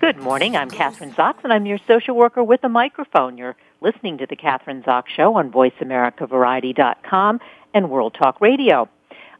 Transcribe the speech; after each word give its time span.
Good 0.00 0.18
morning. 0.18 0.56
I'm 0.56 0.70
Kathryn 0.70 1.12
Zox, 1.16 1.42
and 1.42 1.52
I'm 1.52 1.66
your 1.66 1.78
social 1.88 2.14
worker 2.14 2.44
with 2.44 2.62
a 2.62 2.68
microphone. 2.68 3.36
You're 3.36 3.56
listening 3.80 4.18
to 4.18 4.26
the 4.26 4.36
Kathryn 4.36 4.84
Zox 4.84 5.08
Show 5.08 5.34
on 5.34 5.50
VoiceAmericaVariety.com 5.50 7.40
and 7.74 7.90
World 7.90 8.14
Talk 8.14 8.40
Radio. 8.40 8.88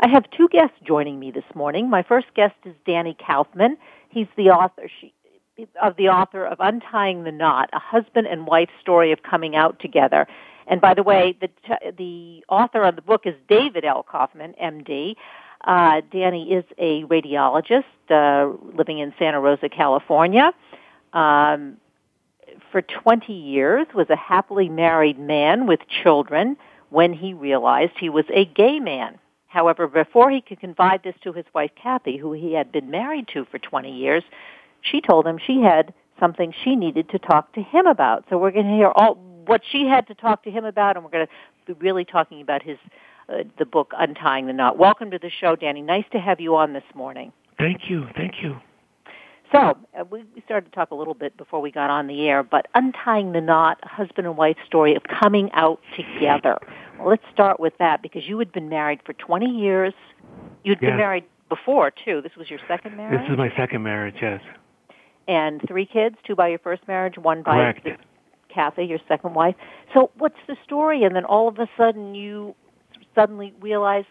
I 0.01 0.09
have 0.09 0.29
two 0.37 0.49
guests 0.49 0.75
joining 0.85 1.21
me 1.21 1.30
this 1.30 1.45
morning. 1.55 1.89
My 1.89 2.02
first 2.02 2.27
guest 2.35 2.57
is 2.65 2.75
Danny 2.85 3.16
Kaufman. 3.25 3.77
He's 4.09 4.27
the 4.37 4.51
author 4.51 4.91
she, 5.01 5.15
of 5.80 5.95
the 5.95 6.09
author 6.09 6.45
of 6.45 6.59
Untying 6.59 7.23
the 7.23 7.30
Knot: 7.32 7.71
A 7.73 7.79
Husband 7.79 8.27
and 8.27 8.45
Wife 8.45 8.71
Story 8.80 9.13
of 9.13 9.23
Coming 9.23 9.54
Out 9.54 9.79
Together. 9.79 10.27
And 10.66 10.80
by 10.80 10.93
the 10.93 11.04
way, 11.04 11.38
the 11.41 11.51
the 11.97 12.45
author 12.49 12.82
of 12.82 12.97
the 12.97 13.02
book 13.02 13.27
is 13.27 13.35
David 13.49 13.85
L. 13.85 14.02
Kaufman, 14.02 14.54
M.D. 14.59 15.16
Uh, 15.69 16.01
Danny 16.11 16.51
is 16.51 16.65
a 16.79 17.05
radiologist 17.05 17.85
uh, 18.09 18.57
living 18.74 19.01
in 19.01 19.13
Santa 19.19 19.38
Rosa, 19.38 19.69
California. 19.69 20.51
Um, 21.13 21.77
for 22.73 22.80
20 22.80 23.35
years, 23.35 23.87
was 23.95 24.09
a 24.09 24.16
happily 24.16 24.71
married 24.71 25.19
man 25.19 25.66
with 25.66 25.80
children 26.02 26.57
when 26.88 27.13
he 27.13 27.35
realized 27.35 27.93
he 28.01 28.09
was 28.09 28.25
a 28.33 28.47
gay 28.47 28.80
man. 28.80 29.19
However, 29.47 29.87
before 29.87 30.30
he 30.30 30.41
could 30.41 30.59
confide 30.59 31.02
this 31.05 31.15
to 31.23 31.35
his 31.35 31.45
wife 31.55 31.71
Kathy, 31.80 32.16
who 32.16 32.32
he 32.32 32.55
had 32.55 32.73
been 32.73 32.91
married 32.91 33.29
to 33.35 33.45
for 33.45 33.59
20 33.59 33.95
years, 33.95 34.23
she 34.80 35.03
told 35.03 35.27
him 35.27 35.38
she 35.38 35.60
had 35.60 35.93
something 36.19 36.55
she 36.65 36.77
needed 36.77 37.10
to 37.10 37.19
talk 37.19 37.53
to 37.53 37.63
him 37.63 37.87
about. 37.87 38.25
So 38.30 38.38
we're 38.38 38.53
going 38.53 38.66
to 38.66 38.75
hear 38.75 38.91
all 38.95 39.16
what 39.45 39.60
she 39.71 39.87
had 39.87 40.07
to 40.07 40.15
talk 40.15 40.45
to 40.45 40.51
him 40.51 40.65
about, 40.65 40.97
and 40.97 41.05
we're 41.05 41.10
going 41.10 41.27
to 41.27 41.75
be 41.75 41.79
really 41.79 42.07
talking 42.07 42.41
about 42.41 42.63
his 42.63 42.79
uh, 43.29 43.45
the 43.59 43.66
book 43.66 43.93
Untying 43.98 44.46
the 44.46 44.52
Knot. 44.52 44.79
Welcome 44.79 45.10
to 45.10 45.18
the 45.18 45.30
show, 45.30 45.57
Danny. 45.57 45.82
Nice 45.82 46.04
to 46.12 46.18
have 46.18 46.40
you 46.40 46.57
on 46.57 46.73
this 46.73 46.84
morning. 46.95 47.32
Thank 47.59 47.90
you. 47.90 48.07
Thank 48.16 48.43
you. 48.43 48.57
So 49.52 49.79
uh, 49.98 50.04
we, 50.10 50.24
we 50.35 50.43
started 50.45 50.70
to 50.70 50.74
talk 50.74 50.90
a 50.90 50.95
little 50.95 51.15
bit 51.15 51.37
before 51.37 51.60
we 51.60 51.70
got 51.70 51.90
on 51.90 52.07
the 52.07 52.29
air, 52.29 52.43
but 52.43 52.66
untying 52.74 53.32
the 53.32 53.40
knot, 53.40 53.79
a 53.82 53.88
husband 53.88 54.26
and 54.26 54.37
wife 54.37 54.57
story 54.66 54.95
of 54.95 55.02
coming 55.04 55.51
out 55.52 55.80
together. 55.96 56.59
Well, 56.98 57.09
let's 57.09 57.23
start 57.32 57.59
with 57.59 57.73
that 57.79 58.02
because 58.02 58.26
you 58.26 58.38
had 58.38 58.52
been 58.52 58.68
married 58.68 59.01
for 59.04 59.15
20 59.15 59.46
years. 59.46 59.95
You'd 60.65 60.79
yes. 60.82 60.90
been 60.90 60.96
married 60.98 61.24
before 61.48 61.90
too. 61.90 62.20
This 62.20 62.32
was 62.37 62.51
your 62.51 62.60
second 62.68 62.96
marriage. 62.96 63.20
This 63.20 63.32
is 63.32 63.38
my 63.38 63.51
second 63.57 63.82
marriage. 63.82 64.16
Yes. 64.20 64.41
And 65.26 65.62
three 65.66 65.87
kids, 65.87 66.16
two 66.26 66.34
by 66.34 66.48
your 66.48 66.59
first 66.59 66.87
marriage, 66.87 67.16
one 67.16 67.42
by 67.42 67.72
Correct. 67.72 67.88
Kathy, 68.53 68.84
your 68.84 68.98
second 69.09 69.34
wife. 69.34 69.54
So 69.94 70.10
what's 70.19 70.38
the 70.47 70.56
story? 70.64 71.04
And 71.04 71.14
then 71.14 71.24
all 71.24 71.48
of 71.48 71.58
a 71.58 71.69
sudden 71.76 72.14
you 72.14 72.54
suddenly 73.18 73.52
realize 73.60 74.04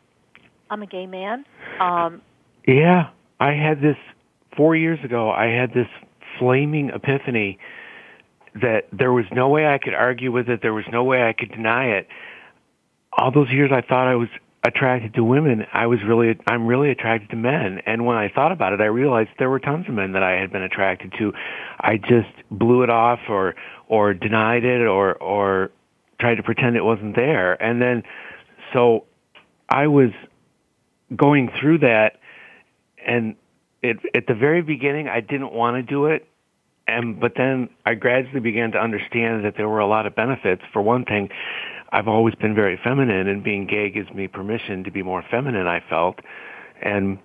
I'm 0.69 0.81
a 0.83 0.87
gay 0.87 1.07
man. 1.07 1.45
Um, 1.79 2.21
yeah, 2.67 3.09
I 3.39 3.53
had 3.53 3.79
this 3.81 3.95
four 4.55 4.75
years 4.75 4.99
ago. 5.03 5.31
I 5.31 5.45
had 5.45 5.69
this 5.73 5.87
flaming 6.37 6.89
epiphany 6.89 7.57
that 8.55 8.87
there 8.91 9.13
was 9.13 9.25
no 9.31 9.47
way 9.49 9.65
I 9.65 9.77
could 9.77 9.93
argue 9.93 10.31
with 10.31 10.49
it. 10.49 10.61
There 10.61 10.73
was 10.73 10.85
no 10.91 11.03
way 11.03 11.23
I 11.23 11.33
could 11.33 11.51
deny 11.51 11.85
it. 11.97 12.07
All 13.13 13.31
those 13.31 13.49
years 13.49 13.71
I 13.73 13.81
thought 13.81 14.07
I 14.07 14.15
was 14.15 14.29
attracted 14.63 15.13
to 15.13 15.23
women. 15.23 15.65
I 15.71 15.85
was 15.85 15.99
really, 16.05 16.37
I'm 16.47 16.67
really 16.67 16.89
attracted 16.89 17.29
to 17.29 17.35
men. 17.37 17.79
And 17.85 18.05
when 18.05 18.17
I 18.17 18.29
thought 18.29 18.51
about 18.51 18.73
it, 18.73 18.81
I 18.81 18.85
realized 18.85 19.29
there 19.39 19.49
were 19.49 19.59
tons 19.59 19.85
of 19.87 19.93
men 19.93 20.11
that 20.13 20.23
I 20.23 20.31
had 20.31 20.51
been 20.51 20.63
attracted 20.63 21.13
to. 21.19 21.31
I 21.79 21.97
just 21.97 22.33
blew 22.51 22.83
it 22.83 22.89
off 22.89 23.19
or, 23.29 23.55
or 23.87 24.13
denied 24.13 24.65
it 24.65 24.81
or, 24.81 25.13
or 25.15 25.71
tried 26.19 26.35
to 26.35 26.43
pretend 26.43 26.75
it 26.75 26.83
wasn't 26.83 27.15
there. 27.15 27.53
And 27.63 27.81
then, 27.81 28.03
so 28.73 29.05
I 29.69 29.87
was 29.87 30.11
going 31.15 31.49
through 31.59 31.79
that 31.79 32.19
and 33.05 33.35
it, 33.81 33.97
at 34.13 34.27
the 34.27 34.33
very 34.33 34.61
beginning, 34.61 35.07
I 35.07 35.21
didn't 35.21 35.53
want 35.53 35.77
to 35.77 35.83
do 35.83 36.07
it. 36.07 36.27
And, 36.87 37.19
but 37.19 37.33
then 37.35 37.69
I 37.85 37.95
gradually 37.95 38.39
began 38.39 38.71
to 38.71 38.77
understand 38.77 39.43
that 39.45 39.55
there 39.57 39.67
were 39.67 39.79
a 39.79 39.87
lot 39.87 40.05
of 40.05 40.15
benefits. 40.15 40.61
For 40.71 40.81
one 40.81 41.03
thing, 41.05 41.29
I've 41.91 42.07
always 42.07 42.35
been 42.35 42.55
very 42.55 42.79
feminine 42.81 43.27
and 43.27 43.43
being 43.43 43.67
gay 43.67 43.89
gives 43.89 44.11
me 44.13 44.27
permission 44.27 44.83
to 44.85 44.91
be 44.91 45.03
more 45.03 45.23
feminine, 45.29 45.67
I 45.67 45.81
felt. 45.89 46.19
And 46.81 47.19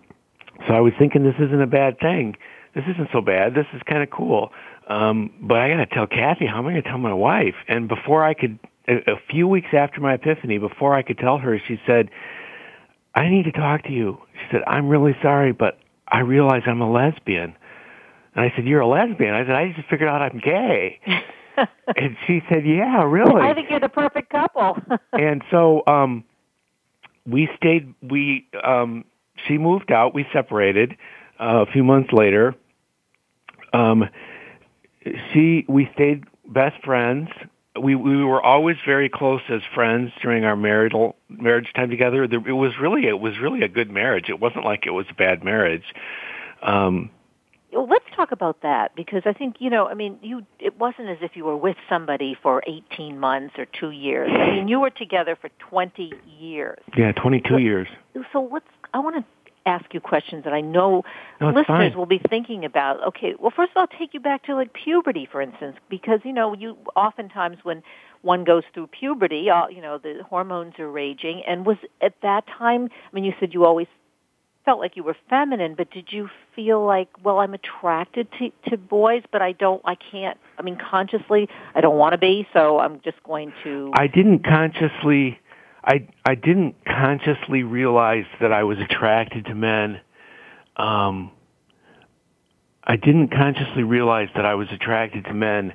so 0.67 0.75
I 0.75 0.81
was 0.81 0.93
thinking 0.99 1.23
this 1.25 1.35
isn't 1.39 1.63
a 1.63 1.67
bad 1.67 1.99
thing. 2.01 2.37
This 2.75 2.85
isn't 2.89 3.09
so 3.13 3.21
bad. 3.21 3.55
This 3.55 3.67
is 3.75 3.83
kind 3.87 4.03
of 4.03 4.11
cool. 4.11 4.51
Um, 4.89 5.31
but 5.41 5.59
I 5.59 5.69
gotta 5.69 5.87
tell 5.87 6.07
Kathy, 6.07 6.47
how 6.47 6.59
am 6.59 6.67
I 6.67 6.71
gonna 6.71 6.83
tell 6.83 6.99
my 6.99 7.13
wife? 7.13 7.55
And 7.69 7.89
before 7.89 8.25
I 8.25 8.35
could, 8.35 8.59
a, 8.89 9.13
a 9.13 9.17
few 9.31 9.49
weeks 9.49 9.69
after 9.73 10.01
my 10.01 10.15
epiphany, 10.15 10.59
before 10.59 10.95
I 10.95 11.03
could 11.03 11.19
tell 11.19 11.39
her, 11.39 11.61
she 11.67 11.81
said, 11.87 12.11
I 13.15 13.29
need 13.29 13.45
to 13.45 13.53
talk 13.53 13.85
to 13.85 13.93
you. 13.93 14.19
She 14.35 14.47
said, 14.51 14.63
I'm 14.67 14.89
really 14.89 15.17
sorry, 15.23 15.53
but 15.53 15.79
I 16.09 16.21
realize 16.21 16.63
I'm 16.67 16.81
a 16.81 16.91
lesbian. 16.91 17.55
And 18.35 18.45
I 18.45 18.53
said, 18.57 18.67
you're 18.67 18.81
a 18.81 18.87
lesbian? 18.87 19.35
I 19.35 19.43
said, 19.43 19.55
I 19.55 19.73
just 19.73 19.89
figured 19.89 20.09
out 20.09 20.23
I'm 20.23 20.39
gay. 20.39 21.01
and 21.97 22.17
she 22.27 22.43
said, 22.49 22.67
yeah, 22.67 23.03
really? 23.05 23.43
I 23.43 23.55
think 23.55 23.69
you're 23.71 23.81
the 23.81 23.89
perfect 23.89 24.31
couple. 24.31 24.79
and 25.13 25.43
so, 25.51 25.83
um, 25.87 26.25
we 27.27 27.49
stayed, 27.57 27.95
we, 28.03 28.49
um, 28.65 29.05
she 29.47 29.59
moved 29.59 29.93
out, 29.93 30.15
we 30.15 30.27
separated, 30.33 30.97
uh, 31.39 31.65
a 31.69 31.73
few 31.73 31.85
months 31.85 32.13
later. 32.13 32.55
Um, 33.73 34.09
she, 35.33 35.65
we 35.69 35.89
stayed 35.95 36.25
best 36.47 36.83
friends. 36.85 37.29
We, 37.81 37.95
we 37.95 38.23
were 38.23 38.43
always 38.43 38.77
very 38.85 39.09
close 39.09 39.41
as 39.49 39.63
friends 39.75 40.13
during 40.21 40.45
our 40.45 40.57
marital 40.57 41.17
marriage 41.29 41.73
time 41.75 41.89
together. 41.89 42.25
It 42.25 42.53
was 42.53 42.73
really, 42.81 43.07
it 43.07 43.19
was 43.19 43.39
really 43.41 43.63
a 43.63 43.69
good 43.69 43.91
marriage. 43.91 44.29
It 44.29 44.41
wasn't 44.41 44.65
like 44.65 44.87
it 44.87 44.91
was 44.91 45.07
a 45.11 45.15
bad 45.15 45.43
marriage. 45.43 45.85
Um, 46.63 47.11
well, 47.73 47.89
let's 47.89 48.05
talk 48.15 48.33
about 48.33 48.61
that 48.63 48.95
because 48.95 49.23
I 49.25 49.33
think 49.33 49.57
you 49.59 49.71
know. 49.71 49.87
I 49.87 49.95
mean, 49.95 50.19
you. 50.23 50.45
It 50.59 50.79
wasn't 50.79 51.09
as 51.09 51.19
if 51.23 51.37
you 51.37 51.45
were 51.45 51.57
with 51.57 51.77
somebody 51.89 52.37
for 52.43 52.63
eighteen 52.67 53.19
months 53.19 53.55
or 53.57 53.65
two 53.65 53.91
years. 53.91 54.31
I 54.31 54.51
mean, 54.51 54.69
you 54.69 54.79
were 54.81 54.91
together 54.91 55.37
for 55.41 55.49
twenty 55.59 56.13
years. 56.39 56.79
Yeah, 56.97 57.13
twenty-two 57.13 57.55
so, 57.55 57.57
years. 57.57 57.89
So 58.33 58.49
let's. 58.53 58.67
I 58.93 58.99
want 58.99 59.17
to 59.17 59.25
ask 59.67 59.93
you 59.95 60.01
questions 60.01 60.45
that 60.45 60.53
I 60.53 60.61
know 60.61 61.05
no, 61.41 61.49
listeners 61.49 61.67
fine. 61.67 61.97
will 61.97 62.07
be 62.07 62.21
thinking 62.29 62.65
about. 62.65 63.03
Okay, 63.09 63.35
well, 63.39 63.53
first 63.55 63.71
of 63.71 63.77
all, 63.77 63.83
I'll 63.83 63.99
take 63.99 64.15
you 64.15 64.21
back 64.21 64.45
to 64.45 64.55
like 64.55 64.73
puberty, 64.73 65.29
for 65.31 65.41
instance, 65.41 65.77
because 65.89 66.21
you 66.25 66.33
know, 66.33 66.55
you 66.55 66.77
oftentimes 66.97 67.59
when 67.63 67.83
one 68.23 68.45
goes 68.45 68.63
through 68.73 68.87
puberty, 68.89 69.51
all, 69.51 69.71
you 69.71 69.83
know, 69.83 69.99
the 69.99 70.23
hormones 70.29 70.79
are 70.79 70.91
raging. 70.91 71.43
And 71.47 71.67
was 71.67 71.77
at 72.01 72.15
that 72.23 72.47
time? 72.47 72.89
I 72.91 73.15
mean, 73.15 73.25
you 73.25 73.35
said 73.39 73.53
you 73.53 73.65
always 73.65 73.89
felt 74.65 74.79
like 74.79 74.97
you 74.97 75.03
were 75.03 75.17
feminine, 75.29 75.75
but 75.77 75.91
did 75.91 76.13
you 76.13 76.29
feel 76.55 76.85
like, 76.85 77.09
well, 77.25 77.41
I'm 77.41 77.55
attracted 77.55 78.29
to 78.39 78.51
to 78.71 78.77
boys, 78.77 79.23
but 79.33 79.43
I 79.43 79.53
don't, 79.53 79.83
I 79.85 79.97
can't. 79.97 80.39
I 80.59 80.63
mean, 80.63 80.79
consciously, 80.79 81.49
I 81.75 81.81
don't 81.81 81.99
want 81.99 82.13
to 82.13 82.19
be, 82.19 82.47
so 82.53 82.79
I'm 82.79 83.01
just 83.01 83.23
going 83.25 83.53
to. 83.65 83.91
I 83.95 84.07
didn't 84.07 84.45
consciously. 84.45 85.39
I 85.85 86.09
I 86.25 86.35
didn't 86.35 86.77
consciously 86.85 87.63
realize 87.63 88.25
that 88.41 88.53
I 88.53 88.65
was 88.65 88.79
attracted 88.79 89.47
to 89.47 89.55
men. 89.55 90.01
Um, 90.77 91.33
I 92.85 92.97
didn't 92.97 93.29
consciously 93.29 93.83
realize 93.83 94.29
that 94.35 94.45
I 94.45 94.55
was 94.55 94.69
attracted 94.73 95.25
to 95.27 95.35
men 95.35 95.73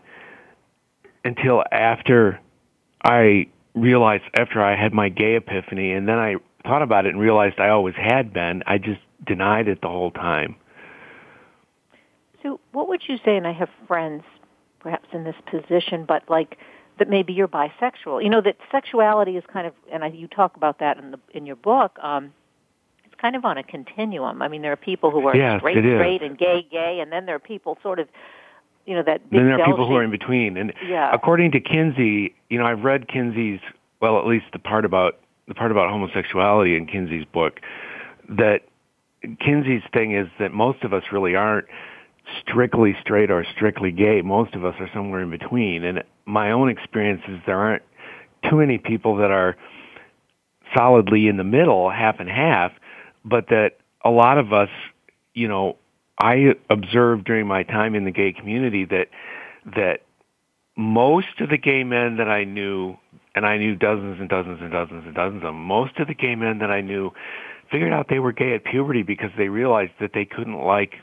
until 1.24 1.64
after 1.72 2.40
I 3.04 3.48
realized 3.76 4.24
after 4.38 4.62
I 4.62 4.76
had 4.76 4.94
my 4.94 5.10
gay 5.10 5.36
epiphany, 5.36 5.92
and 5.92 6.08
then 6.08 6.18
I 6.18 6.36
thought 6.64 6.82
about 6.82 7.06
it 7.06 7.10
and 7.10 7.20
realized 7.20 7.60
I 7.60 7.70
always 7.70 7.96
had 7.96 8.34
been. 8.34 8.64
I 8.66 8.78
just 8.78 9.02
denied 9.26 9.68
it 9.68 9.82
the 9.82 9.88
whole 9.88 10.12
time. 10.12 10.56
So, 12.44 12.60
what 12.72 12.88
would 12.88 13.04
you 13.08 13.18
say? 13.26 13.36
And 13.36 13.48
I 13.48 13.54
have 13.54 13.70
friends, 13.88 14.24
perhaps 14.80 15.08
in 15.14 15.24
this 15.24 15.36
position, 15.50 16.06
but 16.08 16.24
like 16.30 16.58
that 17.00 17.10
maybe 17.10 17.34
you're 17.34 17.48
bisexual. 17.48 18.24
You 18.24 18.30
know 18.30 18.42
that 18.42 18.58
sexuality 18.72 19.38
is 19.38 19.44
kind 19.52 19.68
of, 19.68 19.74
and 19.92 20.04
I, 20.04 20.08
you 20.08 20.28
talk 20.28 20.56
about 20.56 20.80
that 20.80 20.98
in 20.98 21.12
the 21.12 21.20
in 21.34 21.46
your 21.46 21.56
book. 21.56 21.98
Um, 22.02 22.34
it's 23.06 23.16
kind 23.16 23.36
of 23.36 23.46
on 23.46 23.58
a 23.58 23.64
continuum. 23.64 24.42
I 24.42 24.48
mean, 24.48 24.62
there 24.62 24.72
are 24.72 24.78
people 24.78 25.12
who 25.12 25.28
are 25.28 25.36
yes, 25.36 25.60
straight, 25.60 25.78
straight, 25.78 26.22
and 26.22 26.38
gay, 26.38 26.66
gay, 26.70 27.00
and 27.02 27.12
then 27.12 27.26
there 27.26 27.36
are 27.36 27.40
people 27.40 27.78
sort 27.82 28.00
of, 28.00 28.08
you 28.86 28.96
know, 28.96 29.04
that. 29.04 29.22
then 29.32 29.46
there 29.46 29.60
are 29.60 29.66
people 29.66 29.88
who 29.88 29.96
are 29.96 30.04
in 30.04 30.12
between. 30.12 30.58
And 30.58 30.74
yeah. 30.88 31.12
according 31.14 31.52
to 31.52 31.60
Kinsey, 31.60 32.36
you 32.50 32.58
know, 32.58 32.66
I've 32.66 32.84
read 32.84 33.08
Kinsey's, 33.08 33.60
well, 34.02 34.20
at 34.20 34.26
least 34.26 34.46
the 34.54 34.60
part 34.60 34.86
about 34.86 35.20
the 35.48 35.56
part 35.56 35.72
about 35.72 35.90
homosexuality 35.90 36.76
in 36.76 36.86
Kinsey's 36.88 37.26
book, 37.26 37.62
that 38.30 38.64
Kinsey's 39.40 39.84
thing 39.94 40.14
is 40.14 40.28
that 40.40 40.52
most 40.52 40.84
of 40.84 40.94
us 40.94 41.04
really 41.12 41.36
aren't 41.36 41.68
strictly 42.42 42.96
straight 43.02 43.32
or 43.32 43.46
strictly 43.56 43.92
gay. 43.92 44.22
Most 44.22 44.56
of 44.56 44.66
us 44.66 44.76
are 44.80 44.90
somewhere 44.94 45.22
in 45.22 45.30
between. 45.30 45.84
And 45.84 46.04
my 46.26 46.52
own 46.52 46.70
experience 46.70 47.22
is 47.28 47.40
there 47.46 47.60
aren't 47.60 47.84
too 48.50 48.58
many 48.58 48.78
people 48.78 49.18
that 49.18 49.32
are 49.32 49.56
solidly 50.76 51.28
in 51.28 51.38
the 51.38 51.44
middle, 51.44 51.90
half 51.90 52.20
and 52.20 52.30
half, 52.30 52.72
but 53.24 53.48
that 53.50 53.78
a 54.04 54.10
lot 54.10 54.38
of 54.38 54.54
us, 54.54 54.70
you 55.34 55.48
know, 55.48 55.78
I 56.20 56.56
observed 56.70 57.26
during 57.26 57.48
my 57.48 57.64
time 57.64 57.96
in 57.96 58.06
the 58.06 58.12
gay 58.12 58.34
community 58.34 58.86
that 58.86 59.08
that 59.76 60.02
most 60.76 61.40
of 61.40 61.50
the 61.50 61.58
gay 61.58 61.84
men 61.84 62.18
that 62.18 62.30
I 62.30 62.44
knew, 62.44 62.96
and 63.36 63.46
I 63.46 63.58
knew 63.58 63.76
dozens 63.76 64.20
and 64.20 64.30
dozens 64.30 64.62
and 64.62 64.72
dozens 64.72 65.06
and 65.06 65.14
dozens 65.14 65.44
of 65.44 65.48
them, 65.48 65.64
most 65.64 65.98
of 66.00 66.08
the 66.08 66.14
gay 66.14 66.36
men 66.36 66.60
that 66.60 66.72
I 66.72 66.82
knew 66.82 67.12
figured 67.72 67.92
out 67.92 68.08
they 68.10 68.20
were 68.20 68.32
gay 68.32 68.56
at 68.56 68.64
puberty 68.64 69.04
because 69.04 69.32
they 69.38 69.50
realized 69.50 69.92
that 70.00 70.12
they 70.14 70.26
couldn't 70.26 70.60
like 70.60 70.94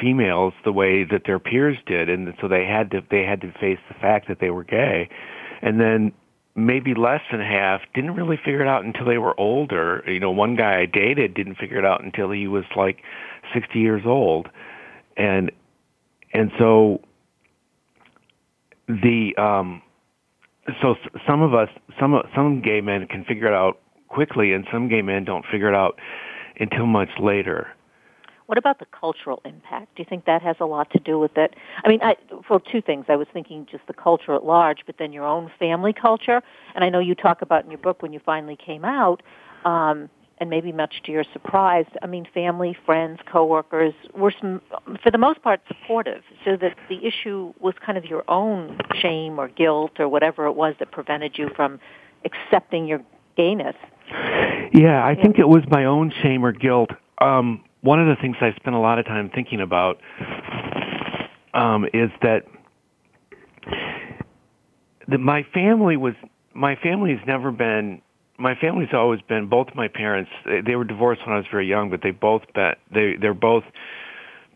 females 0.00 0.52
the 0.64 0.72
way 0.72 1.04
that 1.04 1.22
their 1.26 1.38
peers 1.38 1.76
did 1.86 2.08
and 2.08 2.32
so 2.40 2.48
they 2.48 2.64
had 2.64 2.90
to 2.90 3.00
they 3.10 3.22
had 3.22 3.40
to 3.40 3.52
face 3.52 3.78
the 3.88 3.94
fact 3.94 4.28
that 4.28 4.38
they 4.40 4.50
were 4.50 4.64
gay. 4.64 5.08
And 5.62 5.80
then 5.80 6.12
maybe 6.54 6.94
less 6.94 7.20
than 7.30 7.40
half 7.40 7.80
didn't 7.94 8.14
really 8.14 8.36
figure 8.36 8.62
it 8.62 8.68
out 8.68 8.84
until 8.84 9.06
they 9.06 9.18
were 9.18 9.38
older. 9.38 10.02
You 10.06 10.20
know 10.20 10.30
one 10.30 10.56
guy 10.56 10.80
i 10.80 10.86
dated 10.86 11.34
didn't 11.34 11.56
figure 11.56 11.78
it 11.78 11.84
out 11.84 12.02
until 12.02 12.30
he 12.30 12.46
was 12.46 12.64
like 12.76 12.98
60 13.54 13.78
years 13.78 14.02
old. 14.04 14.48
And 15.16 15.50
and 16.32 16.50
so 16.58 17.00
the 18.88 19.34
um 19.36 19.82
so 20.82 20.96
some 21.26 21.42
of 21.42 21.54
us 21.54 21.68
some 21.98 22.20
some 22.34 22.60
gay 22.62 22.80
men 22.80 23.06
can 23.06 23.24
figure 23.24 23.46
it 23.46 23.54
out 23.54 23.78
quickly 24.08 24.52
and 24.52 24.66
some 24.72 24.88
gay 24.88 25.02
men 25.02 25.24
don't 25.24 25.44
figure 25.50 25.68
it 25.68 25.74
out 25.74 25.98
until 26.60 26.86
much 26.86 27.10
later 27.20 27.68
what 28.48 28.56
about 28.56 28.78
the 28.78 28.86
cultural 28.86 29.42
impact? 29.44 29.94
Do 29.94 30.02
you 30.02 30.06
think 30.08 30.24
that 30.24 30.40
has 30.40 30.56
a 30.58 30.64
lot 30.64 30.90
to 30.92 30.98
do 30.98 31.18
with 31.18 31.36
it? 31.36 31.54
I 31.84 31.88
mean, 31.88 32.00
I, 32.02 32.16
for 32.46 32.58
two 32.72 32.80
things. 32.80 33.04
I 33.08 33.14
was 33.14 33.26
thinking 33.30 33.66
just 33.70 33.86
the 33.86 33.92
culture 33.92 34.34
at 34.34 34.42
large, 34.42 34.78
but 34.86 34.96
then 34.98 35.12
your 35.12 35.26
own 35.26 35.50
family 35.58 35.92
culture. 35.92 36.40
And 36.74 36.82
I 36.82 36.88
know 36.88 36.98
you 36.98 37.14
talk 37.14 37.42
about 37.42 37.64
in 37.64 37.70
your 37.70 37.78
book 37.78 38.00
when 38.00 38.14
you 38.14 38.20
finally 38.24 38.56
came 38.56 38.86
out, 38.86 39.22
um, 39.66 40.08
and 40.38 40.48
maybe 40.48 40.72
much 40.72 41.02
to 41.04 41.12
your 41.12 41.24
surprise, 41.30 41.84
I 42.00 42.06
mean, 42.06 42.26
family, 42.32 42.74
friends, 42.86 43.18
coworkers 43.30 43.92
were, 44.14 44.32
some, 44.40 44.62
for 45.02 45.10
the 45.10 45.18
most 45.18 45.42
part, 45.42 45.60
supportive. 45.68 46.22
So 46.42 46.56
that 46.56 46.74
the 46.88 47.04
issue 47.06 47.52
was 47.60 47.74
kind 47.84 47.98
of 47.98 48.06
your 48.06 48.24
own 48.28 48.78
shame 48.94 49.38
or 49.38 49.48
guilt 49.48 50.00
or 50.00 50.08
whatever 50.08 50.46
it 50.46 50.52
was 50.52 50.74
that 50.78 50.90
prevented 50.90 51.36
you 51.36 51.50
from 51.54 51.78
accepting 52.24 52.86
your 52.86 53.02
gayness. 53.36 53.76
Yeah, 54.72 55.04
I 55.04 55.14
think 55.20 55.38
it 55.38 55.48
was 55.48 55.64
my 55.68 55.84
own 55.84 56.14
shame 56.22 56.46
or 56.46 56.52
guilt. 56.52 56.90
Um, 57.20 57.62
one 57.80 58.00
of 58.00 58.06
the 58.06 58.20
things 58.20 58.36
I 58.40 58.52
spent 58.56 58.74
a 58.74 58.78
lot 58.80 58.98
of 58.98 59.06
time 59.06 59.30
thinking 59.34 59.60
about 59.60 59.98
um, 61.54 61.84
is 61.92 62.10
that 62.22 62.44
that 65.08 65.18
my 65.18 65.44
family 65.54 65.96
was 65.96 66.14
my 66.54 66.76
family 66.76 67.14
has 67.16 67.26
never 67.26 67.50
been 67.50 68.02
my 68.38 68.54
family's 68.54 68.90
always 68.92 69.20
been 69.22 69.48
both 69.48 69.68
my 69.74 69.88
parents 69.88 70.30
they, 70.64 70.76
were 70.76 70.84
divorced 70.84 71.22
when 71.26 71.34
I 71.34 71.38
was 71.38 71.46
very 71.50 71.66
young 71.66 71.90
but 71.90 72.02
they 72.02 72.10
both 72.10 72.42
been 72.54 72.74
they 72.92 73.16
they're 73.20 73.34
both 73.34 73.64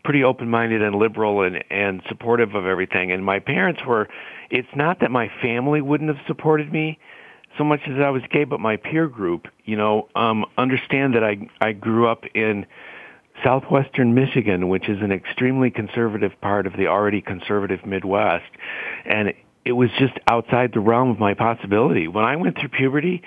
pretty 0.03 0.23
open 0.23 0.49
minded 0.49 0.81
and 0.81 0.95
liberal 0.95 1.41
and 1.41 1.63
and 1.69 2.01
supportive 2.07 2.55
of 2.55 2.65
everything. 2.65 3.11
And 3.11 3.23
my 3.23 3.39
parents 3.39 3.81
were 3.85 4.07
it's 4.49 4.67
not 4.75 4.99
that 4.99 5.11
my 5.11 5.31
family 5.41 5.81
wouldn't 5.81 6.15
have 6.15 6.25
supported 6.27 6.71
me 6.71 6.99
so 7.57 7.63
much 7.63 7.81
as 7.87 7.99
I 7.99 8.09
was 8.09 8.21
gay 8.31 8.43
but 8.43 8.59
my 8.59 8.77
peer 8.77 9.07
group 9.07 9.47
you 9.65 9.77
know 9.77 10.09
um 10.15 10.45
understand 10.57 11.15
that 11.15 11.23
I 11.23 11.47
I 11.61 11.71
grew 11.71 12.07
up 12.07 12.23
in 12.33 12.65
southwestern 13.43 14.13
Michigan, 14.13 14.69
which 14.69 14.89
is 14.89 15.01
an 15.01 15.11
extremely 15.11 15.71
conservative 15.71 16.31
part 16.41 16.67
of 16.67 16.73
the 16.73 16.87
already 16.87 17.21
conservative 17.21 17.85
Midwest. 17.85 18.51
And 19.05 19.33
it 19.65 19.71
was 19.71 19.89
just 19.97 20.13
outside 20.27 20.71
the 20.73 20.79
realm 20.79 21.09
of 21.09 21.19
my 21.19 21.33
possibility. 21.33 22.07
When 22.07 22.25
I 22.25 22.35
went 22.35 22.57
through 22.59 22.69
puberty, 22.69 23.23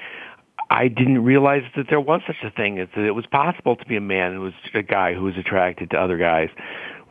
I 0.70 0.88
didn't 0.88 1.25
realize 1.25 1.62
that 1.76 1.87
there 1.88 2.00
was 2.00 2.20
such 2.26 2.37
a 2.43 2.50
thing 2.50 2.79
as 2.79 2.88
that 2.94 3.05
it 3.05 3.12
was 3.12 3.26
possible 3.26 3.76
to 3.76 3.85
be 3.87 3.97
a 3.97 4.00
man 4.00 4.35
who 4.35 4.41
was 4.41 4.53
a 4.75 4.82
guy 4.82 5.14
who 5.14 5.25
was 5.25 5.37
attracted 5.37 5.91
to 5.91 5.97
other 5.97 6.19
guys. 6.19 6.49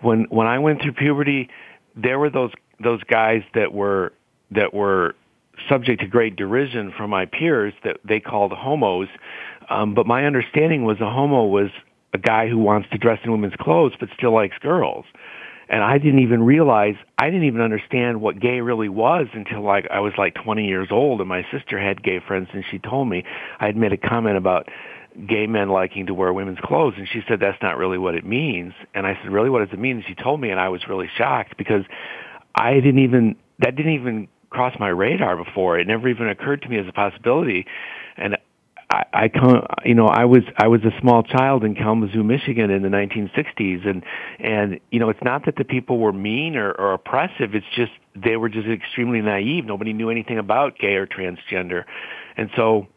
When 0.01 0.25
when 0.30 0.48
I 0.48 0.59
went 0.59 0.81
through 0.81 0.94
puberty, 0.94 1.50
there 1.95 2.19
were 2.19 2.30
those 2.30 2.51
those 2.83 3.01
guys 3.03 3.44
that 3.53 3.74
were 3.74 4.13
that 4.51 4.74
were 4.74 5.15
subject 5.69 6.01
to 6.01 6.07
great 6.07 6.36
derision 6.36 6.91
from 6.98 7.09
my 7.09 7.25
peers 7.25 7.74
that 7.83 7.98
they 8.03 8.19
called 8.19 8.51
homos. 8.51 9.07
Um, 9.69 9.94
but 9.94 10.06
my 10.06 10.25
understanding 10.25 10.83
was 10.83 11.00
a 11.00 11.09
homo 11.09 11.45
was 11.45 11.69
a 12.15 12.17
guy 12.17 12.47
who 12.47 12.57
wants 12.57 12.89
to 12.91 12.97
dress 12.97 13.19
in 13.23 13.31
women's 13.31 13.56
clothes 13.59 13.91
but 14.00 14.09
still 14.17 14.33
likes 14.33 14.57
girls. 14.59 15.06
And 15.67 15.83
I 15.83 15.97
didn't 15.97 16.19
even 16.19 16.44
realize, 16.44 16.95
I 17.17 17.25
didn't 17.25 17.44
even 17.44 17.59
understand 17.59 18.21
what 18.21 18.39
gay 18.39 18.62
really 18.62 18.88
was 18.88 19.27
until 19.33 19.62
like 19.62 19.85
I 19.91 20.00
was 20.00 20.13
like 20.17 20.35
20 20.35 20.65
years 20.65 20.88
old 20.91 21.19
and 21.19 21.27
my 21.27 21.45
sister 21.51 21.79
had 21.79 22.01
gay 22.01 22.19
friends 22.25 22.50
and 22.53 22.63
she 22.71 22.79
told 22.79 23.09
me 23.09 23.23
I 23.59 23.65
had 23.65 23.75
made 23.75 23.91
a 23.91 23.97
comment 23.97 24.38
about 24.38 24.69
gay 25.27 25.47
men 25.47 25.69
liking 25.69 26.06
to 26.06 26.13
wear 26.13 26.31
women's 26.31 26.59
clothes 26.63 26.94
and 26.97 27.07
she 27.07 27.21
said 27.27 27.39
that's 27.39 27.62
not 27.62 27.77
really 27.77 27.97
what 27.97 28.15
it 28.15 28.25
means. 28.25 28.73
And 28.94 29.06
I 29.06 29.17
said, 29.21 29.31
really 29.31 29.50
what 29.50 29.59
does 29.59 29.73
it 29.73 29.79
mean? 29.79 29.97
And 29.97 30.06
she 30.06 30.15
told 30.15 30.39
me 30.39 30.51
and 30.51 30.59
I 30.59 30.69
was 30.69 30.88
really 30.88 31.09
shocked 31.17 31.57
because 31.57 31.83
I 32.56 32.75
didn't 32.75 33.00
even, 33.00 33.35
that 33.59 33.75
didn't 33.75 33.94
even 33.94 34.27
cross 34.51 34.75
my 34.79 34.89
radar 34.89 35.35
before. 35.35 35.77
It 35.79 35.88
never 35.88 36.07
even 36.07 36.29
occurred 36.29 36.62
to 36.62 36.69
me 36.69 36.77
as 36.77 36.88
a 36.88 36.94
possibility. 36.94 37.65
And 38.15 38.38
I, 38.95 39.25
I 39.25 39.27
come, 39.27 39.65
you 39.83 39.94
know, 39.94 40.07
I 40.07 40.24
was 40.24 40.44
I 40.57 40.68
was 40.68 40.81
a 40.86 41.00
small 41.01 41.21
child 41.24 41.65
in 41.65 41.75
Kalamazoo, 41.75 42.24
Michigan, 42.24 42.71
in 42.71 42.81
the 42.81 42.88
1960s, 42.88 43.86
and 43.86 44.03
and 44.39 44.80
you 44.89 45.00
know, 45.00 45.09
it's 45.09 45.24
not 45.24 45.45
that 45.45 45.57
the 45.57 45.65
people 45.65 46.00
were 46.00 46.13
mean 46.13 46.56
or, 46.56 46.71
or 46.71 46.94
oppressive. 46.94 47.56
It's 47.56 47.65
just 47.75 47.92
they 48.15 48.38
were 48.38 48.47
just 48.47 48.68
extremely 48.68 49.19
naive. 49.21 49.65
Nobody 49.65 49.92
knew 49.92 50.09
anything 50.09 50.38
about 50.38 50.77
gay 50.80 50.95
or 50.95 51.06
transgender, 51.06 51.83
and 52.38 52.50
so 52.56 52.88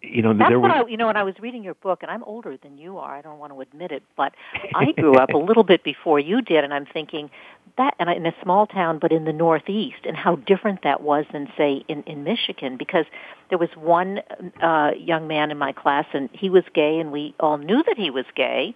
you 0.00 0.22
know, 0.22 0.32
That's 0.32 0.50
there 0.50 0.60
what 0.60 0.70
was. 0.70 0.84
I, 0.86 0.90
you 0.90 0.96
know, 0.96 1.08
when 1.08 1.16
I 1.16 1.24
was 1.24 1.34
reading 1.40 1.64
your 1.64 1.74
book, 1.74 2.02
and 2.02 2.10
I'm 2.10 2.22
older 2.22 2.56
than 2.56 2.78
you 2.78 2.98
are. 2.98 3.16
I 3.16 3.20
don't 3.20 3.38
want 3.38 3.52
to 3.52 3.60
admit 3.60 3.90
it, 3.90 4.04
but 4.16 4.32
I 4.74 4.92
grew 4.92 5.16
up 5.16 5.30
a 5.30 5.38
little 5.38 5.64
bit 5.64 5.82
before 5.82 6.20
you 6.20 6.40
did, 6.40 6.62
and 6.62 6.72
I'm 6.72 6.86
thinking 6.86 7.30
that, 7.78 7.94
and 7.98 8.10
in 8.10 8.26
a 8.26 8.34
small 8.42 8.66
town, 8.66 8.98
but 8.98 9.10
in 9.12 9.24
the 9.24 9.32
Northeast, 9.32 10.04
and 10.04 10.16
how 10.16 10.36
different 10.36 10.82
that 10.82 11.02
was 11.02 11.24
than 11.32 11.48
say 11.56 11.84
in 11.88 12.02
in 12.04 12.24
Michigan, 12.24 12.76
because 12.76 13.06
there 13.48 13.58
was 13.58 13.70
one 13.76 14.20
uh, 14.62 14.90
young 14.98 15.26
man 15.26 15.50
in 15.50 15.58
my 15.58 15.72
class, 15.72 16.06
and 16.12 16.28
he 16.32 16.50
was 16.50 16.64
gay, 16.74 16.98
and 16.98 17.10
we 17.10 17.34
all 17.40 17.58
knew 17.58 17.82
that 17.84 17.96
he 17.96 18.10
was 18.10 18.26
gay, 18.36 18.74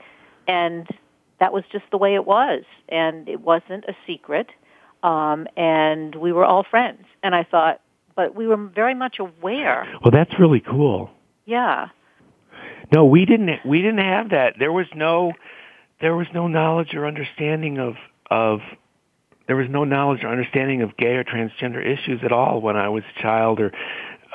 and 0.49 0.88
that 1.38 1.52
was 1.52 1.64
just 1.71 1.85
the 1.90 1.99
way 1.99 2.14
it 2.14 2.26
was, 2.26 2.64
and 2.88 3.28
it 3.28 3.40
wasn't 3.40 3.85
a 3.85 3.94
secret, 4.06 4.49
um, 5.02 5.47
and 5.56 6.14
we 6.14 6.32
were 6.32 6.44
all 6.44 6.64
friends, 6.64 7.04
and 7.23 7.35
I 7.35 7.44
thought 7.44 7.80
but 8.14 8.35
we 8.35 8.47
were 8.47 8.56
very 8.56 8.94
much 8.94 9.18
aware. 9.18 9.87
Well, 10.02 10.11
that's 10.11 10.38
really 10.38 10.61
cool. 10.61 11.11
Yeah. 11.44 11.88
No, 12.92 13.04
we 13.04 13.25
didn't. 13.25 13.64
We 13.64 13.80
didn't 13.80 14.04
have 14.04 14.30
that. 14.30 14.54
There 14.59 14.73
was 14.73 14.87
no, 14.94 15.32
there 16.00 16.14
was 16.14 16.26
no 16.35 16.47
knowledge 16.47 16.94
or 16.94 17.06
understanding 17.06 17.78
of 17.78 17.94
of. 18.30 18.61
There 19.47 19.57
was 19.57 19.67
no 19.69 19.85
knowledge 19.85 20.25
or 20.25 20.29
understanding 20.29 20.83
of 20.83 20.97
gay 20.97 21.15
or 21.15 21.25
transgender 21.25 21.85
issues 21.85 22.21
at 22.25 22.33
all 22.33 22.61
when 22.61 22.77
I 22.77 22.89
was 22.89 23.03
a 23.17 23.23
child. 23.23 23.61
Or, 23.61 23.73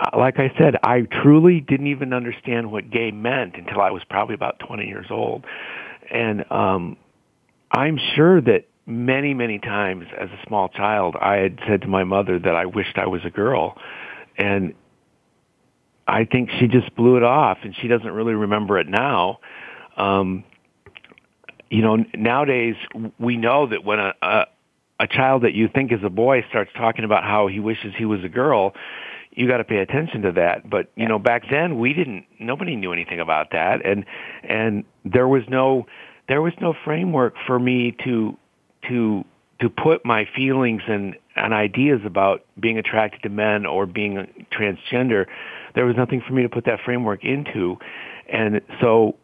uh, 0.01 0.17
like 0.17 0.39
I 0.39 0.51
said, 0.57 0.75
I 0.83 1.01
truly 1.01 1.59
didn't 1.59 1.87
even 1.87 2.13
understand 2.13 2.71
what 2.71 2.89
gay 2.89 3.11
meant 3.11 3.55
until 3.55 3.81
I 3.81 3.91
was 3.91 4.03
probably 4.09 4.35
about 4.35 4.59
20 4.59 4.85
years 4.85 5.07
old. 5.09 5.45
And 6.11 6.49
um, 6.51 6.97
I'm 7.71 7.97
sure 8.15 8.41
that 8.41 8.65
many, 8.85 9.33
many 9.33 9.59
times 9.59 10.05
as 10.17 10.29
a 10.29 10.47
small 10.47 10.69
child, 10.69 11.15
I 11.19 11.35
had 11.35 11.59
said 11.67 11.81
to 11.81 11.87
my 11.87 12.03
mother 12.03 12.39
that 12.39 12.55
I 12.55 12.65
wished 12.65 12.97
I 12.97 13.07
was 13.07 13.21
a 13.25 13.29
girl. 13.29 13.77
And 14.37 14.73
I 16.07 16.25
think 16.25 16.49
she 16.59 16.67
just 16.67 16.95
blew 16.95 17.17
it 17.17 17.23
off 17.23 17.59
and 17.63 17.75
she 17.81 17.87
doesn't 17.87 18.11
really 18.11 18.33
remember 18.33 18.79
it 18.79 18.87
now. 18.87 19.39
Um, 19.97 20.43
you 21.69 21.81
know, 21.81 21.97
nowadays 22.15 22.75
we 23.19 23.35
know 23.35 23.67
that 23.67 23.83
when 23.83 23.99
a, 23.99 24.13
a, 24.21 24.45
a 24.99 25.07
child 25.07 25.43
that 25.43 25.53
you 25.53 25.67
think 25.73 25.91
is 25.91 25.99
a 26.03 26.09
boy 26.09 26.43
starts 26.49 26.71
talking 26.75 27.05
about 27.05 27.23
how 27.23 27.47
he 27.47 27.59
wishes 27.59 27.93
he 27.97 28.05
was 28.05 28.23
a 28.23 28.29
girl, 28.29 28.73
you 29.31 29.47
got 29.47 29.57
to 29.57 29.63
pay 29.63 29.77
attention 29.77 30.23
to 30.23 30.31
that. 30.33 30.67
But 30.69 30.89
you 30.95 31.07
know, 31.07 31.19
back 31.19 31.43
then 31.49 31.79
we 31.79 31.93
didn't. 31.93 32.25
Nobody 32.39 32.75
knew 32.75 32.93
anything 32.93 33.19
about 33.19 33.51
that, 33.51 33.85
and 33.85 34.05
and 34.43 34.83
there 35.05 35.27
was 35.27 35.43
no 35.47 35.85
there 36.27 36.41
was 36.41 36.53
no 36.59 36.73
framework 36.83 37.35
for 37.45 37.59
me 37.59 37.95
to 38.03 38.37
to 38.89 39.23
to 39.59 39.69
put 39.69 40.05
my 40.05 40.25
feelings 40.35 40.81
and, 40.87 41.15
and 41.35 41.53
ideas 41.53 42.01
about 42.05 42.45
being 42.59 42.77
attracted 42.77 43.23
to 43.23 43.29
men 43.29 43.65
or 43.65 43.85
being 43.85 44.45
transgender, 44.51 45.25
there 45.73 45.85
was 45.85 45.95
nothing 45.95 46.21
for 46.25 46.33
me 46.33 46.43
to 46.43 46.49
put 46.49 46.65
that 46.65 46.79
framework 46.85 47.23
into. 47.23 47.77
And 48.31 48.61
so, 48.81 49.15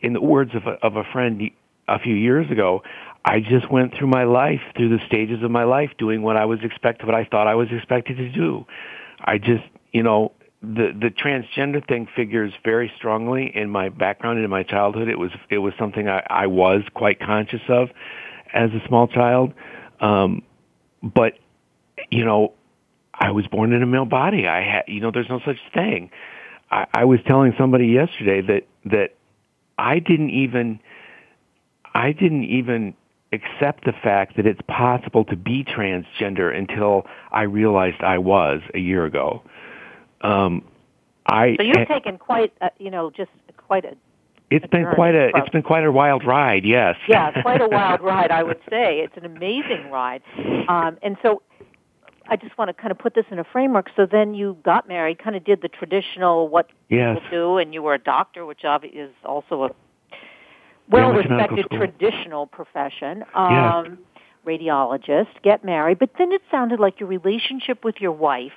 in 0.00 0.12
the 0.12 0.20
words 0.20 0.52
of 0.54 0.66
a, 0.66 0.84
of 0.84 0.96
a 0.96 1.04
friend 1.12 1.50
a 1.88 1.98
few 1.98 2.14
years 2.14 2.50
ago, 2.50 2.82
I 3.24 3.40
just 3.40 3.70
went 3.70 3.94
through 3.96 4.08
my 4.08 4.24
life, 4.24 4.60
through 4.76 4.88
the 4.96 5.04
stages 5.06 5.42
of 5.42 5.50
my 5.50 5.64
life, 5.64 5.90
doing 5.96 6.22
what 6.22 6.36
I 6.36 6.44
was 6.44 6.58
expected, 6.62 7.06
what 7.06 7.14
I 7.14 7.24
thought 7.24 7.46
I 7.46 7.54
was 7.54 7.68
expected 7.70 8.16
to 8.16 8.28
do. 8.30 8.66
I 9.20 9.38
just, 9.38 9.64
you 9.92 10.02
know, 10.02 10.32
the 10.60 10.92
the 10.92 11.10
transgender 11.10 11.86
thing 11.86 12.08
figures 12.14 12.52
very 12.64 12.92
strongly 12.96 13.50
in 13.54 13.68
my 13.68 13.88
background 13.88 14.38
in 14.38 14.48
my 14.48 14.62
childhood. 14.62 15.08
It 15.08 15.18
was 15.18 15.30
it 15.50 15.58
was 15.58 15.72
something 15.78 16.08
I, 16.08 16.22
I 16.28 16.46
was 16.46 16.82
quite 16.94 17.20
conscious 17.20 17.62
of 17.68 17.90
as 18.52 18.70
a 18.70 18.86
small 18.86 19.08
child. 19.08 19.52
Um, 20.00 20.42
but 21.02 21.34
you 22.10 22.24
know, 22.24 22.54
I 23.12 23.32
was 23.32 23.46
born 23.46 23.72
in 23.72 23.82
a 23.82 23.86
male 23.86 24.04
body. 24.04 24.46
I 24.46 24.62
had, 24.62 24.84
you 24.88 25.00
know, 25.00 25.10
there's 25.12 25.28
no 25.28 25.40
such 25.44 25.58
thing. 25.74 26.10
I, 26.70 26.86
I 26.94 27.04
was 27.04 27.20
telling 27.26 27.54
somebody 27.58 27.86
yesterday 27.86 28.40
that 28.42 28.66
that 28.90 29.14
I 29.78 29.98
didn't 29.98 30.30
even 30.30 30.80
I 31.94 32.12
didn't 32.12 32.44
even 32.44 32.94
accept 33.32 33.84
the 33.84 33.92
fact 33.92 34.36
that 34.36 34.46
it's 34.46 34.60
possible 34.68 35.24
to 35.24 35.36
be 35.36 35.64
transgender 35.64 36.54
until 36.56 37.06
I 37.30 37.42
realized 37.42 38.02
I 38.02 38.18
was 38.18 38.60
a 38.74 38.78
year 38.78 39.04
ago. 39.04 39.42
Um, 40.20 40.64
I 41.26 41.56
so 41.56 41.62
you've 41.62 41.88
taken 41.88 42.18
quite, 42.18 42.52
a, 42.60 42.70
you 42.78 42.90
know, 42.90 43.10
just 43.10 43.30
quite 43.56 43.84
a. 43.84 43.96
It's 44.50 44.64
a 44.64 44.68
been 44.68 44.86
quite 44.94 45.14
a 45.14 45.30
from, 45.30 45.40
it's 45.40 45.50
been 45.50 45.62
quite 45.62 45.84
a 45.84 45.92
wild 45.92 46.26
ride, 46.26 46.64
yes. 46.64 46.96
Yeah, 47.08 47.40
quite 47.42 47.62
a 47.62 47.68
wild 47.68 48.02
ride, 48.02 48.30
I 48.30 48.42
would 48.42 48.60
say. 48.68 49.00
It's 49.00 49.16
an 49.16 49.24
amazing 49.24 49.90
ride, 49.90 50.22
um, 50.68 50.98
and 51.02 51.16
so 51.22 51.42
I 52.28 52.36
just 52.36 52.56
want 52.58 52.68
to 52.68 52.74
kind 52.74 52.90
of 52.90 52.98
put 52.98 53.14
this 53.14 53.24
in 53.30 53.38
a 53.38 53.44
framework. 53.44 53.90
So 53.96 54.04
then 54.04 54.34
you 54.34 54.58
got 54.62 54.88
married, 54.88 55.18
kind 55.18 55.36
of 55.36 55.44
did 55.44 55.62
the 55.62 55.68
traditional 55.68 56.48
what 56.48 56.68
yes. 56.90 57.18
people 57.18 57.30
do, 57.30 57.56
and 57.58 57.72
you 57.72 57.82
were 57.82 57.94
a 57.94 57.98
doctor, 57.98 58.44
which 58.44 58.64
obviously 58.64 59.00
is 59.00 59.12
also 59.24 59.64
a 59.64 59.70
well-respected 60.90 61.66
traditional 61.70 62.46
profession. 62.46 63.24
Um, 63.34 63.52
yeah. 63.52 63.84
Radiologist, 64.44 65.40
get 65.44 65.64
married, 65.64 66.00
but 66.00 66.10
then 66.18 66.32
it 66.32 66.42
sounded 66.50 66.80
like 66.80 66.98
your 66.98 67.08
relationship 67.08 67.84
with 67.84 68.00
your 68.00 68.10
wife 68.10 68.50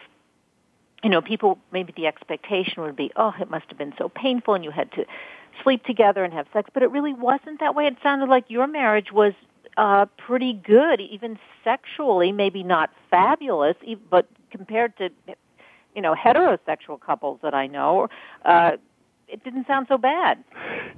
you 1.06 1.12
know, 1.12 1.22
people 1.22 1.60
maybe 1.72 1.94
the 1.96 2.08
expectation 2.08 2.82
would 2.82 2.96
be, 2.96 3.12
oh, 3.16 3.32
it 3.40 3.48
must 3.48 3.66
have 3.70 3.78
been 3.78 3.94
so 3.96 4.10
painful, 4.10 4.56
and 4.56 4.64
you 4.64 4.72
had 4.72 4.92
to 4.94 5.06
sleep 5.62 5.84
together 5.86 6.24
and 6.24 6.34
have 6.34 6.48
sex, 6.52 6.68
but 6.74 6.82
it 6.82 6.90
really 6.90 7.14
wasn't 7.14 7.60
that 7.60 7.76
way. 7.76 7.86
It 7.86 7.98
sounded 8.02 8.28
like 8.28 8.46
your 8.48 8.66
marriage 8.66 9.12
was 9.12 9.34
uh, 9.78 10.08
pretty 10.18 10.54
good, 10.54 11.00
even 11.00 11.38
sexually, 11.64 12.32
maybe 12.32 12.64
not 12.64 12.90
fabulous, 13.12 13.76
but 14.10 14.28
compared 14.50 14.98
to, 14.98 15.10
you 15.96 16.02
know, 16.02 16.16
heterosexual 16.16 17.00
couples 17.00 17.40
that 17.44 17.54
I 17.54 17.68
know, 17.68 18.08
uh, 18.44 18.72
it 19.28 19.44
didn't 19.44 19.68
sound 19.68 19.86
so 19.88 20.00
bad. 20.00 20.44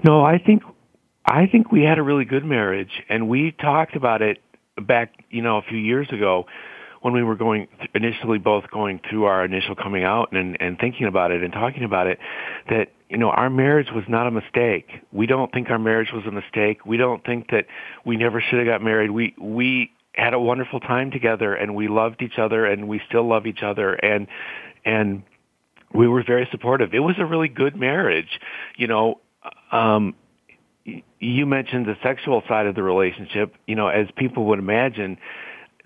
No, 0.05 0.23
I 0.23 0.37
think 0.37 0.63
I 1.27 1.45
think 1.47 1.71
we 1.73 1.83
had 1.83 1.99
a 1.99 2.03
really 2.03 2.23
good 2.23 2.45
marriage, 2.45 3.03
and 3.09 3.27
we 3.27 3.51
talked 3.51 3.97
about 3.97 4.21
it 4.21 4.37
back, 4.81 5.11
you 5.29 5.41
know, 5.41 5.57
a 5.57 5.61
few 5.61 5.77
years 5.77 6.07
ago 6.09 6.45
when 7.01 7.13
we 7.13 7.21
were 7.21 7.35
going 7.35 7.67
initially 7.93 8.37
both 8.37 8.69
going 8.71 9.01
through 9.09 9.25
our 9.25 9.43
initial 9.43 9.75
coming 9.75 10.03
out 10.03 10.31
and 10.31 10.57
and 10.61 10.79
thinking 10.79 11.05
about 11.05 11.31
it 11.31 11.43
and 11.43 11.53
talking 11.53 11.83
about 11.83 12.07
it 12.07 12.17
that 12.69 12.87
you 13.09 13.17
know 13.17 13.29
our 13.29 13.49
marriage 13.49 13.89
was 13.93 14.05
not 14.07 14.25
a 14.25 14.31
mistake. 14.31 14.87
We 15.11 15.27
don't 15.27 15.51
think 15.51 15.69
our 15.69 15.77
marriage 15.77 16.09
was 16.13 16.25
a 16.25 16.31
mistake. 16.31 16.85
We 16.85 16.97
don't 16.97 17.23
think 17.23 17.51
that 17.51 17.65
we 18.05 18.15
never 18.15 18.41
should 18.41 18.59
have 18.59 18.67
got 18.67 18.81
married. 18.81 19.11
We 19.11 19.35
we 19.37 19.91
had 20.13 20.33
a 20.33 20.39
wonderful 20.39 20.79
time 20.79 21.11
together 21.11 21.53
and 21.53 21.75
we 21.75 21.87
loved 21.87 22.21
each 22.21 22.39
other 22.39 22.65
and 22.65 22.87
we 22.87 23.01
still 23.07 23.27
love 23.27 23.45
each 23.45 23.61
other 23.63 23.93
and 23.93 24.27
and 24.85 25.23
we 25.93 26.07
were 26.07 26.23
very 26.23 26.47
supportive. 26.51 26.93
It 26.93 26.99
was 26.99 27.15
a 27.19 27.25
really 27.25 27.49
good 27.49 27.75
marriage 27.75 28.39
you 28.77 28.87
know 28.87 29.19
um 29.71 30.15
you 31.19 31.45
mentioned 31.45 31.85
the 31.85 31.97
sexual 32.01 32.43
side 32.47 32.65
of 32.65 32.75
the 32.75 32.83
relationship. 32.83 33.55
You 33.65 33.75
know 33.75 33.87
as 33.87 34.07
people 34.15 34.45
would 34.45 34.59
imagine 34.59 35.17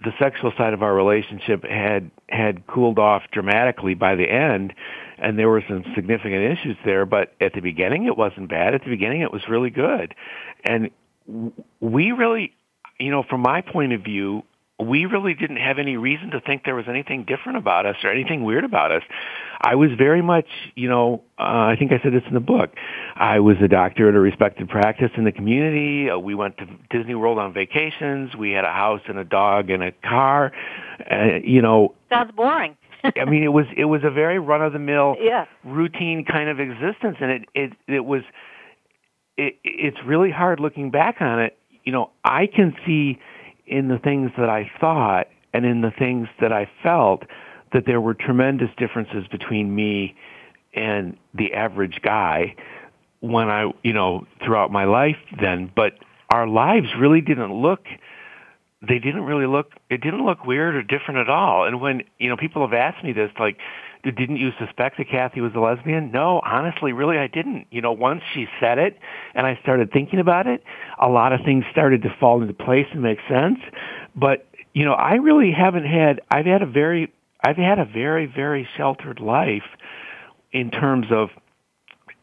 the 0.03 0.11
sexual 0.17 0.51
side 0.57 0.73
of 0.73 0.81
our 0.81 0.93
relationship 0.93 1.63
had 1.63 2.09
had 2.29 2.65
cooled 2.67 2.99
off 2.99 3.23
dramatically 3.31 3.93
by 3.93 4.15
the 4.15 4.29
end 4.29 4.73
and 5.19 5.37
there 5.37 5.49
were 5.49 5.63
some 5.67 5.83
significant 5.93 6.57
issues 6.57 6.75
there 6.83 7.05
but 7.05 7.33
at 7.39 7.53
the 7.53 7.61
beginning 7.61 8.05
it 8.05 8.17
wasn't 8.17 8.49
bad. 8.49 8.73
At 8.73 8.83
the 8.83 8.89
beginning 8.89 9.21
it 9.21 9.31
was 9.31 9.47
really 9.47 9.69
good. 9.69 10.15
And 10.63 10.91
we 11.79 12.11
really 12.11 12.53
you 12.99 13.11
know 13.11 13.23
from 13.23 13.41
my 13.41 13.61
point 13.61 13.93
of 13.93 14.01
view 14.01 14.43
we 14.81 15.05
really 15.05 15.33
didn't 15.33 15.57
have 15.57 15.77
any 15.79 15.97
reason 15.97 16.31
to 16.31 16.41
think 16.41 16.63
there 16.65 16.75
was 16.75 16.85
anything 16.87 17.23
different 17.25 17.57
about 17.57 17.85
us 17.85 17.95
or 18.03 18.11
anything 18.11 18.43
weird 18.43 18.63
about 18.63 18.91
us. 18.91 19.03
I 19.61 19.75
was 19.75 19.91
very 19.97 20.21
much, 20.21 20.47
you 20.75 20.89
know, 20.89 21.23
uh, 21.39 21.43
I 21.43 21.75
think 21.77 21.91
I 21.91 22.01
said 22.01 22.13
this 22.13 22.23
in 22.27 22.33
the 22.33 22.39
book. 22.39 22.71
I 23.15 23.39
was 23.39 23.57
a 23.63 23.67
doctor 23.67 24.09
at 24.09 24.15
a 24.15 24.19
respected 24.19 24.69
practice 24.69 25.11
in 25.15 25.23
the 25.23 25.31
community. 25.31 26.09
Uh, 26.09 26.17
we 26.17 26.33
went 26.33 26.57
to 26.57 26.65
Disney 26.89 27.15
World 27.15 27.37
on 27.37 27.53
vacations. 27.53 28.35
We 28.35 28.51
had 28.51 28.65
a 28.65 28.71
house 28.71 29.01
and 29.07 29.19
a 29.19 29.23
dog 29.23 29.69
and 29.69 29.83
a 29.83 29.91
car. 29.91 30.51
Uh, 30.99 31.37
you 31.43 31.61
know, 31.61 31.93
sounds 32.09 32.31
boring. 32.35 32.75
I 33.03 33.25
mean, 33.25 33.43
it 33.43 33.53
was 33.53 33.65
it 33.75 33.85
was 33.85 34.01
a 34.03 34.11
very 34.11 34.39
run 34.39 34.61
of 34.61 34.73
the 34.73 34.79
mill, 34.79 35.15
yeah. 35.19 35.45
routine 35.63 36.23
kind 36.23 36.49
of 36.49 36.59
existence, 36.59 37.17
and 37.19 37.31
it 37.31 37.41
it 37.53 37.73
it 37.87 38.05
was. 38.05 38.21
It, 39.37 39.55
it's 39.63 39.97
really 40.05 40.29
hard 40.29 40.59
looking 40.59 40.91
back 40.91 41.17
on 41.19 41.39
it. 41.41 41.57
You 41.83 41.91
know, 41.91 42.11
I 42.23 42.47
can 42.47 42.75
see 42.85 43.17
in 43.71 43.87
the 43.87 43.97
things 43.97 44.29
that 44.37 44.49
I 44.49 44.69
thought 44.79 45.27
and 45.53 45.65
in 45.65 45.81
the 45.81 45.91
things 45.91 46.27
that 46.41 46.51
I 46.51 46.69
felt 46.83 47.23
that 47.73 47.85
there 47.85 48.01
were 48.01 48.13
tremendous 48.13 48.69
differences 48.77 49.25
between 49.31 49.73
me 49.73 50.15
and 50.73 51.17
the 51.33 51.53
average 51.53 52.01
guy 52.03 52.55
when 53.21 53.49
I, 53.49 53.71
you 53.83 53.93
know, 53.93 54.27
throughout 54.43 54.71
my 54.71 54.83
life 54.83 55.17
then, 55.39 55.71
but 55.73 55.93
our 56.29 56.47
lives 56.47 56.87
really 56.99 57.21
didn't 57.21 57.53
look 57.53 57.85
they 58.87 58.97
didn't 58.97 59.23
really 59.23 59.45
look 59.45 59.73
it 59.89 60.01
didn't 60.01 60.25
look 60.25 60.43
weird 60.43 60.75
or 60.75 60.81
different 60.81 61.19
at 61.19 61.29
all. 61.29 61.65
And 61.65 61.79
when, 61.79 62.01
you 62.17 62.29
know, 62.29 62.37
people 62.37 62.67
have 62.67 62.73
asked 62.73 63.03
me 63.03 63.13
this 63.13 63.29
like 63.39 63.57
didn't 64.03 64.37
you 64.37 64.51
suspect 64.59 64.97
that 64.97 65.09
Kathy 65.09 65.41
was 65.41 65.53
a 65.55 65.59
lesbian? 65.59 66.11
No, 66.11 66.41
honestly, 66.43 66.93
really, 66.93 67.17
I 67.17 67.27
didn't. 67.27 67.67
You 67.71 67.81
know, 67.81 67.91
once 67.91 68.21
she 68.33 68.47
said 68.59 68.79
it 68.79 68.97
and 69.35 69.45
I 69.45 69.59
started 69.61 69.91
thinking 69.91 70.19
about 70.19 70.47
it, 70.47 70.63
a 70.99 71.07
lot 71.07 71.33
of 71.33 71.41
things 71.45 71.65
started 71.71 72.01
to 72.03 72.15
fall 72.19 72.41
into 72.41 72.53
place 72.53 72.87
and 72.91 73.01
make 73.01 73.19
sense. 73.29 73.59
But, 74.15 74.47
you 74.73 74.85
know, 74.85 74.93
I 74.93 75.15
really 75.15 75.51
haven't 75.51 75.85
had, 75.85 76.21
I've 76.29 76.45
had 76.45 76.61
a 76.61 76.65
very, 76.65 77.13
I've 77.43 77.57
had 77.57 77.79
a 77.79 77.85
very, 77.85 78.25
very 78.25 78.67
sheltered 78.77 79.19
life 79.19 79.67
in 80.51 80.71
terms 80.71 81.07
of 81.11 81.29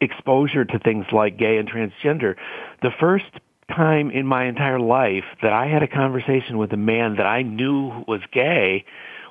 exposure 0.01 0.65
to 0.65 0.79
things 0.79 1.07
like 1.13 1.39
gay 1.39 1.59
and 1.59 1.69
transgender. 1.69 2.37
The 2.83 2.91
first 2.99 3.27
time 3.69 4.11
in 4.11 4.27
my 4.27 4.47
entire 4.47 4.81
life 4.81 5.25
that 5.43 5.53
I 5.53 5.67
had 5.67 5.83
a 5.83 5.89
conversation 5.89 6.59
with 6.59 6.73
a 6.73 6.77
man 6.77 7.17
that 7.17 7.27
I 7.27 7.43
knew 7.43 8.05
was 8.07 8.21
gay 8.33 8.85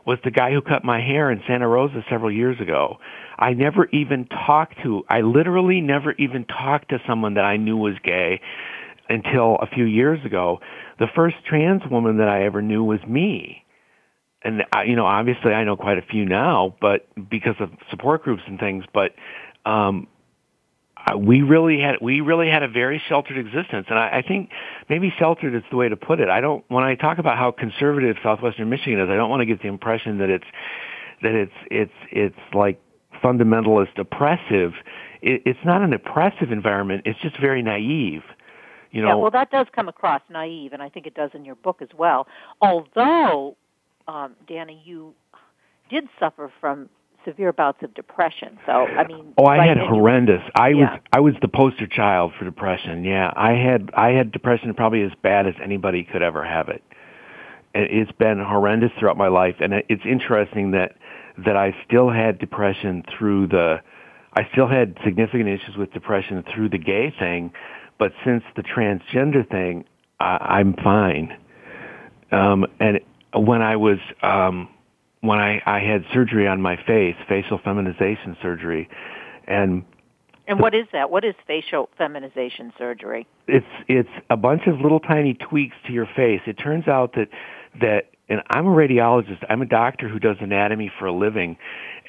was 0.08 0.18
the 0.24 0.32
guy 0.32 0.54
who 0.54 0.62
cut 0.62 0.86
my 0.86 1.02
hair 1.02 1.30
in 1.30 1.42
Santa 1.46 1.68
Rosa 1.68 2.02
several 2.10 2.32
years 2.32 2.60
ago. 2.62 2.96
I 3.38 3.52
never 3.52 3.88
even 3.92 4.26
talked 4.26 4.76
to, 4.82 5.04
I 5.10 5.20
literally 5.20 5.82
never 5.82 6.14
even 6.14 6.46
talked 6.46 6.90
to 6.90 7.00
someone 7.06 7.34
that 7.34 7.44
I 7.44 7.58
knew 7.58 7.76
was 7.76 7.96
gay 8.06 8.40
until 9.10 9.58
a 9.62 9.68
few 9.68 9.84
years 9.84 10.24
ago. 10.26 10.60
The 10.98 11.08
first 11.14 11.36
trans 11.46 11.82
woman 11.92 12.18
that 12.20 12.30
I 12.30 12.46
ever 12.46 12.62
knew 12.62 12.86
was 12.86 13.00
me. 13.06 13.64
And, 14.44 14.64
I, 14.74 14.84
you 14.84 14.96
know, 14.96 15.06
obviously 15.06 15.52
I 15.52 15.66
know 15.66 15.76
quite 15.76 15.98
a 15.98 16.02
few 16.10 16.24
now, 16.24 16.74
but 16.80 17.06
because 17.30 17.56
of 17.60 17.70
support 17.90 18.24
groups 18.24 18.44
and 18.48 18.58
things, 18.58 18.86
but, 18.94 19.12
um, 19.70 20.08
we 21.16 21.42
really 21.42 21.80
had 21.80 21.96
we 22.02 22.22
really 22.22 22.50
had 22.50 22.64
a 22.64 22.68
very 22.68 23.02
sheltered 23.08 23.38
existence, 23.38 23.88
and 23.90 23.98
I, 23.98 24.18
I 24.18 24.22
think 24.28 24.50
maybe 24.90 25.14
sheltered 25.18 25.56
is 25.56 25.64
the 25.70 25.78
way 25.78 25.90
to 25.90 25.96
put 25.96 26.20
it. 26.20 26.30
I 26.30 26.42
don't 26.42 26.66
when 26.70 26.84
I 26.84 26.96
talk 26.96 27.18
about 27.20 27.38
how 27.38 27.52
conservative 27.52 28.18
southwestern 28.24 28.70
Michigan 28.70 29.00
is, 29.00 29.10
I 29.10 29.16
don't 29.16 29.30
want 29.30 29.42
to 29.42 29.46
get 29.46 29.62
the 29.62 29.68
impression 29.68 30.18
that 30.18 30.30
it's 30.30 30.46
that 31.22 31.34
it's 31.34 31.54
it's 31.70 31.94
it's 32.12 32.54
like 32.54 32.82
fundamentalist 33.24 33.98
oppressive. 33.98 34.74
It, 35.22 35.44
it's 35.46 35.60
not 35.66 35.82
an 35.82 35.94
oppressive 35.94 36.52
environment. 36.52 37.04
It's 37.06 37.20
just 37.22 37.40
very 37.40 37.62
naive. 37.62 38.24
You 38.92 39.02
know. 39.02 39.10
Yeah, 39.10 39.16
well, 39.16 39.32
that 39.32 39.52
does 39.52 39.68
come 39.74 39.90
across 39.90 40.22
naive, 40.30 40.74
and 40.74 40.82
I 40.82 40.90
think 40.90 41.06
it 41.06 41.14
does 41.14 41.32
in 41.34 41.46
your 41.46 41.56
book 41.56 41.82
as 41.82 41.90
well. 41.98 42.28
Although, 42.62 43.56
um, 44.08 44.36
Danny, 44.48 44.82
you 44.86 45.14
did 45.90 46.08
suffer 46.20 46.52
from 46.60 46.90
severe 47.28 47.52
bouts 47.52 47.80
of 47.84 47.94
depression. 47.94 48.58
So 48.66 48.72
I 48.72 49.06
mean, 49.08 49.34
oh, 49.38 49.46
I 49.46 49.66
had 49.66 49.78
horrendous. 49.78 50.42
I 50.56 50.70
yeah. 50.70 50.76
was 50.76 51.00
I 51.14 51.20
was 51.20 51.34
the 51.42 51.48
poster 51.48 51.88
child 51.88 52.32
for 52.38 52.46
depression. 52.46 53.04
Yeah, 53.04 53.32
I 53.36 53.52
had 53.52 53.92
I 53.96 54.10
had 54.10 54.32
depression 54.32 54.74
probably 54.74 55.04
as 55.04 55.12
bad 55.22 55.48
as 55.48 55.54
anybody 55.62 56.04
could 56.04 56.22
ever 56.22 56.46
have 56.46 56.70
it. 56.70 56.84
And 57.76 57.86
it's 57.90 58.12
been 58.14 58.40
horrendous 58.40 58.92
throughout 59.00 59.18
my 59.18 59.28
life, 59.28 59.56
and 59.60 59.74
it's 59.90 60.04
interesting 60.06 60.72
that 60.72 60.96
that 61.46 61.58
I 61.58 61.76
still 61.86 62.10
had 62.10 62.40
depression 62.40 63.04
through 63.18 63.48
the. 63.48 63.78
I 64.34 64.48
still 64.52 64.68
had 64.68 64.98
significant 65.04 65.50
issues 65.50 65.76
with 65.78 65.92
depression 65.94 66.44
through 66.54 66.70
the 66.70 66.78
gay 66.78 67.14
thing, 67.18 67.52
but 67.98 68.12
since 68.24 68.44
the 68.56 68.62
transgender 68.62 69.48
thing, 69.50 69.86
I, 70.20 70.38
I'm 70.60 70.76
fine. 70.76 71.36
Um, 72.32 72.66
and 72.80 73.00
when 73.34 73.62
I 73.62 73.78
was 73.78 73.98
um, 74.22 74.70
when 75.22 75.40
I, 75.40 75.62
I 75.66 75.80
had 75.80 76.04
surgery 76.14 76.48
on 76.48 76.62
my 76.62 76.76
face, 76.76 77.16
facial 77.28 77.60
feminization 77.64 78.38
surgery, 78.42 78.90
and 79.48 79.84
And 80.48 80.60
what 80.60 80.74
is 80.74 80.86
that? 80.94 81.10
What 81.10 81.26
is 81.26 81.36
facial 81.46 81.90
feminization 81.98 82.72
surgery? 82.78 83.28
It's 83.48 83.66
it's 83.88 84.10
a 84.30 84.38
bunch 84.38 84.68
of 84.68 84.80
little 84.80 85.00
tiny 85.00 85.34
tweaks 85.34 85.76
to 85.88 85.94
your 85.94 86.08
face. 86.16 86.42
It 86.46 86.54
turns 86.54 86.88
out 86.88 87.14
that 87.14 87.30
that 87.82 88.12
and 88.30 88.42
I'm 88.50 88.68
a 88.68 88.72
radiologist. 88.72 89.44
I'm 89.50 89.62
a 89.62 89.66
doctor 89.66 90.10
who 90.10 90.20
does 90.20 90.38
anatomy 90.42 90.92
for 91.00 91.06
a 91.06 91.14
living, 91.14 91.58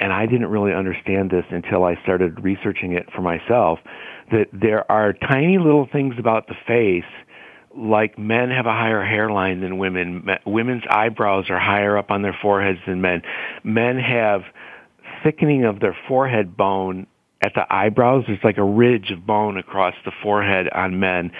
and 0.00 0.12
I 0.12 0.26
didn't 0.26 0.48
really 0.48 0.72
understand 0.72 1.30
this 1.30 1.44
until 1.50 1.84
I 1.84 1.94
started 2.02 2.42
researching 2.42 2.92
it 2.92 3.08
for 3.14 3.22
myself. 3.22 3.78
That 4.32 4.46
there 4.52 4.90
are 4.90 5.12
tiny 5.12 5.58
little 5.58 5.88
things 5.90 6.14
about 6.18 6.48
the 6.48 6.54
face 6.66 7.10
like 7.78 8.18
men 8.18 8.50
have 8.50 8.66
a 8.66 8.73
higher 8.73 9.04
hairline 9.04 9.61
than 9.61 9.78
women. 9.78 10.26
Women's 10.44 10.82
eyebrows 10.90 11.47
are 11.49 11.58
higher 11.58 11.97
up 11.97 12.11
on 12.11 12.23
their 12.23 12.37
foreheads 12.40 12.78
than 12.87 13.00
men. 13.00 13.23
Men 13.62 13.99
have 13.99 14.42
thickening 15.23 15.64
of 15.64 15.80
their 15.80 15.97
forehead 16.08 16.56
bone 16.56 17.06
at 17.40 17.52
the 17.54 17.64
eyebrows. 17.73 18.25
There's 18.26 18.42
like 18.42 18.58
a 18.58 18.64
ridge 18.64 19.11
of 19.11 19.26
bone 19.26 19.56
across 19.56 19.94
the 20.04 20.12
forehead 20.23 20.68
on 20.70 20.99
men. 20.99 21.30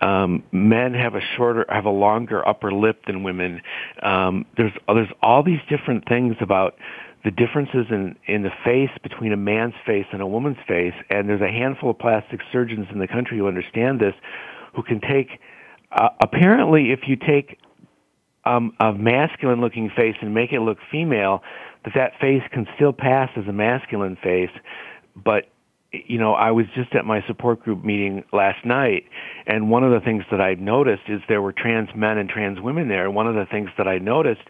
Um, 0.00 0.42
men 0.52 0.94
have 0.94 1.14
a 1.14 1.20
shorter, 1.36 1.64
have 1.68 1.84
a 1.84 1.90
longer 1.90 2.46
upper 2.46 2.72
lip 2.72 3.04
than 3.06 3.22
women. 3.22 3.62
Um, 4.02 4.46
there's 4.56 4.72
there's 4.88 5.08
all 5.22 5.42
these 5.42 5.60
different 5.68 6.08
things 6.08 6.36
about 6.40 6.74
the 7.24 7.30
differences 7.30 7.86
in 7.90 8.16
in 8.26 8.42
the 8.42 8.50
face 8.64 8.90
between 9.02 9.32
a 9.32 9.36
man's 9.36 9.74
face 9.86 10.06
and 10.12 10.20
a 10.20 10.26
woman's 10.26 10.58
face, 10.66 10.94
and 11.08 11.28
there's 11.28 11.40
a 11.40 11.48
handful 11.48 11.90
of 11.90 11.98
plastic 11.98 12.40
surgeons 12.52 12.86
in 12.92 12.98
the 12.98 13.08
country 13.08 13.38
who 13.38 13.46
understand 13.46 14.00
this, 14.00 14.14
who 14.74 14.82
can 14.82 15.00
take 15.00 15.38
uh, 15.94 16.08
apparently, 16.20 16.92
if 16.92 17.00
you 17.06 17.16
take 17.16 17.58
um, 18.44 18.72
a 18.80 18.92
masculine-looking 18.92 19.90
face 19.96 20.16
and 20.20 20.34
make 20.34 20.52
it 20.52 20.60
look 20.60 20.78
female, 20.90 21.42
that 21.84 21.94
that 21.94 22.12
face 22.20 22.42
can 22.52 22.66
still 22.74 22.92
pass 22.92 23.30
as 23.36 23.46
a 23.46 23.52
masculine 23.52 24.16
face. 24.22 24.50
But 25.16 25.44
you 25.92 26.18
know, 26.18 26.32
I 26.34 26.50
was 26.50 26.66
just 26.74 26.94
at 26.94 27.04
my 27.04 27.24
support 27.26 27.62
group 27.62 27.84
meeting 27.84 28.24
last 28.32 28.64
night, 28.64 29.04
and 29.46 29.70
one 29.70 29.84
of 29.84 29.92
the 29.92 30.00
things 30.00 30.24
that 30.30 30.40
I 30.40 30.54
noticed 30.54 31.04
is 31.08 31.20
there 31.28 31.40
were 31.40 31.52
trans 31.52 31.88
men 31.94 32.18
and 32.18 32.28
trans 32.28 32.60
women 32.60 32.88
there. 32.88 33.06
And 33.06 33.14
one 33.14 33.28
of 33.28 33.34
the 33.34 33.46
things 33.48 33.70
that 33.78 33.86
I 33.86 33.98
noticed 33.98 34.42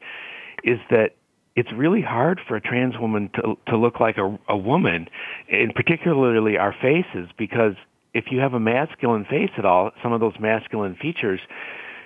is 0.63 0.79
that 0.91 1.11
it's 1.55 1.69
really 1.77 2.01
hard 2.01 2.41
for 2.49 2.57
a 2.57 2.61
trans 2.61 2.99
woman 2.99 3.31
to 3.35 3.57
to 3.69 3.77
look 3.77 4.01
like 4.01 4.17
a, 4.17 4.39
a 4.49 4.57
woman, 4.57 5.09
and 5.51 5.75
particularly 5.75 6.57
our 6.57 6.75
faces, 6.81 7.29
because 7.37 7.75
if 8.15 8.27
you 8.31 8.39
have 8.41 8.55
a 8.55 8.61
masculine 8.61 9.25
face 9.25 9.51
at 9.59 9.65
all, 9.65 9.91
some 10.03 10.13
of 10.13 10.21
those 10.21 10.35
masculine 10.41 10.97
features, 11.01 11.41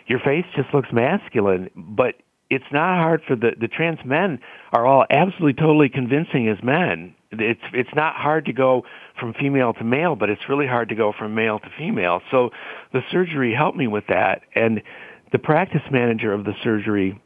your 0.07 0.19
face 0.21 0.47
just 0.57 0.73
looks 0.75 0.89
masculine. 0.91 1.71
But 1.77 2.15
it's 2.51 2.65
not 2.73 2.97
hard 2.97 3.23
for 3.29 3.37
the 3.37 3.53
the 3.61 3.69
trans 3.69 3.99
men 4.05 4.41
are 4.73 4.87
all 4.87 5.05
absolutely 5.11 5.53
totally 5.53 5.89
convincing 5.89 6.49
as 6.49 6.63
men. 6.63 7.15
It's 7.31 7.61
it's 7.75 7.95
not 7.95 8.17
hard 8.17 8.47
to 8.47 8.53
go 8.53 8.85
from 9.21 9.35
female 9.35 9.75
to 9.75 9.85
male, 9.85 10.17
but 10.17 10.31
it's 10.31 10.49
really 10.49 10.67
hard 10.67 10.89
to 10.89 10.95
go 10.95 11.13
from 11.17 11.35
male 11.35 11.59
to 11.59 11.69
female. 11.77 12.23
So 12.31 12.51
the 12.93 13.03
surgery 13.13 13.55
helped 13.55 13.77
me 13.77 13.87
with 13.87 14.05
that, 14.09 14.43
and 14.55 14.83
the 15.31 15.39
practice 15.39 15.83
manager 15.91 16.33
of 16.33 16.45
the 16.45 16.55
surgery 16.65 17.21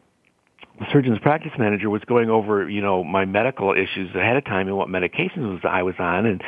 the 0.80 0.86
surgeon's 0.92 1.20
practice 1.20 1.52
manager 1.58 1.90
was 1.90 2.02
going 2.06 2.30
over, 2.30 2.68
you 2.68 2.80
know, 2.80 3.04
my 3.04 3.24
medical 3.24 3.72
issues 3.72 4.12
ahead 4.16 4.36
of 4.36 4.44
time 4.44 4.66
and 4.66 4.76
what 4.76 4.88
medications 4.88 5.64
I 5.64 5.82
was 5.82 5.94
on 5.98 6.26
and 6.26 6.42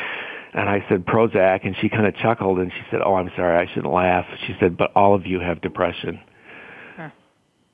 and 0.55 0.69
I 0.69 0.85
said 0.89 1.05
Prozac, 1.05 1.67
and 1.67 1.77
she 1.81 1.89
kind 1.89 2.07
of 2.07 2.15
chuckled 2.17 2.59
and 2.59 2.73
she 2.73 2.83
said, 2.91 3.01
"Oh, 3.05 3.15
I'm 3.17 3.31
sorry, 3.37 3.59
I 3.59 3.67
shouldn't 3.75 3.93
laugh." 3.93 4.25
She 4.47 4.55
said, 4.61 4.77
"But 4.77 4.93
all 4.95 5.15
of 5.15 5.27
you 5.27 5.41
have 5.41 5.61
depression." 5.61 6.21
Huh. 6.97 7.11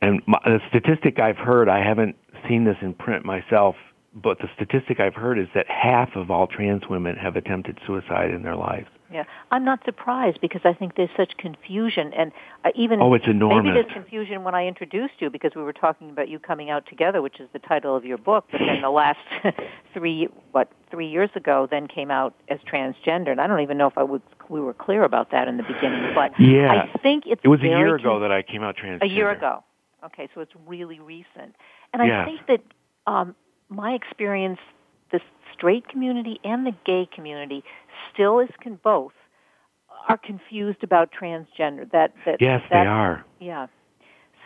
And 0.00 0.22
my, 0.26 0.38
the 0.44 0.60
statistic 0.68 1.20
I've 1.20 1.36
heard, 1.36 1.68
I 1.68 1.84
haven't 1.84 2.16
seen 2.48 2.64
this 2.64 2.76
in 2.80 2.94
print 2.94 3.24
myself, 3.24 3.76
but 4.14 4.38
the 4.38 4.48
statistic 4.54 4.98
I've 4.98 5.14
heard 5.14 5.38
is 5.38 5.48
that 5.54 5.66
half 5.68 6.16
of 6.16 6.30
all 6.30 6.46
trans 6.46 6.82
women 6.88 7.16
have 7.16 7.36
attempted 7.36 7.78
suicide 7.86 8.30
in 8.30 8.42
their 8.42 8.56
lives. 8.56 8.88
Yeah, 9.12 9.24
I'm 9.50 9.64
not 9.64 9.80
surprised 9.84 10.40
because 10.40 10.60
I 10.64 10.72
think 10.72 10.94
there's 10.96 11.10
such 11.16 11.36
confusion, 11.36 12.12
and 12.14 12.30
uh, 12.64 12.70
even 12.76 13.00
oh, 13.00 13.14
it's 13.14 13.26
enormous. 13.26 13.64
Maybe 13.64 13.74
there's 13.74 13.92
confusion 13.92 14.44
when 14.44 14.54
I 14.54 14.66
introduced 14.66 15.14
you 15.18 15.30
because 15.30 15.52
we 15.56 15.62
were 15.62 15.72
talking 15.72 16.10
about 16.10 16.28
you 16.28 16.38
coming 16.38 16.70
out 16.70 16.86
together, 16.86 17.20
which 17.20 17.40
is 17.40 17.48
the 17.52 17.58
title 17.58 17.96
of 17.96 18.04
your 18.04 18.18
book. 18.18 18.46
But 18.52 18.60
then 18.60 18.82
the 18.82 18.90
last 18.90 19.18
three, 19.94 20.28
what 20.52 20.70
three 20.92 21.08
years 21.08 21.30
ago, 21.34 21.66
then 21.68 21.88
came 21.88 22.12
out 22.12 22.34
as 22.48 22.60
transgender, 22.60 23.30
and 23.30 23.40
I 23.40 23.48
don't 23.48 23.60
even 23.60 23.78
know 23.78 23.88
if 23.88 23.98
I 23.98 24.04
would 24.04 24.22
we 24.48 24.60
were 24.60 24.74
clear 24.74 25.02
about 25.02 25.32
that 25.32 25.48
in 25.48 25.56
the 25.56 25.64
beginning. 25.64 26.12
But 26.14 26.38
yeah, 26.38 26.86
I 26.94 26.98
think 26.98 27.24
it's 27.26 27.40
it 27.42 27.48
was 27.48 27.60
a 27.62 27.66
year 27.66 27.96
ago 27.96 28.10
con- 28.10 28.22
that 28.22 28.32
I 28.32 28.42
came 28.42 28.62
out 28.62 28.76
transgender. 28.76 29.02
A 29.04 29.08
year 29.08 29.30
ago. 29.30 29.64
Okay, 30.04 30.28
so 30.34 30.40
it's 30.40 30.52
really 30.66 31.00
recent, 31.00 31.54
and 31.92 32.00
I 32.00 32.24
think 32.24 32.40
that 32.46 32.62
um, 33.10 33.34
my 33.68 33.92
experience 33.92 34.60
straight 35.60 35.86
community 35.88 36.40
and 36.42 36.66
the 36.66 36.72
gay 36.86 37.06
community 37.14 37.62
still 38.12 38.40
is 38.40 38.48
can 38.60 38.80
both 38.82 39.12
are 40.08 40.16
confused 40.16 40.82
about 40.82 41.10
transgender. 41.12 41.90
That 41.92 42.14
that 42.24 42.40
yes, 42.40 42.62
that, 42.70 42.84
they 42.84 42.88
are. 42.88 43.24
Yeah. 43.38 43.66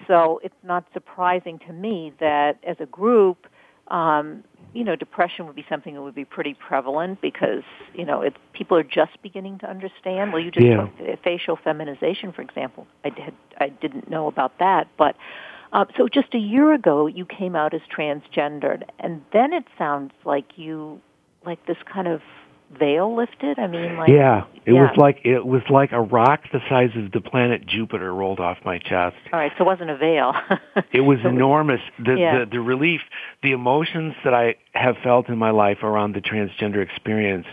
So 0.09 0.40
it's 0.42 0.55
not 0.62 0.85
surprising 0.92 1.61
to 1.66 1.72
me 1.72 2.12
that 2.18 2.59
as 2.66 2.77
a 2.81 2.87
group, 2.87 3.46
um, 3.88 4.42
you 4.72 4.83
know, 4.83 4.96
depression 4.96 5.46
would 5.46 5.55
be 5.55 5.64
something 5.68 5.94
that 5.94 6.03
would 6.03 6.16
be 6.16 6.24
pretty 6.24 6.55
prevalent 6.55 7.20
because 7.20 7.62
you 7.94 8.05
know 8.05 8.22
it, 8.22 8.35
people 8.53 8.77
are 8.77 8.83
just 8.83 9.22
beginning 9.22 9.59
to 9.61 9.70
understand. 9.70 10.33
Well, 10.33 10.42
you 10.42 10.50
just 10.50 10.66
yeah. 10.66 11.14
facial 11.22 11.57
feminization, 11.62 12.33
for 12.33 12.42
example. 12.42 12.87
I 13.05 13.11
did 13.11 13.35
I 13.59 13.68
didn't 13.68 14.11
know 14.11 14.27
about 14.27 14.59
that, 14.59 14.88
but 14.98 15.14
uh, 15.75 15.85
so 15.97 16.09
just 16.09 16.33
a 16.35 16.39
year 16.39 16.73
ago, 16.73 17.09
you 17.09 17.27
came 17.27 17.57
out 17.57 17.75
as 17.75 17.81
transgendered, 17.95 18.85
and 19.01 19.23
then 19.33 19.53
it 19.53 19.65
sounds 19.77 20.13
like 20.25 20.57
you, 20.57 21.01
like 21.45 21.67
this 21.67 21.77
kind 21.93 22.07
of 22.07 22.21
veil 22.79 23.17
lifted. 23.17 23.59
I 23.59 23.67
mean, 23.67 23.97
like 23.97 24.09
yeah, 24.09 24.45
it 24.65 24.73
yeah. 24.73 24.83
was 24.83 24.97
like 24.97 25.19
it 25.25 25.45
was 25.45 25.63
like 25.69 25.91
a 25.91 26.01
rock 26.01 26.43
the 26.53 26.61
size 26.69 26.91
of 26.97 27.11
the 27.11 27.21
planet 27.21 27.67
Jupiter 27.67 28.15
rolled 28.15 28.39
off 28.39 28.59
my 28.65 28.79
chest. 28.79 29.17
All 29.33 29.41
right, 29.41 29.51
so 29.59 29.65
it 29.65 29.67
wasn't 29.67 29.91
a 29.91 29.97
veil. 29.97 30.33
it 30.93 31.01
was 31.01 31.19
so 31.23 31.29
enormous. 31.29 31.81
The, 31.99 32.15
yeah. 32.15 32.39
the 32.39 32.53
the 32.53 32.61
relief, 32.61 33.01
the 33.43 33.51
emotions 33.51 34.15
that 34.25 34.33
I 34.33 34.55
have 34.75 34.95
felt 35.03 35.29
in 35.29 35.39
my 35.39 35.51
life 35.51 35.83
around 35.83 36.15
the 36.15 36.21
transgender 36.21 36.83
experience 36.83 37.47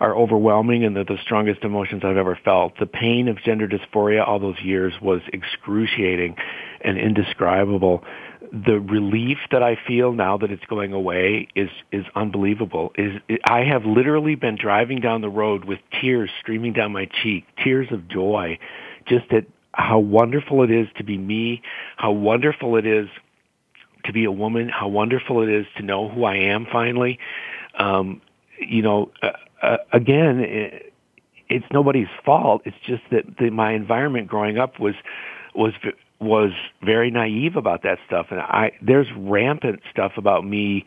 are 0.00 0.14
overwhelming 0.14 0.84
and 0.84 0.96
they're 0.96 1.04
the 1.04 1.18
strongest 1.22 1.62
emotions 1.62 2.02
I've 2.04 2.16
ever 2.16 2.38
felt. 2.44 2.78
The 2.78 2.86
pain 2.86 3.28
of 3.28 3.42
gender 3.42 3.66
dysphoria 3.66 4.26
all 4.26 4.38
those 4.38 4.60
years 4.60 4.94
was 5.00 5.20
excruciating 5.32 6.36
and 6.82 6.98
indescribable. 6.98 8.04
The 8.52 8.78
relief 8.78 9.38
that 9.50 9.62
I 9.62 9.76
feel 9.86 10.12
now 10.12 10.38
that 10.38 10.50
it's 10.50 10.64
going 10.66 10.92
away 10.92 11.48
is 11.54 11.70
is 11.90 12.04
unbelievable. 12.14 12.92
Is 12.96 13.20
I 13.44 13.64
have 13.64 13.84
literally 13.84 14.36
been 14.36 14.56
driving 14.56 15.00
down 15.00 15.20
the 15.20 15.28
road 15.28 15.64
with 15.64 15.80
tears 16.00 16.30
streaming 16.40 16.72
down 16.72 16.92
my 16.92 17.08
cheek, 17.22 17.44
tears 17.62 17.88
of 17.90 18.06
joy, 18.08 18.58
just 19.06 19.32
at 19.32 19.46
how 19.72 19.98
wonderful 19.98 20.62
it 20.62 20.70
is 20.70 20.86
to 20.96 21.04
be 21.04 21.18
me, 21.18 21.60
how 21.96 22.12
wonderful 22.12 22.76
it 22.76 22.86
is 22.86 23.08
to 24.04 24.12
be 24.12 24.24
a 24.24 24.32
woman, 24.32 24.68
how 24.68 24.88
wonderful 24.88 25.42
it 25.42 25.48
is 25.48 25.66
to 25.76 25.82
know 25.82 26.08
who 26.08 26.24
I 26.24 26.36
am 26.36 26.66
finally. 26.70 27.18
Um, 27.78 28.22
you 28.58 28.82
know, 28.82 29.10
uh, 29.22 29.32
uh, 29.62 29.78
again, 29.92 30.40
it, 30.40 30.92
it's 31.48 31.66
nobody's 31.72 32.08
fault. 32.24 32.62
It's 32.64 32.76
just 32.86 33.02
that 33.10 33.24
the, 33.38 33.50
my 33.50 33.72
environment 33.72 34.28
growing 34.28 34.58
up 34.58 34.78
was 34.80 34.94
was 35.54 35.72
was 36.20 36.50
very 36.82 37.10
naive 37.10 37.56
about 37.56 37.82
that 37.82 37.98
stuff, 38.06 38.26
and 38.30 38.40
I 38.40 38.72
there's 38.82 39.06
rampant 39.16 39.80
stuff 39.90 40.12
about 40.16 40.44
me 40.44 40.84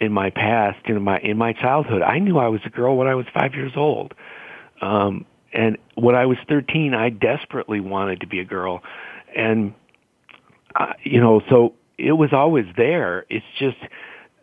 in 0.00 0.12
my 0.12 0.30
past, 0.30 0.78
in 0.86 1.02
my 1.02 1.18
in 1.18 1.36
my 1.36 1.52
childhood. 1.52 2.02
I 2.02 2.18
knew 2.18 2.38
I 2.38 2.48
was 2.48 2.60
a 2.64 2.70
girl 2.70 2.96
when 2.96 3.06
I 3.06 3.14
was 3.14 3.26
five 3.32 3.54
years 3.54 3.72
old, 3.76 4.14
um, 4.80 5.26
and 5.52 5.76
when 5.94 6.14
I 6.14 6.26
was 6.26 6.38
thirteen, 6.48 6.94
I 6.94 7.10
desperately 7.10 7.80
wanted 7.80 8.20
to 8.20 8.26
be 8.26 8.40
a 8.40 8.44
girl, 8.44 8.82
and 9.36 9.74
uh, 10.74 10.94
you 11.04 11.20
know, 11.20 11.42
so 11.48 11.74
it 11.98 12.12
was 12.12 12.30
always 12.32 12.64
there. 12.76 13.26
It's 13.28 13.44
just 13.58 13.76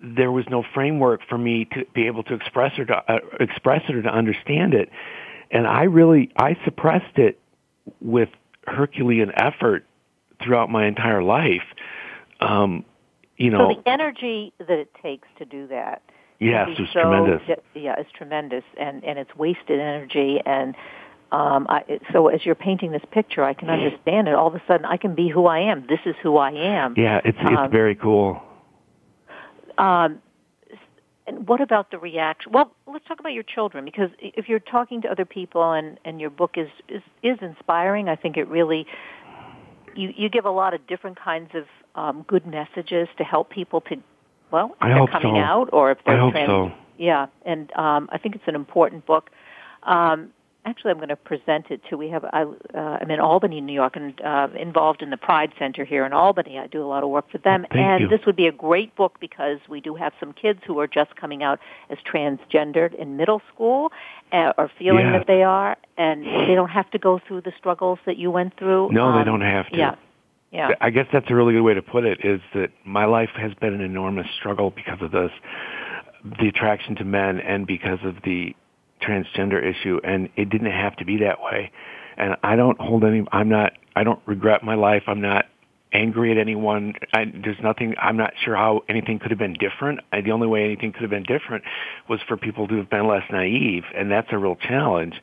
there 0.02 0.32
was 0.32 0.46
no 0.50 0.64
framework 0.74 1.22
for 1.28 1.38
me 1.38 1.66
to 1.74 1.86
be 1.94 2.08
able 2.08 2.24
to 2.24 2.34
express 2.34 2.78
or 2.78 2.86
to 2.86 2.96
uh, 3.12 3.20
express 3.40 3.84
it 3.90 3.96
or 3.96 4.02
to 4.02 4.10
understand 4.10 4.74
it, 4.74 4.90
and 5.52 5.68
I 5.68 5.84
really 5.84 6.32
I 6.38 6.58
suppressed 6.66 7.18
it 7.18 7.40
with 8.02 8.30
Herculean 8.66 9.32
effort 9.36 9.86
throughout 10.44 10.70
my 10.70 10.86
entire 10.88 11.24
life. 11.24 11.64
Um, 12.40 12.86
you 13.38 13.50
know, 13.50 13.72
so 13.72 13.82
the 13.82 13.90
energy 13.90 14.54
that 14.60 14.70
it 14.70 14.92
takes 15.02 15.28
to 15.38 15.46
do 15.46 15.68
that. 15.68 16.02
Yes, 16.40 16.70
it's 16.78 16.94
so, 16.94 17.02
tremendous. 17.02 17.42
Yeah, 17.74 17.96
it's 17.98 18.12
tremendous, 18.12 18.64
and 18.80 19.04
and 19.04 19.18
it's 19.18 19.36
wasted 19.36 19.80
energy. 19.80 20.40
And 20.46 20.76
um, 21.32 21.66
I, 21.70 22.00
so 22.14 22.28
as 22.28 22.46
you're 22.46 22.56
painting 22.56 22.92
this 22.92 23.02
picture, 23.12 23.44
I 23.44 23.54
can 23.54 23.70
understand 23.70 24.28
it. 24.28 24.36
All 24.36 24.48
of 24.48 24.56
a 24.56 24.62
sudden, 24.68 24.86
I 24.86 24.98
can 24.98 25.16
be 25.16 25.30
who 25.30 25.48
I 25.48 25.60
am. 25.60 25.86
This 25.88 26.00
is 26.06 26.16
who 26.22 26.38
I 26.38 26.52
am. 26.52 26.94
Yeah, 26.96 27.22
it's 27.26 27.38
it's 27.42 27.60
um, 27.60 27.72
very 27.72 27.96
cool. 27.96 28.42
Um, 29.78 30.22
and 31.28 31.48
what 31.48 31.60
about 31.60 31.92
the 31.92 31.98
reaction? 32.00 32.54
Well, 32.54 32.72
let's 32.92 33.06
talk 33.06 33.20
about 33.20 33.34
your 33.34 33.44
children 33.44 33.84
because 33.84 34.10
if 34.22 34.48
you're 34.48 34.60
talking 34.60 35.02
to 35.02 35.10
other 35.10 35.26
people 35.26 35.74
and 35.74 36.00
and 36.06 36.22
your 36.22 36.30
book 36.30 36.52
is 36.56 36.70
is 36.88 37.02
is 37.22 37.38
inspiring, 37.42 38.08
I 38.08 38.16
think 38.16 38.38
it 38.38 38.48
really 38.48 38.86
you 39.96 40.14
you 40.16 40.30
give 40.30 40.46
a 40.46 40.52
lot 40.52 40.74
of 40.74 40.86
different 40.88 41.20
kinds 41.20 41.52
of 41.54 41.66
um, 41.96 42.24
good 42.28 42.46
messages 42.48 43.08
to 43.18 43.24
help 43.24 43.50
people 43.50 43.82
to 43.82 43.98
well 44.52 44.68
if 44.76 44.84
I 44.84 44.90
they're 44.94 45.08
coming 45.08 45.36
so. 45.36 45.40
out 45.40 45.70
or 45.74 45.92
if 45.92 45.98
they're 46.06 46.22
I 46.22 46.32
trans- 46.32 46.48
so. 46.48 46.72
yeah 46.98 47.28
and 47.46 47.72
um, 47.76 48.08
I 48.12 48.18
think 48.18 48.36
it's 48.36 48.48
an 48.48 48.56
important 48.56 49.06
book 49.06 49.30
Um, 49.84 50.32
actually, 50.68 50.92
I'm 50.92 50.98
going 50.98 51.10
to 51.10 51.16
present 51.16 51.72
it 51.72 51.82
to. 51.90 51.98
We 51.98 52.10
have 52.10 52.26
I, 52.26 52.44
uh, 52.44 52.98
I'm 53.02 53.10
in 53.10 53.20
Albany, 53.20 53.62
New 53.62 53.74
York, 53.74 53.96
and 53.96 54.20
uh, 54.22 54.50
involved 54.60 55.02
in 55.02 55.10
the 55.10 55.18
Pride 55.18 55.54
Center 55.58 55.86
here 55.86 56.06
in 56.06 56.14
Albany. 56.14 56.60
I 56.60 56.68
do 56.68 56.84
a 56.84 56.86
lot 56.88 57.04
of 57.04 57.10
work 57.10 57.32
for 57.32 57.38
them, 57.38 57.66
Thank 57.72 57.76
and 57.76 58.02
you. 58.02 58.08
this 58.10 58.26
would 58.26 58.36
be 58.36 58.48
a 58.48 58.52
great 58.52 58.96
book 58.96 59.18
because 59.20 59.60
we 59.70 59.80
do 59.82 59.96
have 59.96 60.14
some 60.20 60.34
kids 60.34 60.60
who 60.68 60.80
are 60.80 60.88
just 60.88 61.16
coming 61.16 61.42
out 61.44 61.60
as 61.90 61.98
transgendered 62.12 62.94
in 62.96 63.18
middle 63.18 63.42
school, 63.54 63.92
uh, 64.32 64.54
or 64.58 64.70
feeling 64.78 65.08
Yeah. 65.08 65.18
that 65.20 65.28
they 65.28 65.44
are, 65.44 65.78
and 65.98 66.26
they 66.26 66.56
don't 66.56 66.70
have 66.70 66.90
to 66.92 67.00
go 67.00 67.20
through 67.20 67.42
the 67.42 67.54
struggles 67.58 68.00
that 68.06 68.18
you 68.18 68.30
went 68.30 68.58
through. 68.58 68.90
No, 68.92 69.14
they 69.14 69.20
Um, 69.20 69.26
don't 69.26 69.42
have 69.42 69.70
to. 69.70 69.78
Yeah, 69.78 69.96
yeah. 70.52 70.72
I 70.82 70.90
guess 70.90 71.08
that's 71.12 71.30
a 71.30 71.36
really 71.36 71.54
good 71.54 71.62
way 71.64 71.74
to 71.74 71.82
put 71.82 72.04
it. 72.06 72.24
Is 72.26 72.42
that 72.54 72.72
my 72.84 73.06
life 73.06 73.32
has 73.36 73.54
been 73.54 73.74
an 73.74 73.82
enormous 73.82 74.28
struggle 74.32 74.70
because 74.72 75.02
of 75.02 75.12
this, 75.12 75.32
the 76.40 76.48
attraction 76.50 76.96
to 76.96 77.06
men, 77.06 77.40
and 77.40 77.66
because 77.66 78.00
of 78.04 78.22
the 78.24 78.56
transgender 79.02 79.64
issue, 79.64 80.00
and 80.04 80.30
it 80.36 80.50
didn't 80.50 80.72
have 80.72 80.96
to 80.98 81.06
be 81.06 81.18
that 81.18 81.42
way. 81.42 81.72
And 82.18 82.36
I 82.44 82.56
don't 82.56 82.80
hold 82.80 83.04
any. 83.04 83.26
I'm 83.32 83.50
not. 83.50 83.74
I 83.96 84.04
don't 84.04 84.20
regret 84.26 84.64
my 84.64 84.76
life. 84.76 85.04
I'm 85.08 85.22
not 85.22 85.46
angry 85.94 86.32
at 86.32 86.38
anyone. 86.38 86.94
I, 87.14 87.26
there's 87.26 87.60
nothing. 87.62 87.96
I'm 88.00 88.18
not 88.18 88.34
sure 88.44 88.56
how 88.56 88.84
anything 88.90 89.20
could 89.20 89.32
have 89.32 89.40
been 89.40 89.54
different. 89.54 90.00
I, 90.12 90.22
the 90.22 90.32
only 90.32 90.48
way 90.48 90.64
anything 90.64 90.92
could 90.92 91.02
have 91.02 91.12
been 91.12 91.24
different 91.24 91.64
was 92.10 92.20
for 92.28 92.38
people 92.38 92.68
to 92.68 92.76
have 92.78 92.90
been 92.90 93.08
less 93.08 93.24
naive, 93.32 93.84
and 93.96 94.12
that's 94.12 94.28
a 94.32 94.38
real 94.38 94.56
challenge. 94.56 95.22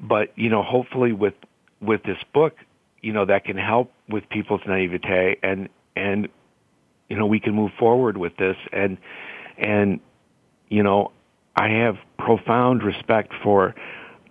But 0.00 0.36
you 0.36 0.50
know, 0.50 0.62
hopefully 0.62 1.12
with 1.12 1.34
with 1.80 2.02
this 2.02 2.18
book, 2.32 2.54
you 3.00 3.12
know, 3.12 3.24
that 3.26 3.44
can 3.44 3.56
help 3.56 3.92
with 4.08 4.28
people's 4.28 4.62
naivete, 4.66 5.38
and 5.42 5.68
and 5.96 6.28
you 7.08 7.16
know, 7.16 7.26
we 7.26 7.40
can 7.40 7.54
move 7.54 7.72
forward 7.78 8.16
with 8.16 8.36
this, 8.36 8.56
and 8.72 8.98
and 9.58 10.00
you 10.68 10.82
know, 10.82 11.12
I 11.56 11.68
have 11.68 11.96
profound 12.18 12.82
respect 12.82 13.32
for 13.42 13.74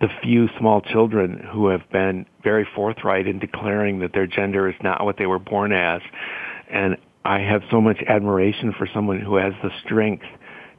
the 0.00 0.08
few 0.22 0.48
small 0.58 0.80
children 0.80 1.38
who 1.52 1.68
have 1.68 1.88
been 1.90 2.26
very 2.42 2.66
forthright 2.74 3.26
in 3.26 3.38
declaring 3.38 4.00
that 4.00 4.12
their 4.12 4.26
gender 4.26 4.68
is 4.68 4.74
not 4.82 5.04
what 5.04 5.16
they 5.16 5.26
were 5.26 5.38
born 5.38 5.72
as. 5.72 6.02
And 6.70 6.96
I 7.24 7.38
have 7.38 7.62
so 7.70 7.80
much 7.80 7.98
admiration 8.06 8.74
for 8.76 8.86
someone 8.92 9.20
who 9.20 9.36
has 9.36 9.54
the 9.62 9.70
strength 9.84 10.26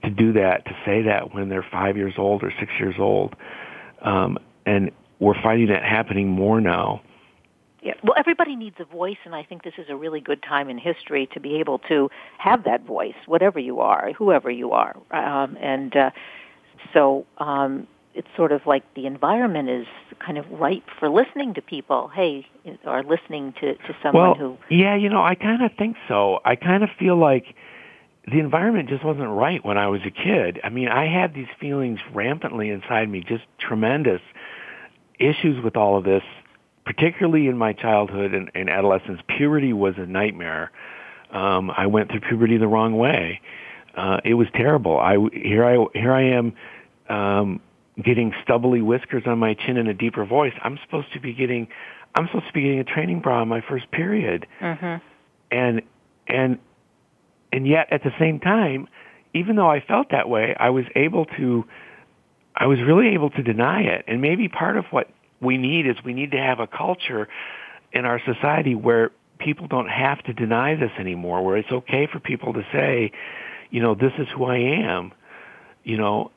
to 0.04 0.10
do 0.12 0.34
that, 0.34 0.66
to 0.66 0.72
say 0.86 1.02
that 1.04 1.34
when 1.34 1.50
they're 1.50 1.66
five 1.72 1.98
years 1.98 2.14
old 2.18 2.44
or 2.44 2.54
six 2.60 2.72
years 2.80 2.96
old. 3.00 3.36
Um, 4.02 4.38
and 4.66 4.92
we're 5.20 5.42
finding 5.42 5.68
that 5.70 5.84
happening 5.84 6.28
more 6.28 6.62
now. 6.62 7.02
Yeah. 7.86 7.94
Well, 8.04 8.16
everybody 8.18 8.56
needs 8.56 8.78
a 8.80 8.86
voice, 8.86 9.20
and 9.26 9.36
I 9.36 9.44
think 9.44 9.64
this 9.64 9.76
is 9.78 9.86
a 9.90 9.96
really 9.96 10.20
good 10.20 10.42
time 10.42 10.70
in 10.70 10.80
history 10.80 11.30
to 11.34 11.40
be 11.40 11.60
able 11.60 11.78
to 11.88 12.10
have 12.40 12.64
that 12.64 12.84
voice, 12.84 13.14
whatever 13.28 13.60
you 13.60 13.80
are, 13.80 14.12
whoever 14.18 14.50
you 14.50 14.72
are. 14.72 14.96
Um, 15.12 15.56
and 15.62 15.96
uh, 15.96 16.10
so 16.94 17.28
um, 17.38 17.88
it's 18.16 18.28
sort 18.36 18.52
of 18.52 18.66
like 18.66 18.84
the 18.96 19.06
environment 19.06 19.70
is 19.70 19.86
kind 20.18 20.40
of 20.40 20.50
ripe 20.50 20.86
for 21.00 21.10
listening 21.10 21.54
to 21.54 21.62
people. 21.62 22.10
Hey, 22.14 22.48
or 22.86 23.04
listening 23.04 23.54
to 23.62 23.76
to 23.76 23.96
someone 24.02 24.30
well, 24.30 24.34
who. 24.34 24.58
yeah, 24.76 24.96
you 24.96 25.08
know, 25.08 25.22
I 25.22 25.36
kind 25.36 25.64
of 25.64 25.72
think 25.78 25.96
so. 26.08 26.40
I 26.44 26.56
kind 26.56 26.84
of 26.84 26.90
feel 26.98 27.18
like 27.18 27.54
the 28.26 28.40
environment 28.40 28.90
just 28.90 29.06
wasn't 29.06 29.30
right 29.30 29.64
when 29.64 29.78
I 29.78 29.90
was 29.90 30.02
a 30.08 30.10
kid. 30.10 30.60
I 30.64 30.70
mean, 30.70 30.88
I 30.88 31.06
had 31.06 31.36
these 31.36 31.50
feelings 31.60 32.00
rampantly 32.16 32.72
inside 32.72 33.10
me, 33.10 33.22
just 33.22 33.44
tremendous 33.60 34.22
issues 35.20 35.64
with 35.64 35.78
all 35.78 35.98
of 35.98 36.04
this, 36.04 36.24
particularly 36.86 37.48
in 37.48 37.58
my 37.58 37.74
childhood 37.74 38.34
and, 38.34 38.52
and 38.56 38.70
adolescence. 38.70 39.20
Puberty 39.28 39.74
was 39.74 39.96
a 39.98 40.06
nightmare. 40.06 40.72
Um, 41.32 41.72
I 41.72 41.88
went 41.88 42.12
through 42.12 42.22
puberty 42.22 42.58
the 42.58 42.68
wrong 42.68 42.96
way. 42.96 43.42
Uh, 43.96 44.20
it 44.24 44.36
was 44.36 44.48
terrible. 44.54 45.00
I 45.00 45.18
here 45.34 45.66
I 45.66 45.86
here 45.94 46.14
I 46.14 46.24
am 46.24 46.54
um, 47.10 47.62
getting 48.02 48.34
stubbly 48.44 48.82
whiskers 48.82 49.24
on 49.26 49.40
my 49.40 49.54
chin 49.54 49.78
and 49.78 49.88
a 49.88 49.94
deeper 49.94 50.26
voice. 50.26 50.54
I'm 50.62 50.78
supposed 50.84 51.12
to 51.14 51.20
be 51.20 51.34
getting 51.34 51.68
I'm 52.14 52.28
supposed 52.28 52.48
to 52.48 52.54
be 52.54 52.62
getting 52.62 52.80
a 52.80 52.84
training 52.84 53.22
bra 53.22 53.42
on 53.42 53.48
my 53.48 53.62
first 53.62 53.90
period, 53.92 54.48
Mm-hmm. 54.62 54.96
and 55.52 55.82
and 56.28 56.60
and 57.52 57.68
yet 57.68 57.88
at 57.92 58.04
the 58.04 58.12
same 58.20 58.40
time, 58.40 58.88
even 59.34 59.56
though 59.56 59.70
I 59.70 59.80
felt 59.80 60.12
that 60.12 60.30
way, 60.30 60.56
I 60.60 60.70
was 60.70 60.86
able 60.96 61.26
to 61.38 61.66
I 62.56 62.68
was 62.68 62.80
really 62.82 63.10
able 63.14 63.30
to 63.32 63.44
deny 63.44 63.82
it. 63.82 64.06
And 64.08 64.22
maybe 64.22 64.48
part 64.48 64.78
of 64.78 64.86
what 64.92 65.10
we 65.42 65.58
need 65.58 65.88
is 65.88 65.96
we 66.04 66.14
need 66.14 66.32
to 66.32 66.38
have 66.38 66.60
a 66.60 66.68
culture 66.68 67.28
in 67.92 68.06
our 68.06 68.20
society 68.26 68.76
where 68.76 69.12
people 69.40 69.68
don't 69.68 69.90
have 69.90 70.24
to 70.24 70.34
deny 70.34 70.76
this 70.76 70.92
anymore, 71.00 71.44
where 71.44 71.58
it's 71.58 71.72
okay 71.72 72.08
for 72.12 72.20
people 72.20 72.54
to 72.54 72.62
say, 72.72 73.12
you 73.70 73.82
know, 73.82 73.96
this 73.96 74.14
is 74.18 74.28
who 74.36 74.46
I 74.46 74.58
am. 74.58 75.12
You 75.84 75.98
know, 75.98 76.32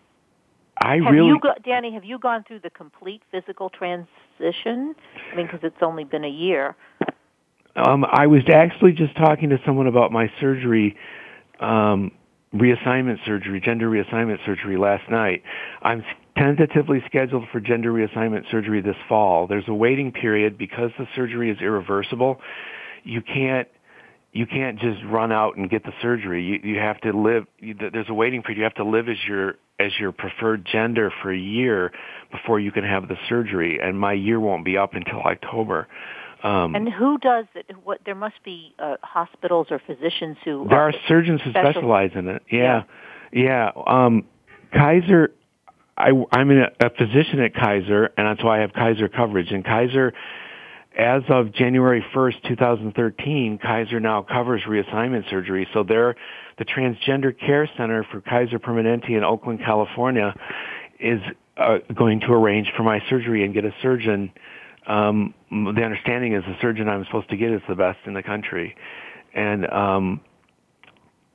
I 0.82 0.96
Have 0.96 1.12
really 1.12 1.28
you, 1.28 1.40
go, 1.40 1.54
Danny? 1.64 1.92
Have 1.92 2.04
you 2.04 2.18
gone 2.18 2.44
through 2.46 2.60
the 2.60 2.70
complete 2.70 3.22
physical 3.30 3.70
transition? 3.70 4.94
I 5.32 5.36
mean, 5.36 5.46
because 5.46 5.60
it's 5.62 5.82
only 5.82 6.04
been 6.04 6.24
a 6.24 6.30
year. 6.30 6.76
Um, 7.76 8.04
I 8.10 8.26
was 8.26 8.42
actually 8.52 8.92
just 8.92 9.16
talking 9.16 9.50
to 9.50 9.58
someone 9.64 9.86
about 9.86 10.10
my 10.10 10.30
surgery, 10.40 10.96
um, 11.60 12.10
reassignment 12.54 13.24
surgery, 13.24 13.60
gender 13.60 13.88
reassignment 13.88 14.44
surgery 14.44 14.76
last 14.76 15.08
night. 15.10 15.42
I'm 15.82 16.04
tentatively 16.38 17.02
scheduled 17.06 17.44
for 17.52 17.60
gender 17.60 17.92
reassignment 17.92 18.50
surgery 18.50 18.80
this 18.80 18.96
fall. 19.08 19.46
There's 19.46 19.68
a 19.68 19.74
waiting 19.74 20.12
period 20.12 20.56
because 20.56 20.90
the 20.98 21.06
surgery 21.14 21.50
is 21.50 21.58
irreversible. 21.60 22.40
You 23.04 23.22
can't 23.22 23.68
you 24.32 24.46
can't 24.46 24.78
just 24.78 25.00
run 25.06 25.32
out 25.32 25.56
and 25.56 25.70
get 25.70 25.84
the 25.84 25.92
surgery. 26.02 26.44
You 26.44 26.74
you 26.74 26.78
have 26.78 27.00
to 27.00 27.12
live. 27.12 27.46
You, 27.58 27.74
there's 27.92 28.08
a 28.08 28.14
waiting 28.14 28.42
period. 28.42 28.58
You 28.58 28.64
have 28.64 28.74
to 28.74 28.84
live 28.84 29.08
as 29.08 29.16
your 29.26 29.56
as 29.80 29.92
your 29.98 30.12
preferred 30.12 30.66
gender 30.70 31.12
for 31.22 31.32
a 31.32 31.38
year 31.38 31.92
before 32.30 32.60
you 32.60 32.72
can 32.72 32.84
have 32.84 33.08
the 33.08 33.16
surgery. 33.28 33.78
And 33.82 33.98
my 33.98 34.12
year 34.12 34.40
won't 34.40 34.64
be 34.64 34.76
up 34.76 34.94
until 34.94 35.20
October. 35.20 35.86
Um, 36.42 36.74
And 36.74 36.88
who 36.88 37.18
does 37.18 37.46
it? 37.54 37.66
What 37.82 38.00
there 38.04 38.14
must 38.14 38.42
be 38.44 38.74
uh, 38.78 38.96
hospitals 39.02 39.68
or 39.70 39.80
physicians 39.84 40.36
who 40.44 40.66
there 40.68 40.80
are 40.80 40.92
surgeons 41.08 41.40
who 41.42 41.50
special- 41.50 41.72
specialize 41.72 42.10
in 42.14 42.28
it. 42.28 42.42
Yeah, 42.50 42.82
yeah. 43.32 43.70
Um, 43.86 44.24
Kaiser, 44.72 45.32
I, 45.98 46.10
I'm 46.30 46.50
a, 46.50 46.68
a 46.80 46.90
physician 46.90 47.40
at 47.40 47.54
Kaiser, 47.54 48.10
and 48.16 48.26
that's 48.26 48.42
why 48.44 48.58
I 48.58 48.60
have 48.60 48.72
Kaiser 48.72 49.08
coverage. 49.08 49.50
And 49.50 49.64
Kaiser, 49.64 50.12
as 50.96 51.22
of 51.28 51.52
January 51.52 52.04
1st, 52.14 52.48
2013, 52.48 53.58
Kaiser 53.60 53.98
now 53.98 54.22
covers 54.22 54.62
reassignment 54.68 55.28
surgery. 55.28 55.66
So 55.74 55.82
they're 55.82 56.14
the 56.58 56.64
Transgender 56.64 57.36
Care 57.38 57.68
Center 57.76 58.06
for 58.10 58.20
Kaiser 58.20 58.60
Permanente 58.60 59.10
in 59.10 59.24
Oakland, 59.24 59.60
California, 59.64 60.34
is 61.00 61.20
uh, 61.56 61.78
going 61.94 62.20
to 62.20 62.32
arrange 62.32 62.68
for 62.76 62.84
my 62.84 63.00
surgery 63.10 63.44
and 63.44 63.52
get 63.52 63.64
a 63.64 63.74
surgeon. 63.82 64.30
Um, 64.86 65.34
the 65.50 65.82
understanding 65.82 66.34
is 66.34 66.44
the 66.44 66.56
surgeon 66.60 66.88
I'm 66.88 67.04
supposed 67.06 67.28
to 67.30 67.36
get 67.36 67.50
is 67.50 67.60
the 67.68 67.74
best 67.74 67.98
in 68.06 68.14
the 68.14 68.22
country, 68.22 68.76
and 69.34 69.68
um, 69.68 70.20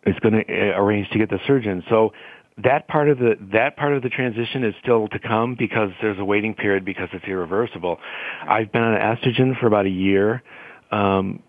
is 0.05 0.15
going 0.19 0.33
to 0.33 0.53
arrange 0.75 1.09
to 1.09 1.19
get 1.19 1.29
the 1.29 1.39
surgeon. 1.47 1.83
So 1.89 2.11
that 2.57 2.87
part 2.87 3.09
of 3.09 3.17
the 3.17 3.35
that 3.53 3.77
part 3.77 3.93
of 3.93 4.03
the 4.03 4.09
transition 4.09 4.63
is 4.63 4.75
still 4.81 5.07
to 5.07 5.19
come 5.19 5.55
because 5.57 5.89
there's 6.01 6.19
a 6.19 6.25
waiting 6.25 6.53
period 6.53 6.85
because 6.85 7.09
it's 7.13 7.25
irreversible. 7.25 7.97
I've 8.47 8.71
been 8.71 8.83
on 8.83 8.97
estrogen 8.99 9.59
for 9.59 9.67
about 9.67 9.85
a 9.85 9.89
year. 9.89 10.43
Um, 10.91 11.41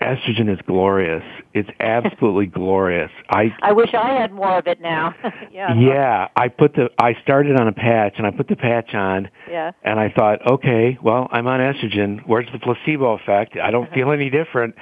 estrogen 0.00 0.52
is 0.52 0.58
glorious. 0.66 1.22
It's 1.54 1.68
absolutely 1.78 2.46
glorious. 2.60 3.10
I 3.30 3.54
I 3.62 3.72
wish 3.72 3.94
I 3.94 4.14
had 4.20 4.32
more 4.32 4.58
of 4.58 4.66
it 4.66 4.80
now. 4.80 5.14
yeah. 5.52 5.74
yeah, 5.78 6.28
I 6.34 6.48
put 6.48 6.74
the 6.74 6.88
I 6.98 7.14
started 7.22 7.60
on 7.60 7.68
a 7.68 7.72
patch 7.72 8.14
and 8.18 8.26
I 8.26 8.30
put 8.32 8.48
the 8.48 8.56
patch 8.56 8.94
on 8.94 9.30
Yeah. 9.48 9.72
and 9.84 10.00
I 10.00 10.10
thought, 10.10 10.44
okay, 10.54 10.98
well, 11.02 11.28
I'm 11.30 11.46
on 11.46 11.60
estrogen. 11.60 12.20
Where's 12.26 12.48
the 12.52 12.58
placebo 12.58 13.12
effect? 13.12 13.56
I 13.56 13.70
don't 13.70 13.90
feel 13.92 14.10
any 14.10 14.28
different. 14.28 14.74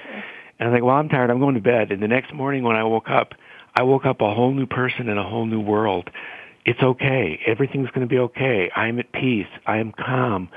And 0.58 0.68
I'm 0.68 0.74
like, 0.74 0.82
well, 0.82 0.96
I'm 0.96 1.08
tired. 1.08 1.30
I'm 1.30 1.40
going 1.40 1.54
to 1.54 1.60
bed. 1.60 1.90
And 1.90 2.02
the 2.02 2.08
next 2.08 2.34
morning 2.34 2.62
when 2.64 2.76
I 2.76 2.84
woke 2.84 3.08
up, 3.08 3.32
I 3.74 3.82
woke 3.82 4.06
up 4.06 4.20
a 4.20 4.34
whole 4.34 4.52
new 4.52 4.66
person 4.66 5.08
in 5.08 5.18
a 5.18 5.28
whole 5.28 5.46
new 5.46 5.60
world. 5.60 6.10
It's 6.64 6.82
okay. 6.82 7.40
Everything's 7.46 7.88
going 7.90 8.06
to 8.06 8.06
be 8.06 8.18
okay. 8.18 8.70
I'm 8.74 8.98
at 8.98 9.12
peace. 9.12 9.46
I 9.66 9.78
am 9.78 9.92
calm. 9.92 10.50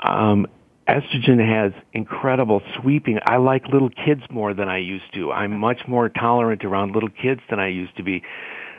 Um, 0.00 0.46
estrogen 0.88 1.38
has 1.38 1.72
incredible 1.92 2.62
sweeping. 2.80 3.18
I 3.24 3.36
like 3.36 3.66
little 3.68 3.90
kids 3.90 4.22
more 4.30 4.54
than 4.54 4.68
I 4.68 4.78
used 4.78 5.12
to. 5.14 5.32
I'm 5.32 5.58
much 5.58 5.80
more 5.86 6.08
tolerant 6.08 6.64
around 6.64 6.92
little 6.92 7.10
kids 7.10 7.40
than 7.50 7.60
I 7.60 7.68
used 7.68 7.96
to 7.96 8.02
be. 8.02 8.22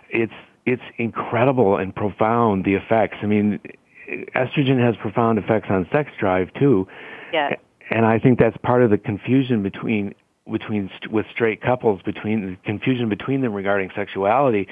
It's 0.09 0.33
it's 0.65 0.83
incredible 0.97 1.77
and 1.77 1.95
profound 1.95 2.65
the 2.65 2.75
effects. 2.75 3.17
I 3.23 3.25
mean, 3.25 3.59
estrogen 4.35 4.83
has 4.83 4.95
profound 4.97 5.39
effects 5.39 5.67
on 5.69 5.87
sex 5.91 6.11
drive 6.19 6.53
too. 6.53 6.87
Yeah. 7.33 7.55
And 7.89 8.05
I 8.05 8.19
think 8.19 8.37
that's 8.37 8.57
part 8.57 8.83
of 8.83 8.91
the 8.91 8.97
confusion 8.97 9.63
between 9.63 10.13
between 10.51 10.89
with 11.09 11.25
straight 11.33 11.61
couples 11.61 12.01
between 12.03 12.51
the 12.51 12.57
confusion 12.65 13.09
between 13.09 13.41
them 13.41 13.53
regarding 13.53 13.89
sexuality 13.95 14.67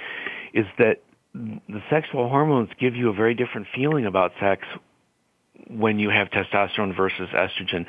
is 0.53 0.65
that 0.77 1.01
the 1.33 1.81
sexual 1.89 2.29
hormones 2.29 2.69
give 2.79 2.95
you 2.95 3.09
a 3.09 3.13
very 3.13 3.33
different 3.35 3.67
feeling 3.75 4.05
about 4.05 4.31
sex 4.39 4.63
when 5.69 5.99
you 5.99 6.09
have 6.09 6.29
testosterone 6.29 6.95
versus 6.95 7.29
estrogen. 7.33 7.85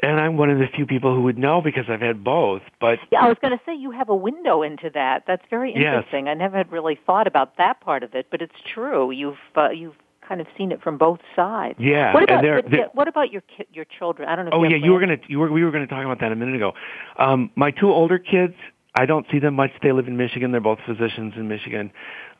And 0.00 0.20
I'm 0.20 0.36
one 0.36 0.50
of 0.50 0.58
the 0.58 0.66
few 0.74 0.84
people 0.84 1.14
who 1.14 1.22
would 1.22 1.38
know 1.38 1.62
because 1.62 1.84
I've 1.88 2.02
had 2.02 2.22
both. 2.22 2.60
But 2.80 2.98
Yeah, 3.10 3.20
I 3.20 3.28
was 3.28 3.38
going 3.40 3.56
to 3.56 3.64
say 3.64 3.74
you 3.74 3.92
have 3.92 4.10
a 4.10 4.14
window 4.14 4.62
into 4.62 4.90
that. 4.92 5.24
That's 5.26 5.44
very 5.48 5.70
Yes. 5.70 5.78
interesting. 5.84 6.28
I 6.28 6.34
never 6.34 6.58
had 6.58 6.70
really 6.70 6.98
thought 7.06 7.26
about 7.26 7.56
that 7.56 7.80
part 7.80 8.02
of 8.02 8.14
it, 8.14 8.26
but 8.30 8.42
it's 8.42 8.54
true. 8.74 9.10
You've 9.10 9.38
uh, 9.56 9.70
you've 9.70 9.96
kind 10.26 10.40
of 10.40 10.46
seen 10.56 10.72
it 10.72 10.82
from 10.82 10.98
both 10.98 11.20
sides. 11.34 11.78
Yeah. 11.78 12.12
What 12.12 12.22
about 12.24 12.42
they're, 12.42 12.62
they're, 12.62 12.88
what 12.92 13.08
about 13.08 13.30
your 13.32 13.42
ki- 13.42 13.66
your 13.72 13.84
children? 13.98 14.28
I 14.28 14.36
don't 14.36 14.46
know. 14.46 14.52
oh 14.54 14.64
yeah, 14.64 14.76
you 14.76 14.92
were 14.92 15.00
gonna 15.00 15.18
you 15.28 15.38
were 15.38 15.50
we 15.50 15.64
were 15.64 15.70
gonna 15.70 15.86
talk 15.86 16.04
about 16.04 16.20
that 16.20 16.32
a 16.32 16.36
minute 16.36 16.56
ago. 16.56 16.72
Um, 17.18 17.50
my 17.56 17.70
two 17.70 17.90
older 17.90 18.18
kids, 18.18 18.54
I 18.94 19.06
don't 19.06 19.26
see 19.30 19.38
them 19.38 19.54
much. 19.54 19.70
They 19.82 19.92
live 19.92 20.08
in 20.08 20.16
Michigan. 20.16 20.52
They're 20.52 20.60
both 20.60 20.78
physicians 20.86 21.34
in 21.36 21.48
Michigan. 21.48 21.90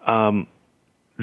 Um, 0.06 0.46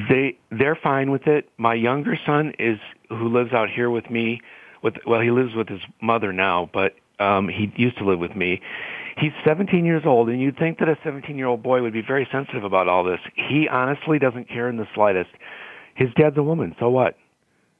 they 0.09 0.37
they're 0.51 0.77
fine 0.81 1.11
with 1.11 1.27
it. 1.27 1.49
My 1.57 1.73
younger 1.73 2.17
son 2.25 2.53
is 2.59 2.79
who 3.09 3.29
lives 3.29 3.53
out 3.53 3.69
here 3.69 3.89
with 3.89 4.09
me. 4.09 4.41
With 4.81 4.95
well, 5.05 5.21
he 5.21 5.31
lives 5.31 5.55
with 5.55 5.69
his 5.69 5.81
mother 6.01 6.33
now, 6.33 6.69
but 6.73 6.95
um, 7.19 7.47
he 7.47 7.71
used 7.75 7.97
to 7.97 8.05
live 8.05 8.19
with 8.19 8.35
me. 8.35 8.61
He's 9.17 9.31
17 9.45 9.85
years 9.85 10.03
old, 10.05 10.29
and 10.29 10.41
you'd 10.41 10.57
think 10.57 10.79
that 10.79 10.89
a 10.89 10.97
17 11.03 11.37
year 11.37 11.45
old 11.47 11.61
boy 11.61 11.81
would 11.81 11.93
be 11.93 12.01
very 12.01 12.27
sensitive 12.31 12.63
about 12.63 12.87
all 12.87 13.03
this. 13.03 13.19
He 13.35 13.67
honestly 13.67 14.17
doesn't 14.17 14.49
care 14.49 14.67
in 14.67 14.77
the 14.77 14.87
slightest. 14.95 15.29
His 15.95 16.09
dad's 16.15 16.37
a 16.37 16.43
woman, 16.43 16.75
so 16.79 16.89
what? 16.89 17.15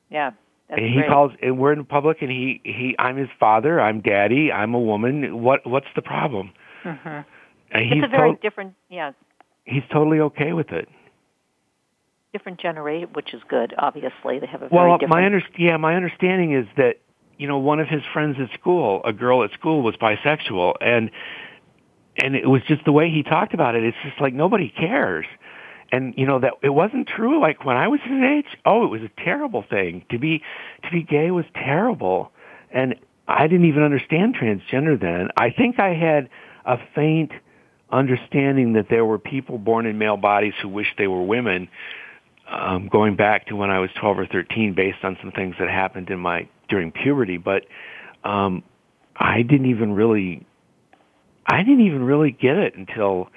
Yeah. 0.10 0.32
That's 0.70 0.80
and 0.80 0.90
he 0.90 0.96
great. 1.02 1.10
calls, 1.10 1.32
and 1.42 1.58
we're 1.60 1.74
in 1.74 1.84
public, 1.86 2.22
and 2.22 2.32
he 2.32 2.62
he, 2.64 2.96
I'm 2.98 3.18
his 3.18 3.30
father, 3.40 3.80
I'm 3.82 4.02
daddy, 4.02 4.52
I'm 4.52 4.74
a 4.74 4.80
woman. 4.80 5.42
What 5.42 5.66
what's 5.68 5.88
the 5.96 6.02
problem? 6.02 6.52
Mhm. 6.84 7.26
And 7.72 7.84
he's 7.86 8.04
It's 8.04 8.06
a 8.06 8.08
very 8.08 8.34
to- 8.36 8.40
different, 8.42 8.74
yeah, 8.90 9.12
he's 9.66 9.84
totally 9.92 10.20
okay 10.20 10.54
with 10.54 10.72
it. 10.72 10.88
different 12.32 12.60
generation, 12.60 13.10
which 13.14 13.34
is 13.34 13.42
good. 13.48 13.74
Obviously, 13.78 14.40
they 14.40 14.48
have 14.48 14.62
a 14.64 14.70
very 14.70 14.90
Well, 14.90 14.98
different. 14.98 15.14
my 15.14 15.26
under, 15.26 15.42
yeah, 15.58 15.78
my 15.78 15.96
understanding 15.96 16.54
is 16.54 16.66
that 16.78 16.98
you 17.38 17.48
know 17.48 17.58
one 17.60 17.80
of 17.80 17.88
his 17.88 18.02
friends 18.14 18.38
at 18.40 18.50
school, 18.60 19.02
a 19.06 19.14
girl 19.14 19.44
at 19.44 19.52
school, 19.52 19.82
was 19.82 19.96
bisexual, 19.98 20.76
and 20.82 21.12
and 22.24 22.36
it 22.36 22.48
was 22.50 22.62
just 22.68 22.86
the 22.86 22.92
way 22.92 23.10
he 23.10 23.22
talked 23.24 23.54
about 23.54 23.76
it. 23.76 23.84
It's 23.84 23.98
just 24.04 24.20
like 24.22 24.34
nobody 24.34 24.70
cares, 24.70 25.26
and 25.94 26.16
you 26.18 26.26
know 26.26 26.40
that 26.40 26.54
it 26.64 26.72
wasn't 26.72 27.08
true. 27.08 27.40
Like 27.40 27.64
when 27.64 27.78
I 27.78 27.88
was 27.88 28.00
his 28.04 28.20
age, 28.22 28.58
oh, 28.66 28.84
it 28.84 28.90
was 28.90 29.02
a 29.04 29.12
terrible 29.24 29.62
thing 29.62 30.04
to 30.10 30.18
be 30.18 30.42
to 30.84 30.92
be 30.92 31.04
gay 31.04 31.30
was 31.30 31.46
terrible, 31.54 32.32
and 32.72 32.96
I 33.28 33.48
didn't 33.48 33.68
even 33.68 33.84
understand 33.84 34.36
transgender 34.36 35.00
then. 35.00 35.30
I 35.38 35.52
think 35.52 35.80
I 35.80 35.94
had 35.94 36.30
a 36.66 36.80
faint 36.96 37.32
understanding 37.92 38.74
that 38.74 38.90
there 38.90 39.06
were 39.06 39.20
people 39.20 39.60
born 39.60 39.86
in 39.86 40.00
male 40.00 40.18
bodies 40.18 40.56
who 40.60 40.68
wished 40.68 40.96
they 40.98 41.06
were 41.06 41.22
women 41.22 41.70
um, 42.50 42.88
going 42.88 43.16
back 43.16 43.46
to 43.48 43.56
when 43.56 43.70
I 43.70 43.80
was 43.80 43.92
12 44.02 44.20
or 44.20 44.26
13 44.26 44.74
based 44.74 45.04
on 45.04 45.16
some 45.22 45.32
things 45.32 45.56
that 45.60 45.70
happened 45.70 46.10
in 46.10 46.20
my 46.20 46.50
during 46.70 46.92
puberty, 46.92 47.38
but 47.38 47.66
um, 48.24 48.64
I 49.16 49.44
didn't 49.44 49.68
even 49.68 49.94
really 49.94 50.44
I 51.46 51.62
didn't 51.62 51.86
even 51.86 52.04
really 52.04 52.32
get 52.32 52.58
it 52.58 52.76
until 52.76 53.30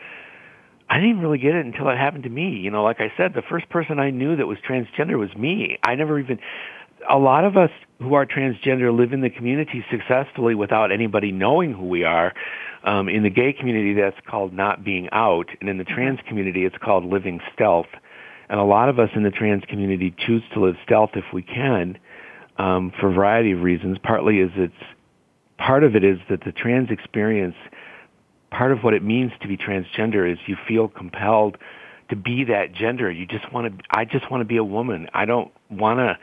I 0.89 0.97
didn't 0.97 1.11
even 1.11 1.23
really 1.23 1.39
get 1.39 1.55
it 1.55 1.67
until 1.67 1.89
it 1.89 1.97
happened 1.97 2.25
to 2.25 2.31
me. 2.31 2.51
You 2.59 2.71
know, 2.71 2.85
like 2.85 3.01
I 3.01 3.13
said, 3.17 3.35
the 3.35 3.43
first 3.43 3.69
person 3.69 3.99
I 3.99 4.11
knew 4.11 4.37
that 4.37 4.47
was 4.47 4.59
transgender 4.59 5.19
was 5.19 5.35
me. 5.37 5.79
I 5.83 5.95
never 5.95 6.19
even 6.19 6.39
a 7.09 7.19
lot 7.19 7.45
of 7.45 7.57
us 7.57 7.71
who 7.99 8.15
are 8.15 8.27
transgender 8.27 8.97
live 8.97 9.13
in 9.13 9.21
the 9.21 9.31
community 9.31 9.85
successfully 9.91 10.55
without 10.55 10.93
anybody 10.93 11.33
knowing 11.33 11.73
who 11.73 11.87
we 11.87 12.05
are. 12.05 12.33
Um, 12.85 13.09
in 13.09 13.23
the 13.23 13.31
gay 13.31 13.53
community, 13.53 13.95
that's 13.95 14.17
called 14.27 14.53
not 14.53 14.85
being 14.85 15.09
out, 15.11 15.49
and 15.61 15.69
in 15.69 15.79
the 15.79 15.85
trans 15.85 16.21
community, 16.29 16.65
it's 16.65 16.77
called 16.79 17.05
living 17.05 17.41
stealth. 17.53 17.89
And 18.49 18.61
a 18.61 18.65
lot 18.65 18.89
of 18.89 18.99
us 18.99 19.11
in 19.17 19.25
the 19.25 19.31
trans 19.31 19.65
community 19.65 20.15
choose 20.17 20.43
to 20.55 20.61
live 20.61 20.77
stealth 20.85 21.11
if 21.15 21.25
we 21.33 21.43
can, 21.43 21.99
um, 22.59 22.93
for 23.01 23.09
a 23.09 23.13
variety 23.13 23.53
of 23.53 23.63
reasons. 23.63 23.99
Partly 24.03 24.39
is 24.39 24.51
it's 24.55 24.75
part 25.59 25.83
of 25.83 25.97
it 25.97 26.05
is 26.05 26.19
that 26.29 26.45
the 26.45 26.53
trans 26.53 26.91
experience, 26.91 27.57
part 28.51 28.73
of 28.73 28.81
what 28.81 28.95
it 28.95 29.03
means 29.03 29.33
to 29.43 29.49
be 29.49 29.57
transgender 29.57 30.31
is 30.31 30.39
you 30.47 30.57
feel 30.69 30.89
compelled 30.89 31.57
to 32.11 32.17
be 32.17 32.45
that 32.45 32.73
gender. 32.73 33.11
You 33.11 33.27
just 33.27 33.53
want 33.53 33.79
to. 33.79 33.85
I 33.91 34.05
just 34.05 34.31
want 34.31 34.41
to 34.41 34.45
be 34.45 34.57
a 34.57 34.65
woman. 34.65 35.09
I 35.13 35.25
don't 35.25 35.51
want 35.71 35.99
to. 35.99 36.19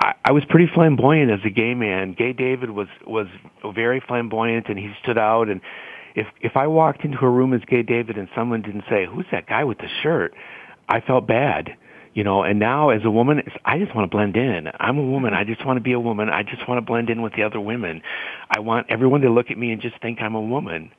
I, 0.00 0.14
I 0.24 0.32
was 0.32 0.44
pretty 0.48 0.68
flamboyant 0.72 1.30
as 1.30 1.40
a 1.44 1.50
gay 1.50 1.74
man. 1.74 2.14
Gay 2.14 2.32
David 2.32 2.70
was 2.70 2.88
was 3.06 3.26
very 3.74 4.00
flamboyant, 4.00 4.68
and 4.68 4.78
he 4.78 4.92
stood 5.02 5.18
out. 5.18 5.48
And 5.48 5.60
if 6.14 6.26
if 6.40 6.56
I 6.56 6.66
walked 6.66 7.04
into 7.04 7.18
a 7.18 7.30
room 7.30 7.52
as 7.52 7.60
Gay 7.66 7.82
David 7.82 8.18
and 8.18 8.28
someone 8.34 8.62
didn't 8.62 8.84
say, 8.90 9.06
"Who's 9.06 9.26
that 9.30 9.46
guy 9.46 9.64
with 9.64 9.78
the 9.78 9.88
shirt?" 10.02 10.34
I 10.88 11.00
felt 11.00 11.26
bad, 11.26 11.76
you 12.14 12.24
know. 12.24 12.42
And 12.42 12.58
now, 12.58 12.90
as 12.90 13.02
a 13.04 13.10
woman, 13.10 13.42
I 13.64 13.78
just 13.78 13.94
want 13.94 14.10
to 14.10 14.14
blend 14.14 14.36
in. 14.36 14.68
I'm 14.80 14.98
a 14.98 15.04
woman. 15.04 15.34
I 15.34 15.44
just 15.44 15.64
want 15.64 15.76
to 15.76 15.80
be 15.82 15.92
a 15.92 16.00
woman. 16.00 16.28
I 16.28 16.42
just 16.42 16.66
want 16.68 16.78
to 16.78 16.82
blend 16.82 17.08
in 17.08 17.22
with 17.22 17.34
the 17.34 17.44
other 17.44 17.60
women. 17.60 18.02
I 18.50 18.60
want 18.60 18.88
everyone 18.90 19.20
to 19.22 19.30
look 19.30 19.50
at 19.50 19.58
me 19.58 19.70
and 19.70 19.80
just 19.80 20.00
think 20.02 20.20
I'm 20.20 20.34
a 20.34 20.40
woman. 20.40 20.90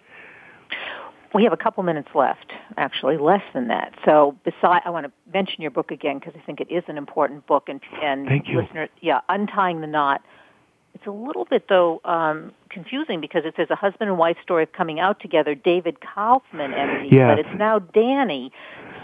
We 1.33 1.43
have 1.45 1.53
a 1.53 1.57
couple 1.57 1.81
minutes 1.81 2.09
left, 2.13 2.51
actually, 2.77 3.17
less 3.17 3.41
than 3.53 3.67
that. 3.69 3.95
So, 4.05 4.37
beside, 4.43 4.81
I 4.85 4.91
want 4.91 5.07
to 5.07 5.11
mention 5.33 5.63
your 5.63 5.71
book 5.71 5.89
again 5.89 6.19
because 6.19 6.33
I 6.35 6.45
think 6.45 6.61
it 6.61 6.69
is 6.69 6.83
an 6.87 6.97
important 6.97 7.47
book. 7.47 7.69
And, 7.69 7.81
and 8.03 8.27
Thank 8.27 8.47
you. 8.47 8.61
listeners, 8.61 8.89
yeah, 9.01 9.21
untying 9.29 9.81
the 9.81 9.87
knot. 9.87 10.21
It's 10.93 11.07
a 11.07 11.11
little 11.11 11.45
bit 11.45 11.69
though 11.69 12.01
um, 12.05 12.51
confusing 12.69 13.19
because 13.19 13.45
it 13.45 13.55
says 13.57 13.67
a 13.71 13.75
husband 13.75 14.11
and 14.11 14.19
wife 14.19 14.37
story 14.43 14.61
of 14.61 14.71
coming 14.73 14.99
out 14.99 15.19
together. 15.19 15.55
David 15.55 15.97
Kaufman, 16.01 16.71
MD, 16.71 17.11
Yeah. 17.11 17.29
but 17.35 17.39
it's 17.39 17.57
now 17.57 17.79
Danny. 17.79 18.51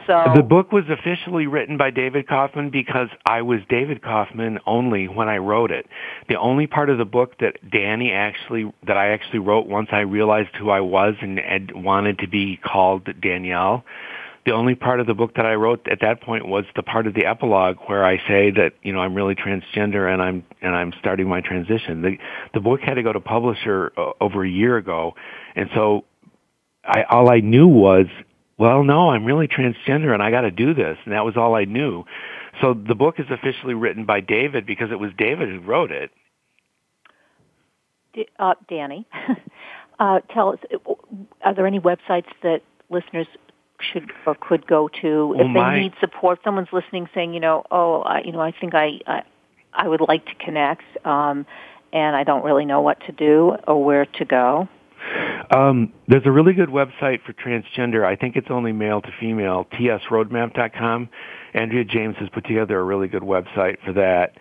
So 0.09 0.33
The 0.35 0.41
book 0.41 0.71
was 0.71 0.85
officially 0.89 1.45
written 1.45 1.77
by 1.77 1.91
David 1.91 2.27
Kaufman 2.27 2.71
because 2.71 3.09
I 3.27 3.43
was 3.43 3.59
David 3.69 4.01
Kaufman 4.01 4.57
only 4.65 5.07
when 5.07 5.29
I 5.29 5.37
wrote 5.37 5.69
it. 5.69 5.85
The 6.27 6.39
only 6.39 6.65
part 6.65 6.89
of 6.89 6.97
the 6.97 7.05
book 7.05 7.37
that 7.41 7.57
Danny 7.69 8.11
actually, 8.11 8.73
that 8.87 8.97
I 8.97 9.09
actually 9.09 9.39
wrote 9.39 9.67
once 9.67 9.89
I 9.91 9.99
realized 9.99 10.49
who 10.57 10.71
I 10.71 10.79
was 10.79 11.13
and, 11.21 11.37
and 11.37 11.83
wanted 11.83 12.17
to 12.19 12.27
be 12.27 12.57
called 12.57 13.07
Danielle, 13.21 13.83
the 14.47 14.53
only 14.53 14.73
part 14.73 14.99
of 14.99 15.05
the 15.05 15.13
book 15.13 15.35
that 15.35 15.45
I 15.45 15.53
wrote 15.53 15.87
at 15.87 15.99
that 16.01 16.23
point 16.23 16.47
was 16.47 16.65
the 16.75 16.81
part 16.81 17.05
of 17.05 17.13
the 17.13 17.27
epilogue 17.27 17.77
where 17.85 18.03
I 18.03 18.17
say 18.27 18.49
that, 18.49 18.71
you 18.81 18.93
know, 18.93 19.01
I'm 19.01 19.13
really 19.13 19.35
transgender 19.35 20.11
and 20.11 20.23
I'm, 20.23 20.43
and 20.63 20.75
I'm 20.75 20.91
starting 20.99 21.29
my 21.29 21.41
transition. 21.41 22.01
The, 22.01 22.17
the 22.55 22.61
book 22.61 22.79
had 22.81 22.95
to 22.95 23.03
go 23.03 23.13
to 23.13 23.19
publisher 23.19 23.91
uh, 23.95 24.13
over 24.19 24.43
a 24.43 24.49
year 24.49 24.77
ago. 24.77 25.13
And 25.55 25.69
so 25.75 26.05
I, 26.83 27.03
all 27.03 27.29
I 27.29 27.41
knew 27.41 27.67
was, 27.67 28.07
well, 28.59 28.83
no, 28.83 29.09
I'm 29.09 29.23
really 29.23 29.47
transgender 29.47 30.13
and 30.13 30.21
I 30.21 30.29
got 30.31 30.41
to 30.41 30.51
do 30.51 30.73
this. 30.73 30.97
And 31.05 31.13
that 31.13 31.23
was 31.23 31.37
all 31.37 31.55
I 31.55 31.63
knew. 31.63 32.03
So 32.61 32.73
the 32.73 32.93
book 32.93 33.19
is 33.19 33.25
officially 33.31 33.73
written 33.73 34.05
by 34.05 34.19
David 34.19 34.65
because 34.65 34.91
it 34.91 34.99
was 34.99 35.11
David 35.17 35.47
who 35.49 35.61
wrote 35.61 35.91
it. 35.91 36.11
D- 38.13 38.27
uh, 38.37 38.55
Danny, 38.67 39.07
uh, 39.99 40.19
tell 40.33 40.49
us: 40.53 40.59
Are 41.43 41.55
there 41.55 41.65
any 41.65 41.79
websites 41.79 42.27
that 42.43 42.61
listeners 42.89 43.27
should 43.79 44.11
or 44.25 44.35
could 44.35 44.67
go 44.67 44.89
to 45.01 45.35
if 45.37 45.47
Oh, 45.47 45.53
they 45.53 45.79
need 45.79 45.93
support? 46.01 46.39
Someone's 46.43 46.73
listening, 46.73 47.07
saying, 47.13 47.33
you 47.33 47.39
know, 47.39 47.63
oh, 47.71 48.01
I, 48.01 48.21
you 48.25 48.33
know, 48.33 48.41
I 48.41 48.51
think 48.51 48.75
I, 48.75 48.99
I, 49.07 49.21
I 49.71 49.87
would 49.87 50.01
like 50.01 50.25
to 50.25 50.35
connect, 50.35 50.83
um, 51.05 51.45
and 51.93 52.15
I 52.15 52.23
don't 52.25 52.43
really 52.43 52.65
know 52.65 52.81
what 52.81 52.99
to 53.05 53.13
do 53.13 53.55
or 53.67 53.81
where 53.81 54.05
to 54.05 54.25
go. 54.25 54.67
Um, 55.51 55.93
there's 56.07 56.25
a 56.25 56.31
really 56.31 56.53
good 56.53 56.69
website 56.69 57.23
for 57.23 57.33
transgender. 57.33 58.05
I 58.05 58.15
think 58.15 58.35
it's 58.35 58.49
only 58.49 58.71
male 58.71 59.01
to 59.01 59.09
female, 59.19 59.65
tsroadmap.com. 59.73 61.09
Andrea 61.53 61.83
James 61.83 62.15
has 62.19 62.29
put 62.29 62.45
together 62.45 62.79
a 62.79 62.83
really 62.83 63.07
good 63.07 63.23
website 63.23 63.77
for 63.83 63.93
that. 63.93 64.33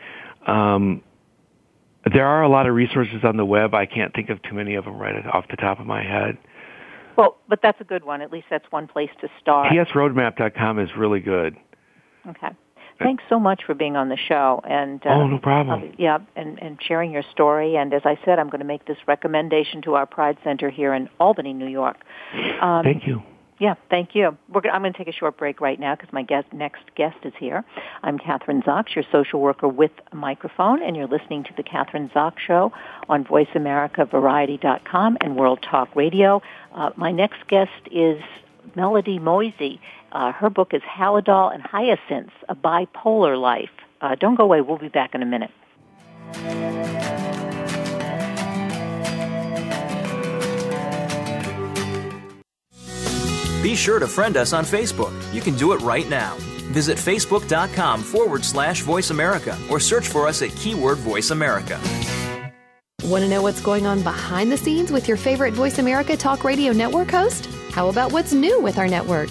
Um, 0.51 1.03
there 2.13 2.27
are 2.27 2.43
a 2.43 2.49
lot 2.49 2.67
of 2.67 2.75
resources 2.75 3.25
on 3.25 3.37
the 3.37 3.45
web. 3.45 3.75
I 3.75 3.87
can't 3.87 4.15
think 4.15 4.31
of 4.31 4.41
too 4.43 4.55
many 4.55 4.75
of 4.75 4.85
them 4.85 4.99
right 4.99 5.27
off 5.27 5.47
the 5.51 5.57
top 5.57 5.81
of 5.81 5.87
my 5.87 6.03
head. 6.03 6.39
Well, 7.17 7.37
but 7.49 7.61
that's 7.63 7.81
a 7.81 7.85
good 7.85 8.05
one. 8.05 8.23
At 8.23 8.33
least 8.33 8.47
that's 8.49 8.71
one 8.71 8.87
place 8.87 9.11
to 9.21 9.29
start. 9.41 9.73
tsroadmap.com 9.73 10.79
is 10.79 10.91
really 10.97 11.21
good. 11.21 11.57
Okay. 12.29 12.49
Thanks 12.99 13.23
so 13.29 13.39
much 13.39 13.63
for 13.65 13.75
being 13.75 13.97
on 13.97 14.09
the 14.09 14.17
show 14.17 14.61
and 14.69 15.05
uh, 15.07 15.11
Oh, 15.11 15.27
no 15.29 15.39
problem. 15.39 15.83
uh, 15.83 15.87
yeah, 15.99 16.19
and 16.37 16.61
and 16.61 16.79
sharing 16.83 17.13
your 17.13 17.23
story. 17.33 17.77
And 17.77 17.95
as 17.95 18.03
I 18.05 18.19
said, 18.25 18.39
I'm 18.39 18.49
going 18.49 18.61
to 18.61 18.67
make 18.67 18.87
this 18.87 18.99
recommendation 19.07 19.83
to 19.83 19.95
our 19.95 20.07
Pride 20.07 20.37
Center 20.43 20.69
here 20.71 20.93
in 20.95 21.09
Albany, 21.21 21.53
New 21.53 21.69
York. 21.69 21.97
Um, 22.61 22.83
Thank 22.83 23.07
you. 23.07 23.23
Yeah, 23.61 23.75
thank 23.91 24.15
you. 24.15 24.37
We're 24.53 24.61
gonna, 24.61 24.75
I'm 24.75 24.83
going 24.83 24.93
to 24.93 24.99
take 24.99 25.09
a 25.09 25.13
short 25.19 25.37
break 25.37 25.61
right 25.61 25.81
now 25.81 25.97
because 25.97 26.13
my 26.13 26.23
guest, 26.23 26.47
next 26.53 26.83
guest 26.95 27.17
is 27.25 27.33
here. 27.41 27.65
I'm 28.05 28.17
Kathryn 28.17 28.63
Zox, 28.65 28.95
your 28.95 29.05
social 29.11 29.41
worker 29.41 29.67
with 29.67 29.91
a 30.13 30.15
microphone, 30.15 30.81
and 30.81 30.95
you're 30.97 31.09
listening 31.09 31.43
to 31.43 31.51
the 31.57 31.65
Kathryn 31.65 32.09
Zox 32.13 32.39
Show 32.39 32.73
on 33.09 33.25
VoiceAmericaVariety.com 33.25 35.19
and 35.21 35.37
World 35.37 35.59
Talk 35.69 35.95
Radio. 35.97 36.41
Uh, 36.73 36.91
my 36.97 37.11
next 37.11 37.49
guest 37.49 37.71
is 37.91 38.23
Melody 38.77 39.19
Moezzi. 39.19 39.81
Uh, 40.13 40.33
her 40.33 40.51
book 40.51 40.73
is 40.73 40.83
Haldol 40.83 41.53
and 41.53 41.63
Hyacinths, 41.63 42.33
A 42.49 42.55
Bipolar 42.55 43.41
Life. 43.41 43.71
Uh, 44.01 44.15
don't 44.15 44.37
go 44.37 44.45
away. 44.45 44.61
We'll 44.61 44.79
be 44.79 44.89
back 44.89 45.15
in 45.15 45.23
a 45.23 45.27
minute. 45.27 45.51
Be 53.63 53.75
sure 53.75 53.99
to 53.99 54.07
friend 54.07 54.37
us 54.37 54.53
on 54.53 54.65
Facebook. 54.65 55.13
You 55.35 55.41
can 55.41 55.55
do 55.57 55.73
it 55.73 55.81
right 55.81 56.09
now. 56.09 56.37
Visit 56.73 56.97
facebook.com 56.97 58.03
forward 58.03 58.45
slash 58.45 58.83
voice 58.83 59.11
America 59.11 59.59
or 59.71 59.81
search 59.81 60.09
for 60.09 60.27
us 60.27 60.43
at 60.43 60.51
keyword 60.57 60.99
voice 60.99 61.31
America. 61.31 61.79
Want 63.05 63.25
to 63.25 63.31
know 63.31 63.43
what's 63.43 63.61
going 63.61 63.87
on 63.87 64.03
behind 64.03 64.53
the 64.53 64.57
scenes 64.57 64.93
with 64.93 65.09
your 65.09 65.17
favorite 65.17 65.55
Voice 65.55 65.79
America 65.79 66.17
Talk 66.17 66.45
Radio 66.45 66.73
Network 66.73 67.11
host? 67.11 67.47
How 67.71 67.89
about 67.89 68.13
what's 68.13 68.33
new 68.33 68.61
with 68.61 68.77
our 68.77 68.89
network? 68.89 69.31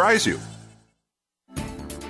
you. 0.25 0.39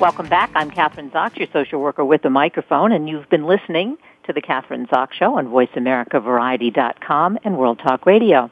Welcome 0.00 0.30
back. 0.30 0.50
I'm 0.54 0.70
Kathryn 0.70 1.10
Zox, 1.10 1.36
your 1.36 1.48
social 1.52 1.78
worker 1.78 2.02
with 2.02 2.24
a 2.24 2.30
microphone, 2.30 2.90
and 2.90 3.06
you've 3.06 3.28
been 3.28 3.44
listening 3.44 3.98
to 4.26 4.32
the 4.32 4.40
Kathryn 4.40 4.88
Zox 4.88 5.12
Show 5.12 5.36
on 5.36 5.48
VoiceAmericaVariety.com 5.48 7.38
and 7.44 7.58
World 7.58 7.80
Talk 7.80 8.06
Radio. 8.06 8.50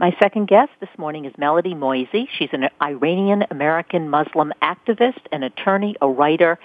My 0.00 0.16
second 0.20 0.48
guest 0.48 0.72
this 0.80 0.88
morning 0.98 1.26
is 1.26 1.32
Melody 1.38 1.74
Moezzi. 1.74 2.26
She's 2.36 2.48
an 2.50 2.70
Iranian 2.82 3.44
American 3.52 4.10
Muslim 4.10 4.52
activist, 4.60 5.20
an 5.30 5.44
attorney, 5.44 5.94
a 6.02 6.08
writer, 6.08 6.58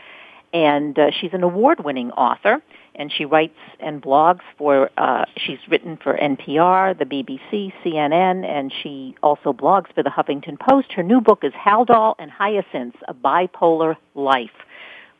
and 0.53 0.97
uh, 0.97 1.11
she's 1.11 1.33
an 1.33 1.43
award-winning 1.43 2.09
author. 2.13 2.63
And 2.99 3.11
she 3.11 3.25
writes 3.25 3.57
and 3.79 4.01
blogs 4.01 4.41
for. 4.57 4.91
Uh, 4.97 5.25
she's 5.37 5.57
written 5.69 5.97
for 5.97 6.15
NPR, 6.15 6.97
the 6.97 7.05
BBC, 7.05 7.73
CNN, 7.83 8.45
and 8.45 8.71
she 8.83 9.15
also 9.23 9.53
blogs 9.53 9.91
for 9.95 10.03
the 10.03 10.09
Huffington 10.09 10.59
Post. 10.59 10.91
Her 10.93 11.03
new 11.03 11.21
book 11.21 11.39
is 11.43 11.53
Haldol 11.53 12.15
and 12.19 12.29
Hyacinths: 12.29 12.97
A 13.07 13.13
Bipolar 13.13 13.95
Life. 14.15 14.51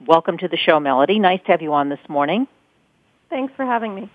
Welcome 0.05 0.37
to 0.39 0.47
the 0.47 0.57
show, 0.57 0.79
Melody. 0.79 1.19
Nice 1.19 1.39
to 1.45 1.51
have 1.53 1.61
you 1.61 1.73
on 1.73 1.89
this 1.89 1.99
morning. 2.07 2.47
Thanks 3.29 3.53
for 3.55 3.65
having 3.65 3.95
me. 3.95 4.11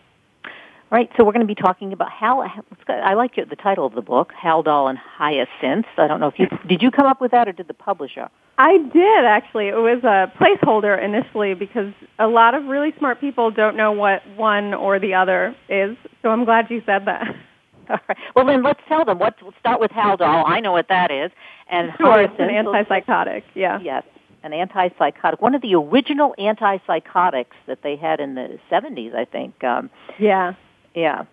All 0.95 1.01
right, 1.01 1.11
so 1.17 1.25
we're 1.25 1.33
going 1.33 1.41
to 1.41 1.53
be 1.53 1.57
talking 1.57 1.93
about 1.93 2.13
Hal. 2.13 2.49
I 2.89 3.15
like 3.15 3.35
the 3.35 3.57
title 3.57 3.85
of 3.85 3.95
the 3.95 4.01
book, 4.01 4.33
Haldol 4.41 4.89
and 4.89 4.97
Hyacinths. 4.97 5.89
I 5.99 6.07
don't 6.07 6.21
know 6.21 6.29
if 6.29 6.39
you 6.39 6.47
did 6.69 6.83
you 6.83 6.93
come 6.93 7.05
up 7.05 7.21
with 7.21 7.33
that 7.33 7.49
or 7.49 7.53
did 7.53 7.67
the 7.67 7.75
publisher? 7.75 8.29
I 8.59 8.79
did 8.79 9.25
actually. 9.25 9.67
It 9.67 9.75
was 9.75 10.05
a 10.05 10.33
placeholder 10.39 10.97
initially 11.03 11.55
because 11.55 11.93
a 12.21 12.29
lot 12.29 12.55
of 12.55 12.67
really 12.67 12.95
smart 12.97 13.21
people 13.21 13.51
don't 13.51 13.77
know 13.77 13.91
what 13.91 14.23
one 14.37 14.73
or 14.73 15.01
the 15.01 15.15
other 15.15 15.57
is. 15.69 15.97
So 16.23 16.29
I'm 16.29 16.45
glad 16.45 16.71
you 16.71 16.81
said 16.87 17.07
that. 17.07 17.27
All 17.91 17.99
right. 18.09 18.19
Well, 18.37 18.47
then 18.47 18.63
let's 18.63 18.79
tell 18.87 19.05
them. 19.05 19.19
What, 19.19 19.35
let's 19.43 19.59
start 19.59 19.81
with 19.81 19.91
Haldol. 19.91 20.45
I 20.47 20.61
know 20.61 20.71
what 20.71 20.87
that 20.91 21.11
is. 21.11 21.33
And 21.67 21.91
sure, 21.99 22.21
it's 22.21 22.39
an 22.39 22.51
antipsychotic. 22.51 23.43
Yeah. 23.57 23.81
Yes, 23.83 24.05
an 24.45 24.53
antipsychotic. 24.53 25.41
One 25.41 25.57
of 25.57 25.63
the 25.63 25.75
original 25.75 26.37
antipsychotics 26.39 27.57
that 27.67 27.83
they 27.83 27.97
had 27.97 28.21
in 28.21 28.37
the 28.37 28.61
70s, 28.71 29.13
I 29.13 29.25
think. 29.25 29.65
Um, 29.65 29.91
yeah. 30.21 30.55
Yeah. 30.95 31.25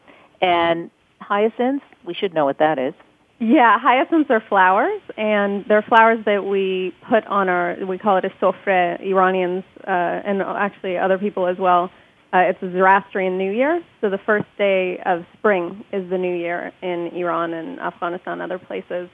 And 0.41 0.89
hyacinths, 1.19 1.85
we 2.05 2.13
should 2.13 2.33
know 2.33 2.45
what 2.45 2.59
that 2.59 2.79
is. 2.79 2.93
Yeah, 3.39 3.79
hyacinths 3.79 4.29
are 4.29 4.43
flowers, 4.47 5.01
and 5.17 5.65
they're 5.67 5.81
flowers 5.81 6.23
that 6.25 6.45
we 6.45 6.93
put 7.09 7.25
on 7.25 7.49
our, 7.49 7.75
we 7.87 7.97
call 7.97 8.17
it 8.17 8.25
a 8.25 8.29
sofre, 8.39 9.01
Iranians, 9.01 9.63
uh, 9.79 9.89
and 9.89 10.43
actually 10.43 10.95
other 10.97 11.17
people 11.17 11.47
as 11.47 11.57
well. 11.57 11.89
Uh, 12.33 12.37
it's 12.49 12.61
a 12.61 12.71
Zoroastrian 12.71 13.39
New 13.39 13.51
Year, 13.51 13.81
so 13.99 14.11
the 14.11 14.19
first 14.19 14.45
day 14.59 14.99
of 15.07 15.25
spring 15.37 15.83
is 15.91 16.07
the 16.11 16.19
New 16.19 16.35
Year 16.35 16.71
in 16.83 17.09
Iran 17.15 17.53
and 17.53 17.79
Afghanistan, 17.79 18.41
other 18.41 18.59
places. 18.59 19.09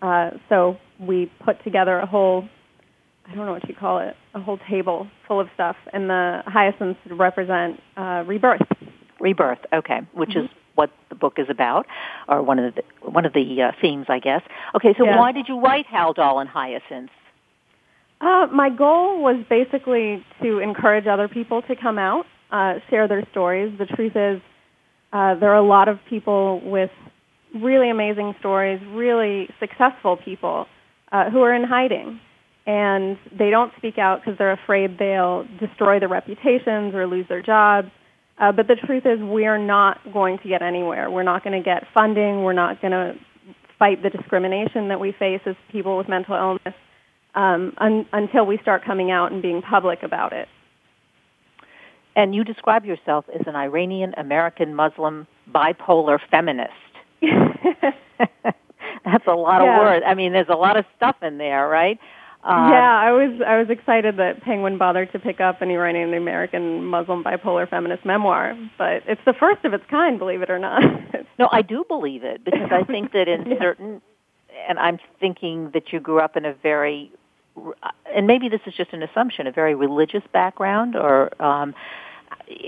Uh, 0.00 0.30
so 0.48 0.76
we 1.00 1.30
put 1.44 1.62
together 1.64 1.98
a 1.98 2.06
whole, 2.06 2.48
I 3.26 3.34
don't 3.34 3.44
know 3.44 3.52
what 3.52 3.68
you 3.68 3.74
call 3.74 3.98
it, 3.98 4.14
a 4.34 4.40
whole 4.40 4.58
table 4.70 5.08
full 5.26 5.40
of 5.40 5.48
stuff, 5.54 5.76
and 5.92 6.08
the 6.08 6.42
hyacinths 6.46 7.00
represent 7.10 7.80
uh, 7.96 8.22
rebirth. 8.24 8.62
Rebirth, 9.24 9.58
okay, 9.72 10.00
which 10.12 10.30
mm-hmm. 10.30 10.44
is 10.44 10.50
what 10.74 10.90
the 11.08 11.14
book 11.14 11.34
is 11.38 11.46
about, 11.48 11.86
or 12.28 12.42
one 12.42 12.58
of 12.58 12.74
the 12.74 12.82
one 13.00 13.24
of 13.24 13.32
the 13.32 13.62
uh, 13.62 13.72
themes, 13.80 14.06
I 14.08 14.18
guess. 14.18 14.42
Okay, 14.76 14.94
so 14.98 15.04
yeah. 15.04 15.18
why 15.18 15.32
did 15.32 15.48
you 15.48 15.58
write 15.60 15.86
Haldol 15.86 16.40
and 16.40 16.48
Hyacinths? 16.48 17.12
Uh, 18.20 18.46
my 18.52 18.70
goal 18.70 19.22
was 19.22 19.44
basically 19.48 20.24
to 20.42 20.58
encourage 20.58 21.06
other 21.06 21.28
people 21.28 21.62
to 21.62 21.74
come 21.74 21.98
out, 21.98 22.26
uh, 22.50 22.74
share 22.90 23.08
their 23.08 23.26
stories. 23.30 23.76
The 23.78 23.86
truth 23.86 24.12
is, 24.14 24.40
uh, 25.12 25.34
there 25.36 25.50
are 25.50 25.56
a 25.56 25.66
lot 25.66 25.88
of 25.88 25.98
people 26.08 26.60
with 26.60 26.90
really 27.54 27.90
amazing 27.90 28.34
stories, 28.40 28.80
really 28.88 29.48
successful 29.60 30.16
people 30.16 30.66
uh, 31.12 31.30
who 31.30 31.40
are 31.42 31.54
in 31.54 31.64
hiding. 31.64 32.20
And 32.66 33.18
they 33.30 33.50
don't 33.50 33.72
speak 33.76 33.98
out 33.98 34.20
because 34.20 34.38
they're 34.38 34.52
afraid 34.52 34.98
they'll 34.98 35.46
destroy 35.60 36.00
their 36.00 36.08
reputations 36.08 36.94
or 36.94 37.06
lose 37.06 37.26
their 37.28 37.42
jobs. 37.42 37.90
Uh, 38.38 38.52
but 38.52 38.66
the 38.66 38.74
truth 38.74 39.06
is, 39.06 39.20
we're 39.20 39.58
not 39.58 40.00
going 40.12 40.38
to 40.38 40.48
get 40.48 40.62
anywhere. 40.62 41.10
We're 41.10 41.22
not 41.22 41.44
going 41.44 41.56
to 41.56 41.64
get 41.64 41.84
funding. 41.94 42.42
We're 42.42 42.52
not 42.52 42.80
going 42.80 42.92
to 42.92 43.14
fight 43.78 44.02
the 44.02 44.10
discrimination 44.10 44.88
that 44.88 44.98
we 44.98 45.12
face 45.12 45.40
as 45.46 45.54
people 45.70 45.96
with 45.96 46.08
mental 46.08 46.34
illness 46.34 46.74
um, 47.34 47.74
un- 47.78 48.06
until 48.12 48.44
we 48.46 48.58
start 48.58 48.84
coming 48.84 49.10
out 49.10 49.32
and 49.32 49.40
being 49.40 49.62
public 49.62 50.02
about 50.02 50.32
it. 50.32 50.48
And 52.16 52.34
you 52.34 52.44
describe 52.44 52.84
yourself 52.84 53.24
as 53.34 53.46
an 53.46 53.56
Iranian 53.56 54.14
American 54.16 54.74
Muslim 54.74 55.26
bipolar 55.52 56.18
feminist. 56.30 56.72
That's 59.04 59.26
a 59.26 59.34
lot 59.34 59.62
yeah. 59.62 59.74
of 59.74 59.80
words. 59.80 60.04
I 60.06 60.14
mean, 60.14 60.32
there's 60.32 60.48
a 60.48 60.56
lot 60.56 60.76
of 60.76 60.84
stuff 60.96 61.16
in 61.22 61.38
there, 61.38 61.68
right? 61.68 61.98
Uh, 62.44 62.68
yeah, 62.70 63.00
I 63.00 63.10
was 63.10 63.40
I 63.46 63.58
was 63.58 63.70
excited 63.70 64.18
that 64.18 64.42
Penguin 64.42 64.76
bothered 64.76 65.10
to 65.12 65.18
pick 65.18 65.40
up 65.40 65.62
an 65.62 65.70
Iranian 65.70 66.12
American 66.12 66.84
Muslim 66.84 67.24
bipolar 67.24 67.66
feminist 67.68 68.04
memoir, 68.04 68.54
but 68.76 69.02
it's 69.06 69.20
the 69.24 69.32
first 69.32 69.64
of 69.64 69.72
its 69.72 69.84
kind, 69.88 70.18
believe 70.18 70.42
it 70.42 70.50
or 70.50 70.58
not. 70.58 70.82
no, 71.38 71.48
I 71.50 71.62
do 71.62 71.86
believe 71.88 72.22
it 72.22 72.44
because 72.44 72.70
I 72.70 72.84
think 72.84 73.12
that 73.12 73.28
in 73.28 73.46
yeah. 73.50 73.58
certain, 73.58 74.02
and 74.68 74.78
I'm 74.78 74.98
thinking 75.18 75.70
that 75.72 75.90
you 75.90 76.00
grew 76.00 76.20
up 76.20 76.36
in 76.36 76.44
a 76.44 76.52
very, 76.52 77.10
and 78.14 78.26
maybe 78.26 78.50
this 78.50 78.60
is 78.66 78.74
just 78.74 78.92
an 78.92 79.02
assumption, 79.02 79.46
a 79.46 79.52
very 79.52 79.74
religious 79.74 80.22
background, 80.30 80.96
or 80.96 81.30
um, 81.42 81.74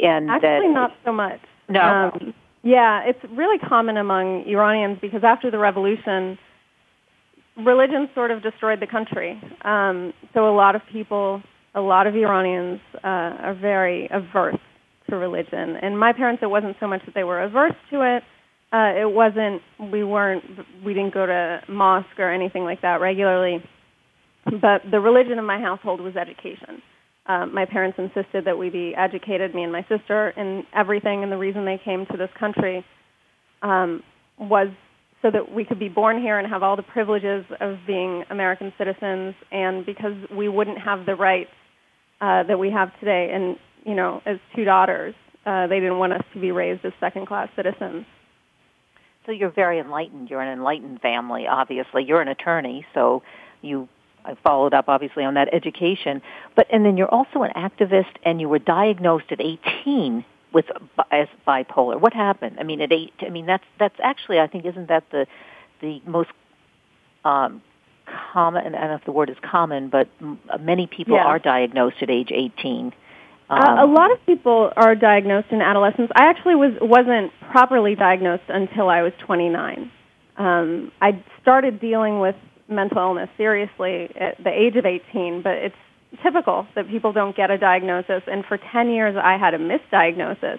and 0.02 0.30
actually 0.30 0.68
that, 0.68 0.72
not 0.72 0.96
so 1.04 1.12
much. 1.12 1.40
No. 1.68 1.82
Um, 1.82 2.34
yeah, 2.62 3.02
it's 3.04 3.22
really 3.30 3.58
common 3.58 3.98
among 3.98 4.46
Iranians 4.46 4.98
because 5.02 5.22
after 5.22 5.50
the 5.50 5.58
revolution 5.58 6.38
religion 7.56 8.08
sort 8.14 8.30
of 8.30 8.42
destroyed 8.42 8.80
the 8.80 8.86
country. 8.86 9.40
Um, 9.64 10.12
so 10.34 10.48
a 10.48 10.54
lot 10.54 10.76
of 10.76 10.82
people, 10.92 11.42
a 11.74 11.80
lot 11.80 12.06
of 12.06 12.14
Iranians 12.14 12.80
uh, 12.96 13.06
are 13.46 13.54
very 13.54 14.08
averse 14.10 14.58
to 15.08 15.16
religion. 15.16 15.76
And 15.80 15.98
my 15.98 16.12
parents, 16.12 16.42
it 16.42 16.50
wasn't 16.50 16.76
so 16.80 16.86
much 16.86 17.02
that 17.06 17.14
they 17.14 17.24
were 17.24 17.42
averse 17.42 17.74
to 17.90 18.16
it. 18.16 18.22
Uh, 18.72 19.00
it 19.00 19.10
wasn't. 19.10 19.62
We 19.92 20.02
weren't. 20.02 20.44
We 20.84 20.92
didn't 20.92 21.14
go 21.14 21.24
to 21.24 21.60
mosque 21.68 22.18
or 22.18 22.32
anything 22.32 22.64
like 22.64 22.82
that 22.82 23.00
regularly. 23.00 23.62
But 24.44 24.82
the 24.90 25.00
religion 25.00 25.38
of 25.38 25.44
my 25.44 25.60
household 25.60 26.00
was 26.00 26.16
education. 26.16 26.82
Uh, 27.26 27.46
my 27.46 27.64
parents 27.64 27.98
insisted 27.98 28.44
that 28.44 28.58
we 28.58 28.70
be 28.70 28.94
educated, 28.96 29.54
me 29.54 29.62
and 29.62 29.72
my 29.72 29.84
sister, 29.88 30.30
in 30.30 30.64
everything. 30.74 31.22
And 31.22 31.30
the 31.30 31.36
reason 31.36 31.64
they 31.64 31.80
came 31.84 32.06
to 32.06 32.16
this 32.16 32.28
country 32.38 32.84
um, 33.62 34.02
was 34.38 34.68
so 35.22 35.30
that 35.30 35.52
we 35.52 35.64
could 35.64 35.78
be 35.78 35.88
born 35.88 36.20
here 36.20 36.38
and 36.38 36.46
have 36.48 36.62
all 36.62 36.76
the 36.76 36.82
privileges 36.82 37.44
of 37.60 37.78
being 37.86 38.24
American 38.30 38.72
citizens, 38.78 39.34
and 39.50 39.84
because 39.84 40.14
we 40.30 40.48
wouldn't 40.48 40.78
have 40.78 41.06
the 41.06 41.14
rights 41.14 41.50
uh, 42.20 42.42
that 42.44 42.58
we 42.58 42.70
have 42.70 42.98
today. 43.00 43.30
And 43.32 43.56
you 43.84 43.94
know, 43.94 44.22
as 44.26 44.38
two 44.54 44.64
daughters, 44.64 45.14
uh, 45.44 45.66
they 45.68 45.80
didn't 45.80 45.98
want 45.98 46.12
us 46.12 46.24
to 46.34 46.40
be 46.40 46.50
raised 46.50 46.84
as 46.84 46.92
second-class 47.00 47.48
citizens. 47.56 48.04
So 49.24 49.32
you're 49.32 49.50
very 49.50 49.78
enlightened. 49.78 50.30
You're 50.30 50.40
an 50.40 50.52
enlightened 50.52 51.00
family, 51.00 51.46
obviously. 51.48 52.04
You're 52.04 52.20
an 52.20 52.28
attorney, 52.28 52.86
so 52.94 53.22
you 53.62 53.88
I 54.24 54.34
followed 54.42 54.74
up 54.74 54.86
obviously 54.88 55.24
on 55.24 55.34
that 55.34 55.48
education. 55.54 56.20
But 56.56 56.66
and 56.70 56.84
then 56.84 56.96
you're 56.96 57.12
also 57.12 57.42
an 57.42 57.52
activist, 57.56 58.16
and 58.24 58.40
you 58.40 58.48
were 58.48 58.58
diagnosed 58.58 59.26
at 59.30 59.40
18 59.40 60.24
with 60.52 60.66
as 61.10 61.28
bipolar. 61.46 62.00
What 62.00 62.12
happened? 62.12 62.56
I 62.58 62.62
mean, 62.62 62.80
at 62.80 62.92
eight. 62.92 63.14
I 63.20 63.30
mean, 63.30 63.46
that's 63.46 63.64
that's 63.78 63.96
actually 64.02 64.40
I 64.40 64.46
think 64.46 64.64
isn't 64.64 64.88
that 64.88 65.04
the 65.10 65.26
the 65.80 66.00
most 66.06 66.30
um, 67.24 67.62
common? 68.32 68.74
I 68.74 68.80
don't 68.80 68.88
know 68.88 68.94
if 68.94 69.04
the 69.04 69.12
word 69.12 69.30
is 69.30 69.36
common, 69.42 69.88
but 69.88 70.08
many 70.60 70.86
people 70.86 71.16
yeah. 71.16 71.24
are 71.24 71.38
diagnosed 71.38 71.96
at 72.02 72.10
age 72.10 72.30
18. 72.32 72.92
Um, 73.48 73.60
uh, 73.60 73.84
a 73.84 73.86
lot 73.86 74.10
of 74.10 74.24
people 74.26 74.72
are 74.76 74.94
diagnosed 74.94 75.48
in 75.50 75.60
adolescence. 75.60 76.10
I 76.16 76.26
actually 76.26 76.56
was 76.56 76.72
wasn't 76.80 77.32
properly 77.50 77.94
diagnosed 77.94 78.44
until 78.48 78.88
I 78.88 79.02
was 79.02 79.12
29. 79.24 79.90
Um, 80.36 80.92
I 81.00 81.22
started 81.40 81.80
dealing 81.80 82.20
with 82.20 82.34
mental 82.68 82.98
illness 82.98 83.30
seriously 83.36 84.10
at 84.18 84.42
the 84.42 84.50
age 84.50 84.76
of 84.76 84.84
18, 84.84 85.42
but 85.42 85.54
it's 85.54 85.76
typical 86.22 86.66
that 86.74 86.88
people 86.88 87.12
don't 87.12 87.36
get 87.36 87.50
a 87.50 87.58
diagnosis. 87.58 88.22
And 88.26 88.44
for 88.44 88.58
10 88.58 88.90
years, 88.90 89.16
I 89.16 89.36
had 89.36 89.54
a 89.54 89.58
misdiagnosis 89.58 90.58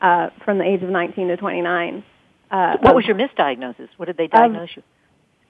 uh, 0.00 0.30
from 0.44 0.58
the 0.58 0.64
age 0.64 0.82
of 0.82 0.90
19 0.90 1.28
to 1.28 1.36
29. 1.36 2.04
Uh, 2.50 2.76
what 2.80 2.94
was 2.94 3.04
your 3.06 3.16
misdiagnosis? 3.16 3.88
What 3.96 4.06
did 4.06 4.16
they 4.16 4.26
diagnose 4.26 4.70
you? 4.76 4.82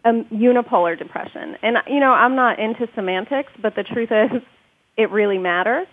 Um, 0.04 0.24
unipolar 0.32 0.98
depression. 0.98 1.56
And, 1.62 1.78
you 1.86 2.00
know, 2.00 2.12
I'm 2.12 2.34
not 2.34 2.58
into 2.58 2.88
semantics, 2.94 3.52
but 3.60 3.74
the 3.74 3.82
truth 3.82 4.10
is 4.10 4.42
it 4.96 5.10
really 5.10 5.38
matters. 5.38 5.86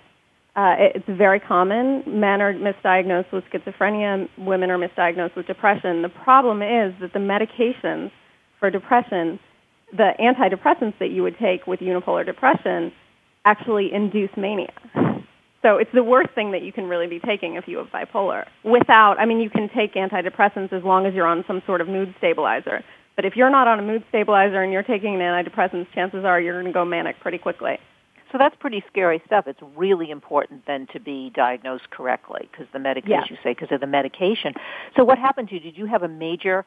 Uh, 0.56 0.76
it's 0.80 1.06
very 1.08 1.40
common. 1.40 2.04
Men 2.08 2.42
are 2.42 2.54
misdiagnosed 2.54 3.32
with 3.34 3.44
schizophrenia. 3.52 4.30
Women 4.38 4.72
are 4.72 4.78
misdiagnosed 4.78 5.36
with 5.36 5.48
depression. 5.48 6.02
The 6.02 6.10
problem 6.10 6.62
is 6.62 6.94
that 7.02 7.12
the 7.12 7.20
medications 7.20 8.12
for 8.60 8.70
depression, 8.70 9.38
the 9.92 10.14
antidepressants 10.18 10.98
that 11.00 11.12
you 11.12 11.24
would 11.24 11.38
take 11.38 11.68
with 11.68 11.82
unipolar 11.82 12.26
depression, 12.26 12.94
actually 13.46 13.94
induce 13.94 14.32
mania. 14.36 14.74
So 15.62 15.78
it's 15.78 15.92
the 15.94 16.04
worst 16.04 16.30
thing 16.36 16.52
that 16.52 16.62
you 16.62 16.72
can 16.72 16.88
really 16.88 17.08
be 17.08 17.20
taking 17.20 17.56
if 17.56 17.68
you 17.68 17.78
have 17.78 17.88
bipolar. 17.88 18.46
Without, 18.64 19.20
I 19.20 19.26
mean, 19.26 19.40
you 19.40 19.50
can 19.50 19.68
take 19.70 19.96
antidepressants 19.96 20.72
as 20.72 20.84
long 20.84 21.08
as 21.08 21.14
you're 21.16 21.26
on 21.26 21.44
some 21.48 21.64
sort 21.66 21.82
of 21.82 21.88
mood 21.88 22.14
stabilizer. 22.20 22.84
But 23.16 23.26
if 23.26 23.36
you're 23.36 23.50
not 23.50 23.68
on 23.68 23.80
a 23.80 23.82
mood 23.82 24.04
stabilizer 24.10 24.62
and 24.62 24.72
you're 24.72 24.84
taking 24.84 25.16
an 25.16 25.22
antidepressant, 25.22 25.88
chances 25.94 26.24
are 26.24 26.40
you're 26.40 26.62
going 26.62 26.72
to 26.72 26.72
go 26.72 26.86
manic 26.86 27.20
pretty 27.20 27.40
quickly. 27.40 27.80
So 28.32 28.38
that's 28.38 28.56
pretty 28.60 28.84
scary 28.92 29.22
stuff. 29.26 29.48
It's 29.48 29.62
really 29.76 30.12
important 30.12 30.66
then 30.68 30.88
to 30.94 31.00
be 31.00 31.32
diagnosed 31.34 31.90
correctly 31.90 32.50
because 32.52 32.68
the 32.74 32.80
medication, 32.80 33.12
yeah. 33.12 33.26
you 33.30 33.38
say, 33.42 33.54
because 33.54 33.72
of 33.72 33.80
the 33.80 33.88
medication. 33.88 34.54
So 34.98 35.04
what 35.04 35.18
happened 35.18 35.50
to 35.50 35.56
you? 35.56 35.62
Did 35.62 35.78
you 35.78 35.86
have 35.86 36.04
a 36.04 36.08
major 36.08 36.66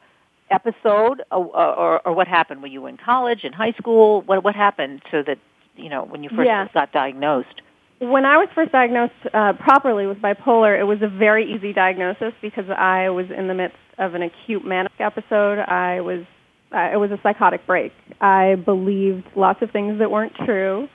episode, 0.49 1.21
or, 1.31 1.55
or, 1.55 2.07
or 2.07 2.13
what 2.13 2.27
happened? 2.27 2.61
Were 2.61 2.67
you 2.67 2.87
in 2.87 2.97
college, 2.97 3.43
in 3.43 3.53
high 3.53 3.73
school? 3.73 4.21
What 4.23 4.43
what 4.43 4.55
happened 4.55 5.03
so 5.11 5.21
that 5.27 5.37
you 5.79 5.89
know 5.89 6.05
when 6.05 6.23
you 6.23 6.29
first 6.29 6.47
yeah. 6.47 6.67
got 6.73 6.91
diagnosed? 6.91 7.61
When 7.99 8.25
I 8.25 8.37
was 8.37 8.47
first 8.55 8.71
diagnosed 8.71 9.13
uh, 9.33 9.53
properly 9.53 10.07
with 10.07 10.19
bipolar, 10.19 10.79
it 10.79 10.85
was 10.85 11.01
a 11.01 11.09
very 11.09 11.53
easy 11.53 11.73
diagnosis 11.73 12.33
because 12.41 12.69
I 12.69 13.09
was 13.09 13.25
in 13.35 13.47
the 13.47 13.53
midst 13.53 13.77
of 13.97 14.15
an 14.15 14.21
acute 14.21 14.65
manic 14.65 14.93
episode. 14.99 15.59
I 15.59 15.99
was 16.01 16.25
uh, 16.71 16.89
it 16.93 16.97
was 16.97 17.11
a 17.11 17.19
psychotic 17.23 17.65
break. 17.65 17.91
I 18.21 18.55
believed 18.55 19.25
lots 19.35 19.61
of 19.61 19.71
things 19.71 19.99
that 19.99 20.11
weren't 20.11 20.35
true. 20.45 20.87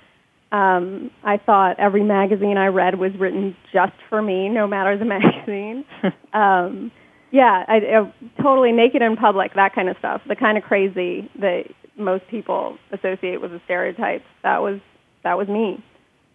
Um, 0.53 1.11
I 1.25 1.39
thought 1.39 1.81
every 1.81 2.05
magazine 2.05 2.57
I 2.57 2.67
read 2.67 2.97
was 2.97 3.13
written 3.19 3.57
just 3.73 3.95
for 4.09 4.23
me, 4.23 4.49
no 4.49 4.67
matter 4.67 4.97
the 4.97 5.05
magazine. 5.17 5.85
um, 6.33 6.93
yeah, 7.33 7.65
I, 7.67 7.77
I, 7.77 8.15
totally 8.41 8.71
naked 8.71 9.03
in 9.03 9.17
public, 9.17 9.55
that 9.55 9.75
kind 9.75 9.89
of 9.89 9.97
stuff. 9.99 10.23
The 10.29 10.37
kind 10.37 10.57
of 10.57 10.63
crazy 10.63 11.29
that 11.41 11.65
most 11.97 12.27
people 12.29 12.79
associate 12.93 13.41
with 13.41 13.51
the 13.51 13.61
stereotypes. 13.65 14.25
That 14.43 14.63
was 14.63 14.81
that 15.23 15.39
was 15.39 15.49
me. 15.49 15.83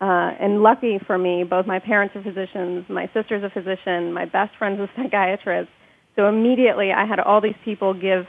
Uh, 0.02 0.32
and 0.40 0.64
lucky 0.64 0.98
for 1.06 1.18
me, 1.18 1.44
both 1.44 1.68
my 1.68 1.80
parents 1.80 2.16
are 2.16 2.24
physicians, 2.24 2.86
my 2.88 3.10
sister's 3.14 3.44
a 3.44 3.50
physician, 3.50 4.14
my 4.14 4.26
best 4.26 4.56
friend's 4.58 4.80
a 4.80 4.90
psychiatrist. 4.96 5.70
So 6.16 6.28
immediately, 6.28 6.92
I 6.92 7.06
had 7.06 7.20
all 7.20 7.42
these 7.42 7.58
people 7.66 7.94
give 7.94 8.26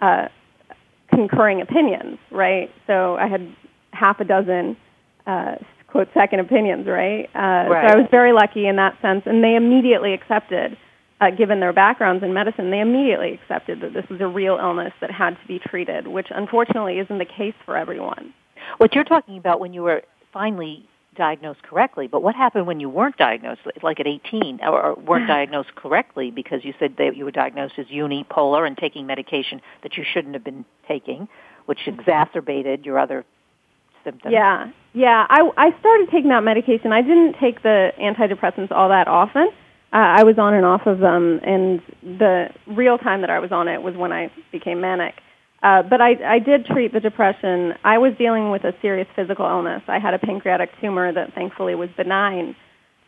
uh, 0.00 0.26
concurring 1.10 1.60
opinions, 1.60 2.18
right? 2.32 2.70
So 2.86 3.16
I 3.16 3.28
had 3.28 3.54
half 3.92 4.18
a 4.18 4.24
dozen 4.24 4.76
uh, 5.26 5.56
quote 5.86 6.08
second 6.14 6.40
opinions, 6.40 6.86
right? 6.86 7.28
Uh, 7.34 7.70
right? 7.70 7.88
So 7.88 7.96
I 7.96 8.00
was 8.00 8.08
very 8.10 8.32
lucky 8.32 8.66
in 8.66 8.76
that 8.76 9.00
sense, 9.00 9.22
and 9.26 9.42
they 9.42 9.54
immediately 9.54 10.14
accepted, 10.14 10.76
uh, 11.20 11.30
given 11.30 11.60
their 11.60 11.72
backgrounds 11.72 12.22
in 12.24 12.32
medicine, 12.32 12.70
they 12.70 12.80
immediately 12.80 13.32
accepted 13.32 13.80
that 13.80 13.92
this 13.92 14.04
was 14.10 14.20
a 14.20 14.26
real 14.26 14.58
illness 14.60 14.92
that 15.00 15.10
had 15.10 15.30
to 15.40 15.46
be 15.46 15.58
treated, 15.58 16.08
which 16.08 16.28
unfortunately 16.30 16.98
isn't 16.98 17.18
the 17.18 17.24
case 17.24 17.54
for 17.64 17.76
everyone. 17.76 18.34
What 18.78 18.94
you're 18.94 19.04
talking 19.04 19.38
about 19.38 19.60
when 19.60 19.72
you 19.72 19.82
were 19.82 20.02
finally 20.32 20.88
diagnosed 21.14 21.62
correctly, 21.62 22.08
but 22.08 22.22
what 22.22 22.34
happened 22.34 22.66
when 22.66 22.80
you 22.80 22.88
weren't 22.88 23.16
diagnosed, 23.16 23.60
like 23.82 24.00
at 24.00 24.06
18, 24.06 24.60
or 24.62 24.94
weren't 24.94 25.28
diagnosed 25.28 25.74
correctly 25.76 26.30
because 26.30 26.64
you 26.64 26.74
said 26.78 26.96
that 26.98 27.16
you 27.16 27.24
were 27.24 27.30
diagnosed 27.30 27.74
as 27.78 27.86
unipolar 27.86 28.66
and 28.66 28.76
taking 28.76 29.06
medication 29.06 29.60
that 29.82 29.96
you 29.96 30.04
shouldn't 30.04 30.34
have 30.34 30.44
been 30.44 30.64
taking, 30.88 31.28
which 31.66 31.80
exacerbated 31.86 32.84
your 32.84 32.98
other 32.98 33.24
symptoms? 34.02 34.32
Yeah, 34.32 34.70
yeah. 34.92 35.26
I 35.28 35.48
I 35.56 35.78
started 35.78 36.08
taking 36.10 36.30
that 36.30 36.42
medication. 36.42 36.92
I 36.92 37.02
didn't 37.02 37.36
take 37.40 37.62
the 37.62 37.92
antidepressants 37.98 38.72
all 38.72 38.88
that 38.88 39.08
often. 39.08 39.48
Uh, 39.94 39.98
I 40.18 40.24
was 40.24 40.38
on 40.38 40.54
and 40.54 40.66
off 40.66 40.86
of 40.86 40.98
them, 40.98 41.38
and 41.44 41.80
the 42.02 42.48
real 42.66 42.98
time 42.98 43.20
that 43.20 43.30
I 43.30 43.38
was 43.38 43.52
on 43.52 43.68
it 43.68 43.80
was 43.80 43.94
when 43.94 44.10
I 44.10 44.32
became 44.50 44.80
manic. 44.80 45.14
Uh, 45.62 45.82
but 45.88 46.00
I, 46.00 46.34
I 46.34 46.38
did 46.40 46.66
treat 46.66 46.92
the 46.92 46.98
depression. 46.98 47.74
I 47.84 47.98
was 47.98 48.12
dealing 48.18 48.50
with 48.50 48.64
a 48.64 48.72
serious 48.82 49.06
physical 49.14 49.46
illness. 49.46 49.82
I 49.86 50.00
had 50.00 50.12
a 50.12 50.18
pancreatic 50.18 50.70
tumor 50.80 51.12
that 51.12 51.32
thankfully 51.34 51.76
was 51.76 51.90
benign, 51.96 52.56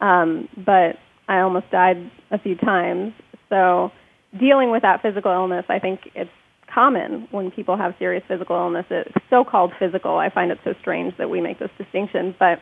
um, 0.01 0.49
but 0.57 0.97
I 1.29 1.41
almost 1.41 1.71
died 1.73 2.09
a 2.31 2.39
few 2.39 2.55
times. 2.55 3.15
So 3.49 3.91
dealing 4.39 4.71
with 4.71 4.83
that 4.83 5.03
physical 5.03 5.33
illness, 5.33 5.65
I 5.69 5.81
think 5.81 6.01
it's 6.15 6.31
common 6.73 7.27
when 7.33 7.51
people 7.51 7.77
have 7.77 7.95
serious 7.99 8.23
physical 8.29 8.55
illness. 8.55 8.87
It's 8.91 9.11
so-called 9.29 9.73
physical. 9.79 10.19
I 10.19 10.31
find 10.31 10.53
it 10.53 10.59
so 10.65 10.73
strange 10.81 11.15
that 11.19 11.31
we 11.31 11.41
make 11.41 11.59
this 11.59 11.71
distinction, 11.79 12.35
but 12.39 12.61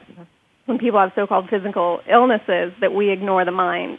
when 0.64 0.78
people 0.78 0.98
have 0.98 1.12
so-called 1.14 1.50
physical 1.50 2.00
illnesses, 2.10 2.72
that 2.80 2.94
we 2.94 3.10
ignore 3.10 3.44
the 3.44 3.52
mind, 3.52 3.98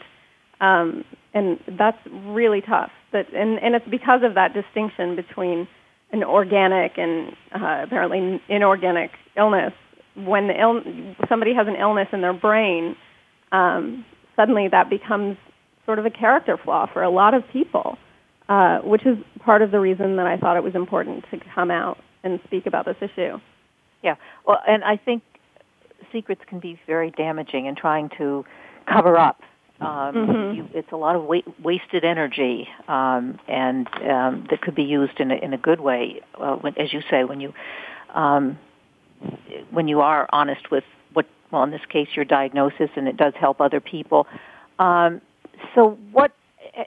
um, 0.60 1.04
and 1.34 1.58
that's 1.78 1.98
really 2.24 2.60
tough. 2.60 2.90
That 3.12 3.32
and, 3.34 3.58
and 3.58 3.74
it's 3.74 3.88
because 3.88 4.22
of 4.22 4.34
that 4.34 4.54
distinction 4.54 5.16
between 5.16 5.68
an 6.12 6.22
organic 6.24 6.98
and 6.98 7.32
uh, 7.54 7.82
apparently 7.84 8.40
inorganic 8.48 9.10
illness. 9.36 9.72
When 10.14 10.46
the 10.48 11.14
somebody 11.28 11.54
has 11.54 11.66
an 11.66 11.76
illness 11.76 12.08
in 12.12 12.22
their 12.22 12.32
brain, 12.32 12.96
um, 13.52 14.04
suddenly 14.34 14.68
that 14.68 14.88
becomes 14.88 15.36
sort 15.84 15.98
of 15.98 16.06
a 16.06 16.10
character 16.10 16.58
flaw 16.62 16.86
for 16.90 17.02
a 17.02 17.10
lot 17.10 17.34
of 17.34 17.42
people, 17.52 17.98
uh, 18.48 18.78
which 18.78 19.04
is 19.04 19.18
part 19.44 19.60
of 19.60 19.70
the 19.70 19.78
reason 19.78 20.16
that 20.16 20.26
I 20.26 20.38
thought 20.38 20.56
it 20.56 20.62
was 20.62 20.74
important 20.74 21.24
to 21.30 21.38
come 21.54 21.70
out 21.70 21.98
and 22.24 22.40
speak 22.44 22.66
about 22.66 22.86
this 22.86 22.96
issue. 23.00 23.38
Yeah, 24.02 24.16
well, 24.46 24.58
and 24.66 24.82
I 24.84 24.96
think 24.96 25.22
secrets 26.12 26.40
can 26.48 26.60
be 26.60 26.80
very 26.86 27.10
damaging 27.10 27.66
in 27.66 27.76
trying 27.76 28.10
to 28.18 28.44
cover 28.90 29.18
up 29.18 29.40
um, 29.80 30.14
mm-hmm. 30.14 30.56
you, 30.56 30.68
it's 30.72 30.90
a 30.92 30.96
lot 30.96 31.16
of 31.16 31.24
wa- 31.24 31.42
wasted 31.62 32.04
energy, 32.04 32.68
um, 32.88 33.38
and 33.46 33.86
um, 34.08 34.46
that 34.50 34.62
could 34.62 34.74
be 34.74 34.84
used 34.84 35.20
in 35.20 35.30
a, 35.30 35.34
in 35.34 35.52
a 35.52 35.58
good 35.58 35.80
way. 35.80 36.22
Uh, 36.34 36.56
when, 36.56 36.78
as 36.78 36.92
you 36.92 37.02
say, 37.10 37.24
when 37.24 37.40
you 37.40 37.52
um, 38.14 38.58
when 39.70 39.86
you 39.86 40.00
are 40.00 40.26
honest 40.32 40.70
with 40.70 40.84
what, 41.12 41.26
well, 41.50 41.62
in 41.62 41.70
this 41.70 41.84
case, 41.90 42.08
your 42.14 42.24
diagnosis, 42.24 42.90
and 42.96 43.06
it 43.06 43.16
does 43.16 43.34
help 43.38 43.60
other 43.60 43.80
people. 43.80 44.26
Um, 44.78 45.20
so, 45.74 45.98
what 46.10 46.32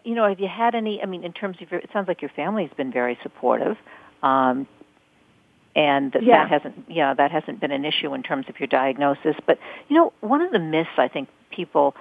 you 0.03 0.15
know, 0.15 0.27
have 0.27 0.39
you 0.39 0.47
had 0.47 0.73
any? 0.73 1.01
I 1.01 1.05
mean, 1.05 1.23
in 1.23 1.33
terms 1.33 1.57
of 1.61 1.69
your, 1.71 1.81
it 1.81 1.89
sounds 1.93 2.07
like 2.07 2.23
your 2.23 2.31
family 2.35 2.65
has 2.65 2.75
been 2.75 2.91
very 2.91 3.19
supportive. 3.21 3.77
Um, 4.23 4.67
and 5.75 6.11
that, 6.13 6.23
yeah. 6.23 6.43
that 6.43 6.63
hasn't, 6.63 6.85
yeah, 6.89 7.13
that 7.13 7.31
hasn't 7.31 7.61
been 7.61 7.71
an 7.71 7.85
issue 7.85 8.13
in 8.13 8.23
terms 8.23 8.47
of 8.49 8.59
your 8.59 8.67
diagnosis. 8.67 9.35
But 9.45 9.59
you 9.87 9.95
know, 9.95 10.11
one 10.21 10.41
of 10.41 10.51
the 10.51 10.59
myths 10.59 10.89
I 10.97 11.07
think 11.07 11.29
people 11.51 11.95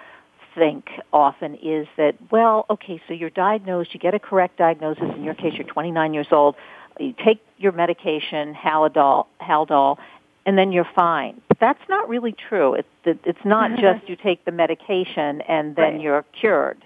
think 0.58 0.84
often 1.12 1.54
is 1.54 1.86
that, 1.96 2.14
well, 2.30 2.66
okay, 2.68 3.00
so 3.06 3.14
you're 3.14 3.30
diagnosed, 3.30 3.94
you 3.94 4.00
get 4.00 4.14
a 4.14 4.18
correct 4.18 4.58
diagnosis. 4.58 5.04
In 5.16 5.24
your 5.24 5.34
case, 5.34 5.54
you're 5.54 5.66
29 5.66 6.12
years 6.14 6.26
old. 6.32 6.56
You 6.98 7.14
take 7.24 7.40
your 7.58 7.72
medication, 7.72 8.54
Haldol, 8.54 9.26
Haldol, 9.40 9.96
and 10.44 10.58
then 10.58 10.72
you're 10.72 10.88
fine. 10.96 11.40
But 11.48 11.58
that's 11.60 11.82
not 11.88 12.08
really 12.08 12.34
true. 12.48 12.74
It's 12.74 12.88
it's 13.04 13.44
not 13.44 13.78
just 13.78 14.08
you 14.08 14.16
take 14.16 14.44
the 14.44 14.50
medication 14.52 15.42
and 15.42 15.76
then 15.76 15.94
Right. 15.94 16.00
you're 16.00 16.24
cured. 16.38 16.84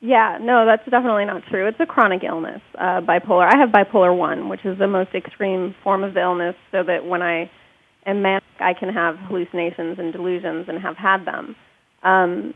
Yeah, 0.00 0.38
no, 0.40 0.64
that's 0.64 0.84
definitely 0.88 1.24
not 1.24 1.42
true. 1.46 1.66
It's 1.66 1.80
a 1.80 1.86
chronic 1.86 2.22
illness, 2.22 2.60
uh, 2.76 3.00
bipolar. 3.00 3.52
I 3.52 3.58
have 3.58 3.70
bipolar 3.70 4.16
1, 4.16 4.48
which 4.48 4.64
is 4.64 4.78
the 4.78 4.86
most 4.86 5.12
extreme 5.14 5.74
form 5.82 6.04
of 6.04 6.14
the 6.14 6.20
illness, 6.20 6.54
so 6.70 6.84
that 6.84 7.04
when 7.04 7.20
I 7.20 7.50
am 8.06 8.22
manic, 8.22 8.44
I 8.60 8.74
can 8.74 8.90
have 8.90 9.16
hallucinations 9.18 9.98
and 9.98 10.12
delusions 10.12 10.68
and 10.68 10.78
have 10.80 10.96
had 10.96 11.24
them. 11.24 11.56
Um, 12.04 12.54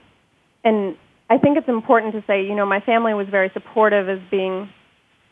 and 0.64 0.96
I 1.28 1.38
think 1.38 1.56
it's 1.56 1.68
important 1.68 2.14
to 2.14 2.22
say, 2.26 2.44
you 2.44 2.54
know, 2.54 2.66
my 2.66 2.80
family 2.80 3.14
was 3.14 3.26
very 3.30 3.50
supportive 3.54 4.08
as 4.08 4.18
being, 4.30 4.68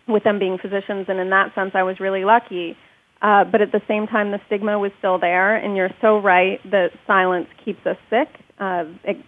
with 0.08 0.24
them 0.24 0.38
being 0.38 0.58
physicians, 0.58 1.06
and 1.08 1.18
in 1.18 1.30
that 1.30 1.54
sense, 1.54 1.72
I 1.74 1.82
was 1.82 2.00
really 2.00 2.24
lucky. 2.24 2.76
Uh, 3.22 3.44
but 3.44 3.60
at 3.60 3.70
the 3.70 3.82
same 3.86 4.06
time, 4.06 4.30
the 4.30 4.40
stigma 4.46 4.78
was 4.78 4.92
still 4.98 5.18
there, 5.18 5.56
and 5.56 5.76
you're 5.76 5.90
so 6.00 6.18
right 6.18 6.58
that 6.70 6.88
silence 7.06 7.48
keeps 7.64 7.84
us 7.86 7.98
sick. 8.08 8.28
Uh, 8.58 8.84
it 9.04 9.18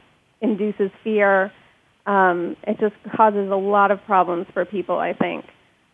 induces 0.41 0.91
fear. 1.05 1.53
Um, 2.07 2.57
it 2.67 2.81
just 2.81 2.95
causes 3.15 3.51
a 3.51 3.57
lot 3.57 3.91
of 3.91 4.03
problems 4.07 4.47
for 4.55 4.65
people, 4.65 4.99
I 4.99 5.13
think. 5.13 5.45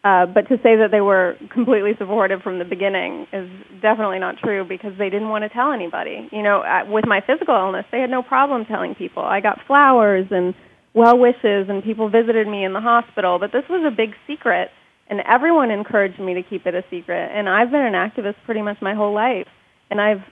Uh, 0.04 0.26
but 0.26 0.42
to 0.48 0.56
say 0.62 0.76
that 0.76 0.90
they 0.92 1.00
were 1.00 1.36
completely 1.52 1.92
supportive 1.98 2.40
from 2.42 2.58
the 2.58 2.64
beginning 2.64 3.26
is 3.32 3.50
definitely 3.82 4.18
not 4.18 4.38
true 4.38 4.64
because 4.64 4.92
they 4.96 5.10
didn't 5.10 5.28
want 5.28 5.42
to 5.42 5.48
tell 5.48 5.72
anybody. 5.72 6.28
You 6.30 6.42
know, 6.42 6.62
with 6.88 7.04
my 7.06 7.20
physical 7.20 7.54
illness, 7.54 7.84
they 7.90 8.00
had 8.00 8.10
no 8.10 8.22
problem 8.22 8.64
telling 8.64 8.94
people. 8.94 9.24
I 9.24 9.40
got 9.40 9.58
flowers 9.66 10.26
and 10.30 10.54
well 10.94 11.18
wishes, 11.18 11.68
and 11.68 11.82
people 11.82 12.08
visited 12.08 12.46
me 12.46 12.64
in 12.64 12.72
the 12.72 12.80
hospital. 12.80 13.38
But 13.38 13.50
this 13.52 13.64
was 13.68 13.84
a 13.84 13.94
big 13.94 14.14
secret, 14.26 14.70
and 15.08 15.20
everyone 15.20 15.70
encouraged 15.70 16.20
me 16.20 16.34
to 16.34 16.42
keep 16.42 16.66
it 16.66 16.74
a 16.74 16.84
secret. 16.90 17.30
And 17.34 17.48
I've 17.48 17.70
been 17.70 17.84
an 17.84 17.94
activist 17.94 18.36
pretty 18.44 18.62
much 18.62 18.78
my 18.80 18.94
whole 18.94 19.12
life, 19.12 19.48
and 19.90 20.00
I've 20.00 20.22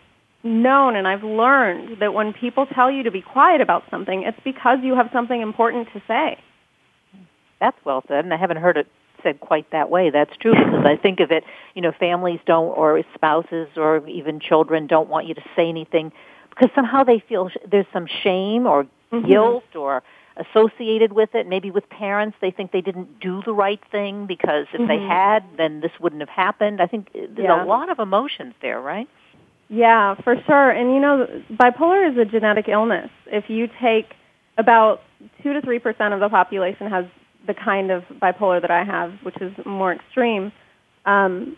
known 0.44 0.94
and 0.94 1.08
I've 1.08 1.24
learned 1.24 2.00
that 2.00 2.14
when 2.14 2.32
people 2.32 2.66
tell 2.66 2.90
you 2.90 3.02
to 3.02 3.10
be 3.10 3.20
quiet 3.20 3.60
about 3.60 3.82
something, 3.90 4.22
it's 4.24 4.38
because 4.44 4.78
you 4.82 4.94
have 4.94 5.08
something 5.12 5.40
important 5.40 5.88
to 5.92 6.00
say. 6.06 6.38
That's 7.60 7.76
well 7.84 8.04
said, 8.06 8.24
and 8.24 8.32
I 8.32 8.36
haven't 8.36 8.58
heard 8.58 8.76
it 8.76 8.86
said 9.26 9.40
quite 9.40 9.68
that 9.72 9.90
way. 9.90 10.10
That's 10.10 10.36
true 10.36 10.54
because 10.54 10.86
I 10.86 10.96
think 10.96 11.18
of 11.18 11.32
it, 11.32 11.42
you 11.74 11.82
know, 11.82 11.90
families 11.98 12.38
don't, 12.46 12.68
or 12.68 13.02
spouses, 13.14 13.68
or 13.76 14.06
even 14.06 14.38
children 14.38 14.86
don't 14.86 15.08
want 15.08 15.26
you 15.26 15.34
to 15.34 15.42
say 15.56 15.68
anything 15.68 16.12
because 16.50 16.70
somehow 16.74 17.02
they 17.02 17.18
feel 17.18 17.48
sh- 17.48 17.56
there's 17.68 17.86
some 17.92 18.06
shame 18.06 18.66
or 18.66 18.86
Mhm. 19.12 19.26
guilt 19.26 19.74
or 19.74 20.02
associated 20.36 21.12
with 21.12 21.34
it. 21.34 21.46
Maybe 21.48 21.70
with 21.70 21.88
parents, 21.88 22.36
they 22.40 22.50
think 22.50 22.70
they 22.70 22.80
didn't 22.80 23.18
do 23.20 23.42
the 23.44 23.52
right 23.52 23.80
thing 23.90 24.26
because 24.26 24.66
if 24.72 24.86
they 24.86 24.98
Mhm. 24.98 25.08
had, 25.08 25.42
then 25.56 25.80
this 25.80 25.92
wouldn't 25.98 26.20
have 26.20 26.28
happened. 26.28 26.80
I 26.80 26.86
think 26.86 27.10
there's 27.12 27.48
Yeah. 27.48 27.64
a 27.64 27.66
lot 27.66 27.88
of 27.88 27.98
emotions 27.98 28.54
there, 28.60 28.80
right? 28.80 29.08
Yeah, 29.68 30.14
for 30.14 30.36
sure. 30.42 30.70
And 30.70 30.94
you 30.94 31.00
know, 31.00 31.26
bipolar 31.52 32.08
is 32.10 32.16
a 32.16 32.24
genetic 32.24 32.68
illness. 32.68 33.10
If 33.26 33.50
you 33.50 33.66
take 33.80 34.14
about 34.58 35.02
2 35.42 35.52
to 35.52 35.60
3% 35.60 36.14
of 36.14 36.20
the 36.20 36.28
population 36.28 36.86
has 36.88 37.06
the 37.46 37.54
kind 37.54 37.90
of 37.90 38.02
bipolar 38.22 38.60
that 38.60 38.70
I 38.70 38.84
have, 38.84 39.12
which 39.22 39.36
is 39.40 39.52
more 39.64 39.92
extreme. 39.92 40.52
Um, 41.04 41.56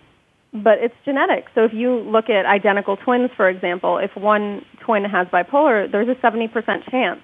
but 0.52 0.78
it's 0.80 0.94
genetic. 1.04 1.44
So 1.54 1.64
if 1.64 1.72
you 1.74 1.98
look 1.98 2.30
at 2.30 2.46
identical 2.46 2.96
twins, 2.96 3.30
for 3.36 3.48
example, 3.48 3.98
if 3.98 4.10
one 4.16 4.64
twin 4.84 5.04
has 5.04 5.26
bipolar, 5.28 5.90
there's 5.90 6.08
a 6.08 6.14
70% 6.14 6.90
chance 6.90 7.20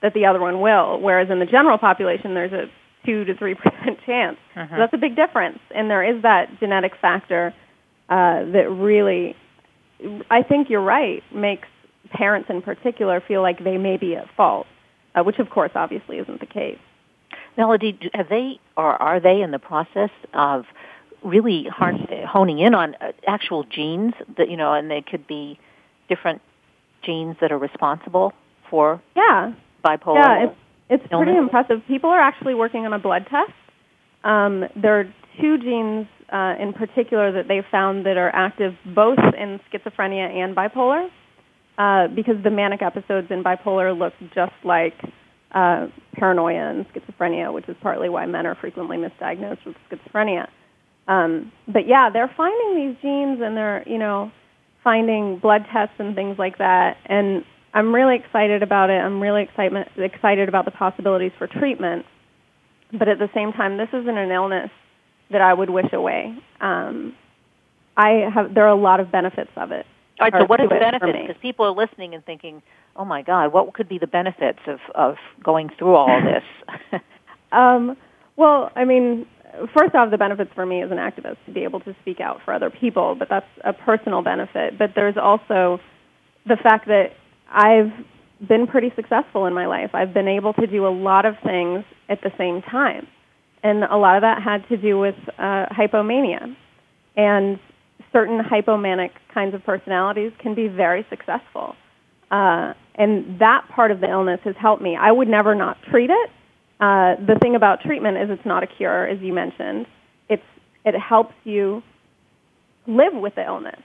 that 0.00 0.14
the 0.14 0.26
other 0.26 0.40
one 0.40 0.60
will, 0.60 1.00
whereas 1.00 1.28
in 1.30 1.38
the 1.38 1.46
general 1.46 1.78
population, 1.78 2.34
there's 2.34 2.52
a 2.52 2.66
2 3.06 3.24
to 3.24 3.34
3% 3.34 3.56
chance. 4.06 4.36
Mhm. 4.56 4.70
So 4.70 4.76
that's 4.76 4.94
a 4.94 4.98
big 4.98 5.16
difference. 5.16 5.58
And 5.74 5.90
there 5.90 6.02
is 6.02 6.22
that 6.22 6.58
genetic 6.60 6.92
factor 7.00 7.54
uh, 8.08 8.44
that 8.52 8.68
really, 8.70 9.36
I 10.30 10.42
think 10.42 10.68
you're 10.70 10.82
right, 10.82 11.22
makes 11.34 11.68
parents 12.10 12.48
in 12.50 12.62
particular 12.62 13.22
feel 13.26 13.42
like 13.42 13.62
they 13.62 13.78
may 13.78 13.96
be 13.96 14.16
at 14.16 14.26
fault, 14.36 14.66
uh, 15.14 15.22
which 15.22 15.38
of 15.38 15.50
course 15.50 15.70
obviously 15.74 16.18
isn't 16.18 16.40
the 16.40 16.46
case. 16.46 16.78
Melody, 17.56 17.98
have 18.14 18.28
they 18.28 18.58
or 18.76 19.00
are 19.00 19.20
they 19.20 19.42
in 19.42 19.50
the 19.50 19.58
process 19.58 20.10
of 20.32 20.64
really 21.22 21.64
hard, 21.64 21.96
honing 22.26 22.58
in 22.58 22.74
on 22.74 22.94
uh, 22.96 23.12
actual 23.26 23.64
genes 23.64 24.14
that 24.36 24.50
you 24.50 24.56
know, 24.56 24.72
and 24.72 24.90
they 24.90 25.02
could 25.02 25.26
be 25.26 25.58
different 26.08 26.40
genes 27.02 27.36
that 27.40 27.52
are 27.52 27.58
responsible 27.58 28.32
for 28.70 29.00
Yeah, 29.14 29.52
bipolar? 29.84 30.14
yeah, 30.16 30.44
it's 30.44 30.56
it's 30.88 31.06
pretty 31.08 31.36
impressive. 31.36 31.82
People 31.86 32.10
are 32.10 32.20
actually 32.20 32.54
working 32.54 32.84
on 32.84 32.92
a 32.92 32.98
blood 32.98 33.26
test. 33.30 33.52
Um, 34.24 34.64
there 34.76 35.00
are 35.00 35.14
two 35.40 35.58
genes 35.58 36.06
uh, 36.32 36.54
in 36.58 36.72
particular 36.72 37.32
that 37.32 37.48
they've 37.48 37.64
found 37.70 38.06
that 38.06 38.16
are 38.16 38.30
active 38.34 38.74
both 38.94 39.18
in 39.18 39.60
schizophrenia 39.70 40.28
and 40.30 40.54
bipolar, 40.56 41.08
uh, 41.78 42.08
because 42.08 42.36
the 42.42 42.50
manic 42.50 42.82
episodes 42.82 43.28
in 43.30 43.42
bipolar 43.42 43.96
look 43.96 44.12
just 44.34 44.52
like 44.64 44.94
uh, 45.52 45.86
paranoia 46.14 46.70
and 46.70 46.86
schizophrenia, 46.88 47.52
which 47.52 47.68
is 47.68 47.76
partly 47.80 48.08
why 48.08 48.26
men 48.26 48.46
are 48.46 48.54
frequently 48.54 48.96
misdiagnosed 48.96 49.64
with 49.66 49.76
schizophrenia. 49.90 50.48
Um, 51.08 51.52
but 51.66 51.86
yeah, 51.86 52.10
they're 52.12 52.32
finding 52.36 52.74
these 52.76 52.96
genes 53.02 53.40
and 53.42 53.56
they're, 53.56 53.86
you 53.88 53.98
know, 53.98 54.30
finding 54.84 55.38
blood 55.38 55.66
tests 55.72 55.94
and 55.98 56.14
things 56.14 56.38
like 56.38 56.58
that. 56.58 56.96
And 57.06 57.44
I'm 57.74 57.94
really 57.94 58.16
excited 58.16 58.62
about 58.62 58.90
it. 58.90 58.94
I'm 58.94 59.20
really 59.20 59.42
excitement, 59.42 59.88
excited 59.96 60.48
about 60.48 60.64
the 60.64 60.70
possibilities 60.70 61.32
for 61.38 61.46
treatment. 61.46 62.06
But 62.92 63.08
at 63.08 63.18
the 63.18 63.28
same 63.34 63.52
time, 63.52 63.78
this 63.78 63.88
isn't 63.88 64.18
an 64.18 64.30
illness 64.30 64.70
that 65.30 65.40
I 65.40 65.54
would 65.54 65.70
wish 65.70 65.92
away. 65.92 66.36
Um, 66.60 67.14
I 67.96 68.28
have 68.32 68.54
there 68.54 68.64
are 68.64 68.68
a 68.68 68.80
lot 68.80 69.00
of 69.00 69.10
benefits 69.10 69.50
of 69.56 69.72
it. 69.72 69.86
All 70.20 70.28
right, 70.28 70.42
so 70.42 70.46
what 70.46 70.60
are 70.60 70.68
the 70.68 70.74
it 70.74 70.78
for 70.78 70.90
benefits? 71.06 71.18
Because 71.26 71.42
people 71.42 71.66
are 71.66 71.74
listening 71.74 72.14
and 72.14 72.24
thinking, 72.24 72.62
"Oh 72.96 73.04
my 73.04 73.22
God, 73.22 73.52
what 73.52 73.72
could 73.72 73.88
be 73.88 73.98
the 73.98 74.06
benefits 74.06 74.60
of 74.66 74.78
of 74.94 75.16
going 75.42 75.70
through 75.78 75.94
all 75.94 76.20
this?" 76.22 77.00
Um, 77.52 77.96
well, 78.36 78.70
I 78.74 78.84
mean, 78.84 79.26
first 79.76 79.94
off, 79.94 80.10
the 80.10 80.18
benefits 80.18 80.50
for 80.54 80.64
me 80.66 80.82
as 80.82 80.90
an 80.90 80.96
activist 80.96 81.36
to 81.46 81.52
be 81.52 81.64
able 81.64 81.80
to 81.80 81.94
speak 82.00 82.20
out 82.20 82.40
for 82.44 82.54
other 82.54 82.70
people, 82.70 83.14
but 83.14 83.28
that's 83.28 83.46
a 83.64 83.72
personal 83.72 84.22
benefit. 84.22 84.78
But 84.78 84.92
there's 84.94 85.16
also 85.16 85.78
the 86.46 86.56
fact 86.56 86.86
that 86.86 87.10
I've 87.50 87.92
been 88.48 88.66
pretty 88.66 88.92
successful 88.96 89.46
in 89.46 89.54
my 89.54 89.66
life. 89.66 89.90
I've 89.94 90.14
been 90.14 90.28
able 90.28 90.54
to 90.54 90.66
do 90.66 90.86
a 90.86 90.90
lot 90.90 91.26
of 91.26 91.34
things 91.44 91.84
at 92.08 92.22
the 92.22 92.32
same 92.38 92.62
time. 92.62 93.06
And 93.62 93.84
a 93.84 93.96
lot 93.96 94.16
of 94.16 94.22
that 94.22 94.42
had 94.42 94.66
to 94.70 94.76
do 94.76 94.98
with 94.98 95.14
uh, 95.38 95.66
hypomania. 95.70 96.56
And 97.16 97.60
certain 98.12 98.40
hypomanic 98.40 99.10
kinds 99.32 99.54
of 99.54 99.64
personalities 99.64 100.32
can 100.38 100.54
be 100.54 100.68
very 100.68 101.06
successful. 101.10 101.74
Uh, 102.30 102.74
and 102.94 103.40
that 103.40 103.66
part 103.74 103.90
of 103.90 104.00
the 104.00 104.08
illness 104.08 104.40
has 104.44 104.54
helped 104.60 104.82
me. 104.82 104.96
I 105.00 105.10
would 105.10 105.28
never 105.28 105.54
not 105.54 105.78
treat 105.90 106.10
it. 106.10 106.30
Uh, 106.80 107.16
the 107.16 107.38
thing 107.40 107.54
about 107.54 107.80
treatment 107.80 108.16
is 108.18 108.28
it's 108.30 108.46
not 108.46 108.62
a 108.62 108.66
cure, 108.66 109.06
as 109.06 109.20
you 109.20 109.32
mentioned. 109.32 109.86
It's 110.28 110.42
it 110.84 110.94
helps 110.98 111.34
you 111.44 111.82
live 112.86 113.14
with 113.14 113.34
the 113.36 113.44
illness, 113.44 113.80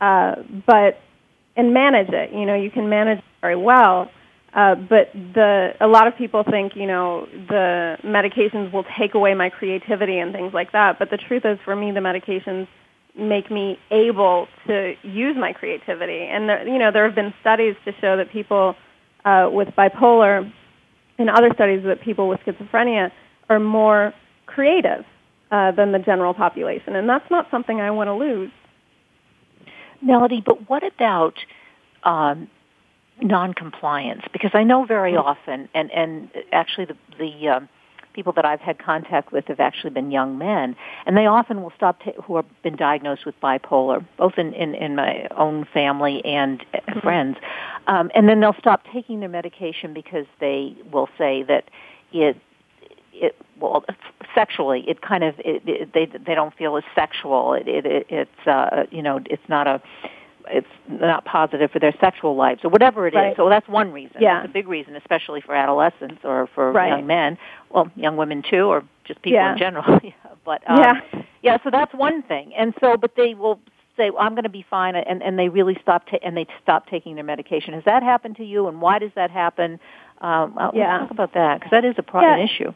uh, 0.00 0.36
but 0.66 0.98
and 1.56 1.74
manage 1.74 2.08
it. 2.08 2.32
You 2.32 2.46
know, 2.46 2.54
you 2.54 2.70
can 2.70 2.88
manage 2.88 3.18
it 3.18 3.24
very 3.40 3.56
well. 3.56 4.10
Uh, 4.54 4.74
but 4.74 5.12
the 5.12 5.70
a 5.80 5.86
lot 5.86 6.06
of 6.06 6.16
people 6.16 6.44
think 6.48 6.72
you 6.74 6.86
know 6.86 7.26
the 7.48 7.96
medications 8.04 8.72
will 8.72 8.84
take 8.98 9.14
away 9.14 9.34
my 9.34 9.50
creativity 9.50 10.18
and 10.18 10.32
things 10.32 10.54
like 10.54 10.72
that. 10.72 10.98
But 10.98 11.10
the 11.10 11.18
truth 11.18 11.44
is, 11.44 11.58
for 11.64 11.76
me, 11.76 11.90
the 11.90 12.00
medications 12.00 12.66
make 13.16 13.50
me 13.50 13.78
able 13.90 14.48
to 14.66 14.94
use 15.02 15.36
my 15.36 15.52
creativity. 15.52 16.22
And 16.22 16.48
there, 16.48 16.66
you 16.66 16.78
know, 16.78 16.90
there 16.90 17.04
have 17.04 17.14
been 17.14 17.34
studies 17.40 17.76
to 17.84 17.92
show 18.00 18.16
that 18.16 18.30
people 18.30 18.74
uh, 19.24 19.50
with 19.52 19.68
bipolar 19.76 20.50
and 21.18 21.30
other 21.30 21.50
studies 21.54 21.84
that 21.84 22.00
people 22.00 22.28
with 22.28 22.40
schizophrenia 22.40 23.10
are 23.48 23.60
more 23.60 24.14
creative 24.46 25.04
uh, 25.50 25.70
than 25.72 25.92
the 25.92 25.98
general 25.98 26.34
population, 26.34 26.96
and 26.96 27.08
that's 27.08 27.30
not 27.30 27.48
something 27.50 27.80
I 27.80 27.90
want 27.90 28.08
to 28.08 28.14
lose. 28.14 28.50
Melody, 30.00 30.42
but 30.44 30.68
what 30.68 30.82
about 30.82 31.34
um, 32.02 32.48
non-compliance? 33.20 34.22
Because 34.32 34.50
I 34.54 34.64
know 34.64 34.84
very 34.84 35.16
often, 35.16 35.68
and 35.74 35.90
and 35.92 36.30
actually 36.52 36.86
the 36.86 36.96
the 37.18 37.48
um, 37.48 37.68
people 38.12 38.32
that 38.34 38.44
I've 38.44 38.60
had 38.60 38.78
contact 38.78 39.32
with 39.32 39.46
have 39.46 39.60
actually 39.60 39.90
been 39.90 40.10
young 40.10 40.38
men, 40.38 40.76
and 41.06 41.16
they 41.16 41.26
often 41.26 41.62
will 41.62 41.72
stop 41.76 42.02
ta- 42.04 42.20
who 42.22 42.36
have 42.36 42.46
been 42.62 42.76
diagnosed 42.76 43.26
with 43.26 43.38
bipolar, 43.40 44.04
both 44.16 44.34
in 44.38 44.52
in, 44.54 44.74
in 44.74 44.96
my 44.96 45.26
own 45.36 45.66
family 45.72 46.24
and 46.24 46.64
uh, 46.74 47.00
friends, 47.00 47.36
um, 47.86 48.10
and 48.14 48.28
then 48.28 48.40
they'll 48.40 48.56
stop 48.58 48.82
taking 48.92 49.20
their 49.20 49.28
medication 49.28 49.92
because 49.92 50.26
they 50.40 50.74
will 50.90 51.08
say 51.18 51.42
that 51.42 51.64
it 52.12 52.36
it 53.12 53.36
well 53.60 53.84
sexually 54.34 54.88
it 54.88 55.02
kind 55.02 55.22
of 55.22 55.34
it, 55.38 55.62
it, 55.66 55.92
they 55.92 56.06
they 56.06 56.34
don't 56.34 56.54
feel 56.54 56.76
as 56.76 56.84
sexual. 56.94 57.54
It, 57.54 57.68
it, 57.68 57.86
it 57.86 58.06
it's 58.08 58.46
uh 58.46 58.84
you 58.90 59.02
know 59.02 59.20
it's 59.26 59.48
not 59.48 59.66
a 59.66 59.80
it's 60.48 60.66
not 60.88 61.24
positive 61.24 61.70
for 61.70 61.78
their 61.78 61.94
sexual 62.00 62.34
lives 62.36 62.64
or 62.64 62.68
whatever 62.70 63.06
it 63.06 63.14
is. 63.14 63.16
Right. 63.16 63.36
So 63.36 63.48
that's 63.48 63.68
one 63.68 63.92
reason. 63.92 64.16
Yeah. 64.20 64.40
That's 64.40 64.50
a 64.50 64.52
big 64.52 64.68
reason, 64.68 64.96
especially 64.96 65.40
for 65.40 65.54
adolescents 65.54 66.20
or 66.24 66.48
for 66.54 66.72
Right. 66.72 66.88
young 66.88 67.06
men. 67.06 67.38
Well, 67.70 67.90
young 67.96 68.16
women 68.16 68.42
too, 68.48 68.66
or 68.66 68.82
just 69.04 69.22
people 69.22 69.38
Yeah. 69.38 69.52
in 69.52 69.58
general. 69.58 69.84
Yeah. 70.02 70.10
but 70.44 70.62
um, 70.68 70.78
Yeah. 70.78 71.00
yeah. 71.42 71.56
So 71.64 71.70
that's 71.70 71.92
one 71.94 72.22
thing. 72.22 72.52
And 72.54 72.74
so, 72.80 72.96
but 72.96 73.14
they 73.16 73.34
will 73.34 73.60
say, 73.96 74.10
well, 74.10 74.22
"I'm 74.22 74.34
going 74.34 74.44
to 74.44 74.48
be 74.48 74.64
fine," 74.68 74.94
and 74.96 75.22
and 75.22 75.38
they 75.38 75.48
really 75.48 75.76
stop 75.82 76.06
ta- 76.10 76.18
and 76.22 76.36
they 76.36 76.46
stop 76.62 76.86
taking 76.88 77.14
their 77.14 77.24
medication. 77.24 77.74
Has 77.74 77.84
that 77.84 78.02
happened 78.02 78.36
to 78.36 78.44
you? 78.44 78.66
And 78.68 78.80
why 78.80 78.98
does 78.98 79.12
that 79.14 79.30
happen? 79.30 79.78
Um, 80.20 80.56
uh, 80.58 80.70
Yeah. 80.74 80.92
Let's 80.92 81.02
talk 81.04 81.10
about 81.10 81.34
that 81.34 81.60
because 81.60 81.70
that 81.70 81.84
is 81.84 81.94
a 81.98 82.02
pro- 82.02 82.22
Yeah. 82.22 82.34
an 82.34 82.40
issue. 82.40 82.72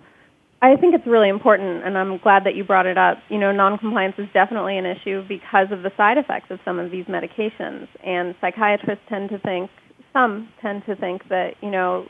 I 0.66 0.74
think 0.74 0.94
it's 0.96 1.06
really 1.06 1.28
important, 1.28 1.84
and 1.84 1.96
I'm 1.96 2.18
glad 2.18 2.42
that 2.44 2.56
you 2.56 2.64
brought 2.64 2.86
it 2.86 2.98
up. 2.98 3.18
You 3.28 3.38
know, 3.38 3.52
noncompliance 3.52 4.16
is 4.18 4.26
definitely 4.34 4.76
an 4.76 4.84
issue 4.84 5.22
because 5.28 5.68
of 5.70 5.82
the 5.84 5.92
side 5.96 6.18
effects 6.18 6.50
of 6.50 6.58
some 6.64 6.80
of 6.80 6.90
these 6.90 7.04
medications. 7.06 7.86
And 8.04 8.34
psychiatrists 8.40 9.04
tend 9.08 9.30
to 9.30 9.38
think, 9.38 9.70
some 10.12 10.48
tend 10.60 10.82
to 10.86 10.96
think 10.96 11.28
that, 11.28 11.50
you 11.62 11.70
know, 11.70 12.06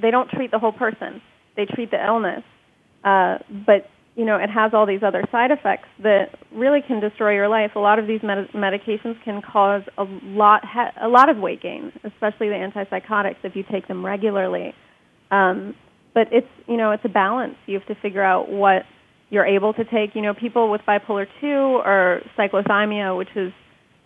they 0.00 0.12
don't 0.12 0.30
treat 0.30 0.52
the 0.52 0.60
whole 0.60 0.72
person. 0.72 1.20
They 1.56 1.66
treat 1.66 1.90
the 1.90 2.04
illness. 2.04 2.44
Uh, 3.02 3.38
but, 3.66 3.90
you 4.14 4.24
know, 4.24 4.36
it 4.36 4.50
has 4.50 4.74
all 4.74 4.86
these 4.86 5.02
other 5.02 5.24
side 5.32 5.50
effects 5.50 5.88
that 6.04 6.38
really 6.52 6.82
can 6.86 7.00
destroy 7.00 7.34
your 7.34 7.48
life. 7.48 7.72
A 7.74 7.80
lot 7.80 7.98
of 7.98 8.06
these 8.06 8.20
med- 8.22 8.50
medications 8.54 9.20
can 9.24 9.42
cause 9.42 9.82
a 9.96 10.04
lot, 10.22 10.64
ha- 10.64 10.92
a 11.00 11.08
lot 11.08 11.28
of 11.28 11.38
weight 11.38 11.62
gain, 11.62 11.92
especially 12.04 12.48
the 12.48 12.54
antipsychotics 12.54 13.42
if 13.42 13.56
you 13.56 13.64
take 13.68 13.88
them 13.88 14.06
regularly. 14.06 14.72
Um, 15.32 15.74
but 16.14 16.28
it's 16.32 16.48
you 16.66 16.76
know 16.76 16.90
it's 16.92 17.04
a 17.04 17.08
balance. 17.08 17.56
You 17.66 17.78
have 17.78 17.86
to 17.88 17.94
figure 18.00 18.22
out 18.22 18.50
what 18.50 18.82
you're 19.30 19.46
able 19.46 19.72
to 19.74 19.84
take. 19.84 20.14
You 20.14 20.22
know, 20.22 20.34
people 20.34 20.70
with 20.70 20.80
bipolar 20.86 21.26
two 21.40 21.46
or 21.84 22.20
cyclothymia, 22.36 23.16
which 23.16 23.28
is 23.36 23.52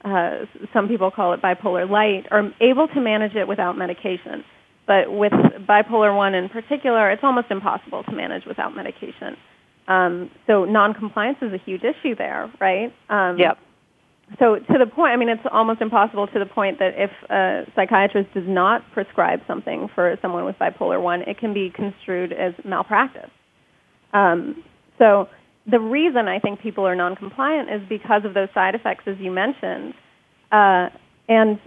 uh, 0.05 0.47
some 0.73 0.89
people 0.89 1.11
call 1.11 1.33
it 1.33 1.41
bipolar 1.43 1.89
light, 1.89 2.27
are 2.31 2.51
able 2.61 2.89
to 2.89 3.01
manage 3.01 3.35
it 3.35 3.47
without 3.47 3.77
medication. 3.77 4.45
But 4.87 5.13
with 5.13 5.33
bipolar 5.33 6.15
one 6.17 6.35
in 6.35 6.49
particular, 6.49 7.11
it's 7.11 7.23
almost 7.23 7.47
impossible 7.51 8.03
to 8.05 8.13
manage 8.13 8.45
without 8.47 8.75
medication. 8.75 9.37
Um, 9.87 10.31
so 10.47 10.65
noncompliance 10.65 11.39
is 11.41 11.53
a 11.53 11.59
huge 11.59 11.83
issue 11.83 12.15
there, 12.17 12.53
right? 12.61 12.93
Um, 13.09 13.39
Yep. 13.39 13.59
So 14.39 14.57
to 14.57 14.79
the 14.79 14.87
point, 14.87 15.13
I 15.13 15.17
mean, 15.17 15.29
it's 15.29 15.43
almost 15.51 15.81
impossible 15.81 16.27
to 16.29 16.39
the 16.39 16.47
point 16.47 16.79
that 16.79 16.93
if 16.97 17.11
a 17.31 17.65
psychiatrist 17.75 18.33
does 18.35 18.47
not 18.47 18.83
prescribe 18.93 19.41
something 19.47 19.89
for 19.95 20.17
someone 20.23 20.45
with 20.45 20.57
bipolar 20.59 21.01
one, 21.03 21.23
it 21.23 21.39
can 21.39 21.53
be 21.53 21.71
construed 21.71 22.33
as 22.33 22.55
malpractice. 22.65 23.31
Um, 24.13 24.63
so 24.99 25.29
the 25.71 25.81
reason 25.81 26.29
I 26.29 26.39
think 26.39 26.61
people 26.61 26.87
are 26.87 26.95
non-compliant 26.95 27.71
is 27.71 27.89
because 27.89 28.25
of 28.25 28.35
those 28.35 28.49
side 28.55 28.75
effects, 28.75 29.05
as 29.07 29.17
you 29.19 29.31
mentioned, 29.31 29.95
uh, 30.51 30.89
and 31.29 31.59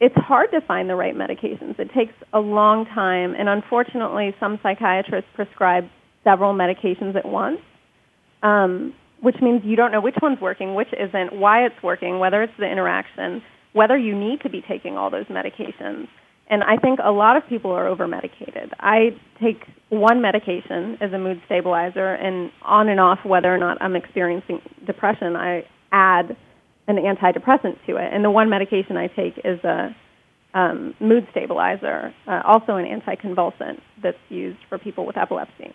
it's 0.00 0.14
hard 0.16 0.50
to 0.50 0.60
find 0.60 0.90
the 0.90 0.96
right 0.96 1.14
medications. 1.14 1.78
It 1.78 1.90
takes 1.94 2.12
a 2.32 2.40
long 2.40 2.84
time, 2.86 3.34
and 3.38 3.48
unfortunately, 3.48 4.34
some 4.40 4.58
psychiatrists 4.62 5.30
prescribe 5.34 5.84
several 6.24 6.52
medications 6.52 7.16
at 7.16 7.24
once. 7.24 7.60
Um, 8.42 8.94
which 9.24 9.36
means 9.40 9.62
you 9.64 9.74
don't 9.74 9.90
know 9.90 10.02
which 10.02 10.16
one's 10.20 10.38
working, 10.38 10.74
which 10.74 10.92
isn't, 10.92 11.32
why 11.32 11.64
it's 11.64 11.82
working, 11.82 12.18
whether 12.18 12.42
it's 12.42 12.52
the 12.58 12.70
interaction, 12.70 13.42
whether 13.72 13.96
you 13.96 14.14
need 14.14 14.42
to 14.42 14.50
be 14.50 14.62
taking 14.68 14.98
all 14.98 15.10
those 15.10 15.24
medications. 15.26 16.08
And 16.50 16.62
I 16.62 16.76
think 16.76 16.98
a 17.02 17.10
lot 17.10 17.38
of 17.38 17.42
people 17.48 17.70
are 17.70 17.88
over 17.88 18.06
medicated. 18.06 18.74
I 18.78 19.16
take 19.42 19.64
one 19.88 20.20
medication 20.20 20.98
as 21.00 21.10
a 21.14 21.18
mood 21.18 21.40
stabilizer, 21.46 22.12
and 22.12 22.50
on 22.60 22.90
and 22.90 23.00
off, 23.00 23.20
whether 23.24 23.52
or 23.52 23.56
not 23.56 23.80
I'm 23.80 23.96
experiencing 23.96 24.60
depression, 24.86 25.36
I 25.36 25.64
add 25.90 26.36
an 26.86 26.96
antidepressant 26.96 27.78
to 27.86 27.96
it. 27.96 28.12
And 28.12 28.22
the 28.22 28.30
one 28.30 28.50
medication 28.50 28.98
I 28.98 29.06
take 29.06 29.38
is 29.42 29.58
a 29.64 29.96
um, 30.52 30.94
mood 31.00 31.26
stabilizer, 31.30 32.14
uh, 32.28 32.42
also 32.44 32.76
an 32.76 32.84
anticonvulsant 32.84 33.80
that's 34.02 34.18
used 34.28 34.58
for 34.68 34.76
people 34.76 35.06
with 35.06 35.16
epilepsy. 35.16 35.72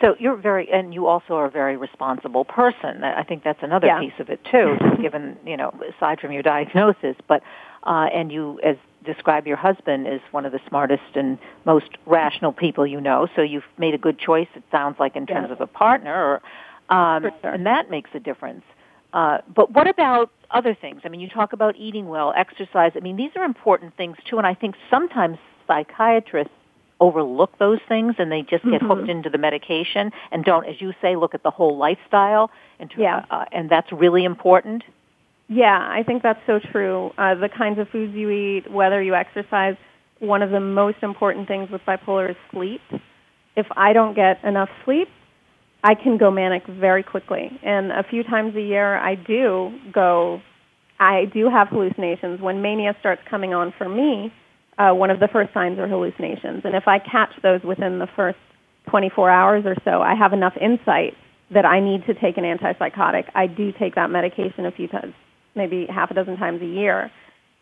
So 0.00 0.16
you're 0.18 0.36
very, 0.36 0.70
and 0.72 0.94
you 0.94 1.06
also 1.06 1.34
are 1.34 1.44
a 1.46 1.50
very 1.50 1.76
responsible 1.76 2.44
person. 2.44 3.04
I 3.04 3.22
think 3.22 3.44
that's 3.44 3.62
another 3.62 3.86
Yeah. 3.88 4.00
piece 4.00 4.18
of 4.18 4.30
it 4.30 4.42
too, 4.44 4.76
just 4.80 5.00
given 5.02 5.36
you 5.44 5.56
know, 5.56 5.72
aside 5.96 6.20
from 6.20 6.32
your 6.32 6.42
diagnosis. 6.42 7.16
But 7.28 7.42
uh, 7.84 8.08
and 8.12 8.30
you, 8.30 8.60
as 8.62 8.76
describe 9.04 9.46
your 9.46 9.56
husband 9.56 10.06
as 10.06 10.20
one 10.30 10.44
of 10.44 10.52
the 10.52 10.60
smartest 10.68 11.16
and 11.16 11.38
most 11.64 11.90
rational 12.06 12.52
people 12.52 12.86
you 12.86 13.00
know. 13.00 13.26
So 13.34 13.42
you've 13.42 13.64
made 13.78 13.94
a 13.94 13.98
good 13.98 14.18
choice. 14.18 14.48
It 14.54 14.62
sounds 14.70 14.98
like 14.98 15.16
in 15.16 15.26
terms 15.26 15.48
Yeah. 15.48 15.54
of 15.54 15.60
a 15.60 15.66
partner, 15.66 16.40
or, 16.90 16.94
um, 16.94 17.22
sure. 17.42 17.50
and 17.50 17.66
that 17.66 17.90
makes 17.90 18.10
a 18.14 18.20
difference. 18.20 18.62
Uh, 19.12 19.38
but 19.54 19.72
what 19.72 19.88
about 19.88 20.30
other 20.50 20.74
things? 20.74 21.00
I 21.04 21.08
mean, 21.08 21.20
you 21.20 21.28
talk 21.28 21.52
about 21.52 21.76
eating 21.76 22.08
well, 22.08 22.32
exercise. 22.36 22.92
I 22.94 23.00
mean, 23.00 23.16
these 23.16 23.32
are 23.36 23.44
important 23.44 23.96
things 23.96 24.16
too, 24.24 24.38
and 24.38 24.46
I 24.46 24.54
think 24.54 24.76
sometimes 24.90 25.38
psychiatrists 25.66 26.52
overlook 27.00 27.56
those 27.58 27.80
things 27.88 28.14
and 28.18 28.30
they 28.30 28.42
just 28.42 28.64
get 28.64 28.82
Mhm. 28.82 28.86
hooked 28.86 29.08
into 29.08 29.30
the 29.30 29.38
medication 29.38 30.12
and 30.30 30.44
don't, 30.44 30.66
as 30.66 30.80
you 30.80 30.92
say, 31.00 31.16
look 31.16 31.34
at 31.34 31.42
the 31.42 31.50
whole 31.50 31.76
lifestyle. 31.76 32.50
And, 32.78 32.92
Yeah. 32.96 33.24
uh, 33.30 33.46
and 33.52 33.68
that's 33.70 33.90
really 33.90 34.24
important. 34.24 34.84
Yeah, 35.48 35.84
I 35.90 36.02
think 36.04 36.22
that's 36.22 36.44
so 36.46 36.60
true. 36.60 37.12
Uh, 37.18 37.34
the 37.34 37.48
kinds 37.48 37.78
of 37.78 37.88
foods 37.88 38.14
you 38.14 38.30
eat, 38.30 38.70
whether 38.70 39.02
you 39.02 39.14
exercise, 39.14 39.76
one 40.20 40.42
of 40.42 40.50
the 40.50 40.60
most 40.60 41.02
important 41.02 41.48
things 41.48 41.70
with 41.70 41.84
bipolar 41.86 42.30
is 42.30 42.36
sleep. 42.50 42.82
If 43.56 43.66
I 43.76 43.92
don't 43.92 44.14
get 44.14 44.44
enough 44.44 44.70
sleep, 44.84 45.08
I 45.82 45.94
can 45.94 46.18
go 46.18 46.30
manic 46.30 46.66
very 46.66 47.02
quickly. 47.02 47.58
And 47.62 47.90
a 47.90 48.02
few 48.02 48.22
times 48.22 48.54
a 48.54 48.60
year, 48.60 48.96
I 48.98 49.14
do 49.14 49.72
go, 49.92 50.40
I 51.00 51.24
do 51.24 51.48
have 51.48 51.68
hallucinations. 51.68 52.40
When 52.40 52.60
mania 52.60 52.94
starts 53.00 53.22
coming 53.28 53.54
on 53.54 53.72
for 53.72 53.88
me, 53.88 54.32
uh, 54.80 54.94
one 54.94 55.10
of 55.10 55.20
the 55.20 55.28
first 55.28 55.52
signs 55.52 55.78
are 55.78 55.86
hallucinations. 55.86 56.62
And 56.64 56.74
if 56.74 56.88
I 56.88 56.98
catch 56.98 57.30
those 57.42 57.62
within 57.62 57.98
the 57.98 58.08
first 58.16 58.38
24 58.88 59.28
hours 59.28 59.64
or 59.66 59.76
so, 59.84 60.00
I 60.00 60.14
have 60.14 60.32
enough 60.32 60.54
insight 60.58 61.14
that 61.52 61.66
I 61.66 61.80
need 61.80 62.06
to 62.06 62.14
take 62.14 62.38
an 62.38 62.44
antipsychotic. 62.44 63.24
I 63.34 63.46
do 63.46 63.72
take 63.78 63.96
that 63.96 64.10
medication 64.10 64.64
a 64.64 64.70
few 64.70 64.88
times, 64.88 65.12
maybe 65.54 65.86
half 65.86 66.10
a 66.10 66.14
dozen 66.14 66.38
times 66.38 66.62
a 66.62 66.66
year. 66.66 67.10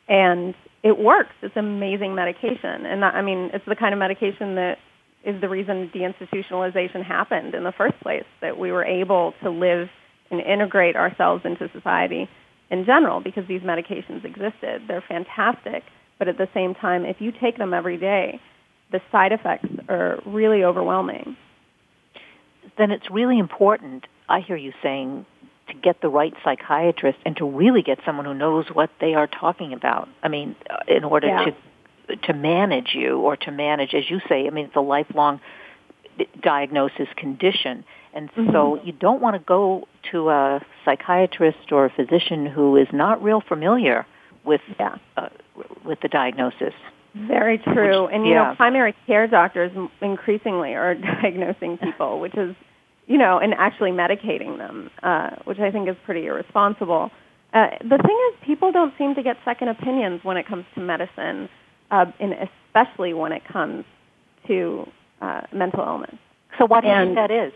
And 0.09 0.55
it 0.85 0.97
works. 0.97 1.35
It's 1.43 1.57
amazing 1.57 2.15
medication. 2.15 2.87
And 2.87 3.03
that, 3.03 3.15
I 3.15 3.23
mean, 3.23 3.51
it's 3.53 3.65
the 3.67 3.75
kind 3.75 3.93
of 3.93 3.99
medication 3.99 4.55
that 4.55 4.77
is 5.25 5.41
the 5.41 5.49
reason 5.49 5.91
deinstitutionalization 5.93 7.05
happened 7.05 7.55
in 7.55 7.65
the 7.65 7.73
first 7.73 7.99
place, 8.01 8.25
that 8.41 8.59
we 8.59 8.71
were 8.71 8.85
able 8.85 9.35
to 9.43 9.51
live 9.51 9.89
and 10.31 10.41
integrate 10.41 10.95
ourselves 10.95 11.43
into 11.45 11.69
society 11.73 12.29
in 12.71 12.85
general 12.85 13.21
because 13.21 13.45
these 13.49 13.63
medications 13.63 14.25
existed. 14.25 14.83
They're 14.87 15.05
fantastic. 15.09 15.83
But 16.19 16.29
at 16.29 16.39
the 16.39 16.49
same 16.55 16.75
time, 16.75 17.05
if 17.05 17.21
you 17.21 17.33
take 17.33 17.59
them 17.59 17.73
every 17.73 17.97
day, 17.97 18.41
the 18.91 19.01
side 19.13 19.33
effects 19.33 19.69
are 19.89 20.21
really 20.27 20.65
overwhelming. 20.65 21.37
Then 22.77 22.91
it's 22.91 23.11
really 23.11 23.39
important, 23.39 24.07
I 24.29 24.41
hear 24.41 24.57
you 24.57 24.73
saying, 24.83 25.27
to 25.69 25.75
get 25.75 26.01
the 26.01 26.09
right 26.09 26.33
psychiatrist 26.43 27.19
and 27.27 27.37
to 27.37 27.45
really 27.45 27.83
get 27.83 27.99
someone 28.05 28.25
who 28.25 28.35
knows 28.35 28.67
what 28.73 28.91
they 29.01 29.15
are 29.15 29.27
talking 29.27 29.73
about. 29.73 30.09
I 30.23 30.29
mean, 30.29 30.57
uh, 30.71 30.79
in 30.89 31.05
order 31.05 31.29
Yeah. 31.29 31.45
to 31.47 31.55
to 32.23 32.33
manage 32.33 32.95
you 32.95 33.19
or 33.19 33.37
to 33.37 33.51
manage, 33.51 33.95
as 33.95 34.09
you 34.09 34.19
say, 34.31 34.47
I 34.47 34.51
mean, 34.51 34.65
it's 34.65 34.77
a 34.77 34.81
lifelong 34.81 35.41
diagnosis 36.41 37.07
condition. 37.17 37.85
And 38.15 38.31
so 38.35 38.77
Mhm. 38.77 38.87
you 38.87 38.93
don't 38.93 39.21
want 39.21 39.35
to 39.35 39.41
go 39.41 39.87
to 40.11 40.31
a 40.31 40.63
psychiatrist 40.87 41.71
or 41.71 41.85
a 41.85 41.91
physician 41.91 42.47
who 42.47 42.77
is 42.77 42.91
not 42.95 43.23
real 43.23 43.43
familiar 43.43 44.07
with 44.43 44.63
Yeah. 44.81 44.97
uh, 45.19 45.29
with 45.85 46.01
the 46.01 46.09
diagnosis. 46.09 46.75
Very 47.15 47.59
true. 47.59 48.05
Which- 48.05 48.15
and 48.15 48.27
you 48.27 48.33
yeah. 48.33 48.51
know, 48.51 48.55
primary 48.57 48.95
care 49.07 49.27
doctors 49.27 49.73
increasingly 50.01 50.75
are 50.75 50.95
diagnosing 51.23 51.79
people, 51.79 52.21
which 52.21 52.35
is, 52.35 52.55
you 53.07 53.19
know, 53.19 53.39
and 53.39 53.55
actually 53.55 53.91
medicating 53.91 54.59
them, 54.59 54.91
uh, 55.03 55.31
which 55.45 55.59
I 55.59 55.71
think 55.71 55.89
is 55.89 55.97
pretty 56.05 56.27
irresponsible. 56.27 57.11
Uh, 57.53 57.71
the 57.81 57.99
thing 57.99 58.31
is, 58.31 58.47
people 58.47 58.73
don't 58.73 58.93
seem 58.99 59.15
to 59.15 59.23
get 59.23 59.37
second 59.45 59.69
opinions 59.69 60.23
when 60.23 60.37
it 60.37 60.47
comes 60.47 60.67
to 60.75 60.81
medicine, 60.81 61.49
uh, 61.91 62.05
and 62.21 62.35
especially 62.35 63.15
when 63.15 63.33
it 63.33 63.43
comes 63.51 63.85
to 64.47 64.87
uh, 65.23 65.43
mental 65.53 65.81
illness. 65.81 66.15
So 66.59 66.67
what 66.67 66.83
do 66.83 66.89
you 66.89 66.95
think 66.95 67.15
that 67.15 67.31
is? 67.31 67.53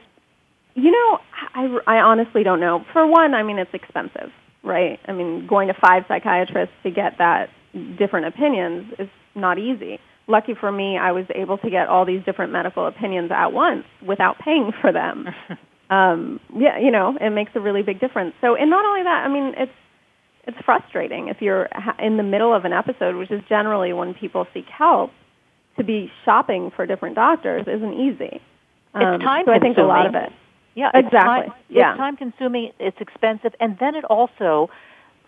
You 0.74 0.90
know, 0.90 1.18
I, 1.54 1.78
I 1.86 2.00
honestly 2.00 2.42
don't 2.42 2.60
know. 2.60 2.84
For 2.92 3.06
one, 3.06 3.34
I 3.34 3.42
mean, 3.42 3.58
it's 3.58 3.74
expensive, 3.74 4.32
right? 4.62 4.98
I 5.06 5.12
mean, 5.12 5.46
going 5.46 5.68
to 5.68 5.74
five 5.74 6.04
psychiatrists 6.08 6.74
to 6.84 6.90
get 6.90 7.18
that 7.18 7.50
different 7.98 8.26
opinions 8.26 8.92
is 8.98 9.08
not 9.34 9.58
easy. 9.58 9.98
Lucky 10.28 10.54
for 10.58 10.70
me, 10.70 10.98
I 10.98 11.12
was 11.12 11.26
able 11.34 11.58
to 11.58 11.70
get 11.70 11.88
all 11.88 12.04
these 12.04 12.24
different 12.24 12.52
medical 12.52 12.86
opinions 12.86 13.30
at 13.32 13.52
once 13.52 13.84
without 14.06 14.38
paying 14.38 14.72
for 14.80 14.92
them. 14.92 15.26
um, 15.90 16.40
yeah, 16.56 16.78
you 16.78 16.90
know, 16.90 17.16
it 17.20 17.30
makes 17.30 17.52
a 17.54 17.60
really 17.60 17.82
big 17.82 18.00
difference. 18.00 18.34
So, 18.40 18.54
and 18.54 18.70
not 18.70 18.84
only 18.84 19.02
that, 19.02 19.24
I 19.26 19.28
mean, 19.28 19.54
it's 19.56 19.72
it's 20.44 20.56
frustrating 20.64 21.28
if 21.28 21.36
you're 21.40 21.68
in 21.98 22.16
the 22.16 22.22
middle 22.22 22.54
of 22.54 22.64
an 22.64 22.72
episode, 22.72 23.16
which 23.16 23.30
is 23.30 23.42
generally 23.48 23.92
when 23.92 24.14
people 24.14 24.46
seek 24.52 24.66
help. 24.66 25.10
To 25.78 25.84
be 25.84 26.12
shopping 26.26 26.70
for 26.76 26.84
different 26.84 27.14
doctors 27.14 27.62
isn't 27.66 27.94
easy. 27.94 28.42
Um, 28.92 29.14
It's 29.14 29.24
time 29.24 29.44
so 29.46 29.52
I 29.52 29.58
think 29.58 29.78
a 29.78 29.82
lot 29.82 30.06
of 30.06 30.14
it. 30.14 30.30
Yeah, 30.74 30.90
it's 30.92 31.06
Exactly. 31.06 31.48
Time, 31.48 31.58
Yeah. 31.70 31.92
It's 31.92 31.98
time 31.98 32.16
consuming. 32.16 32.72
It's 32.78 33.00
expensive, 33.00 33.54
and 33.58 33.78
then 33.78 33.94
it 33.94 34.04
also, 34.04 34.68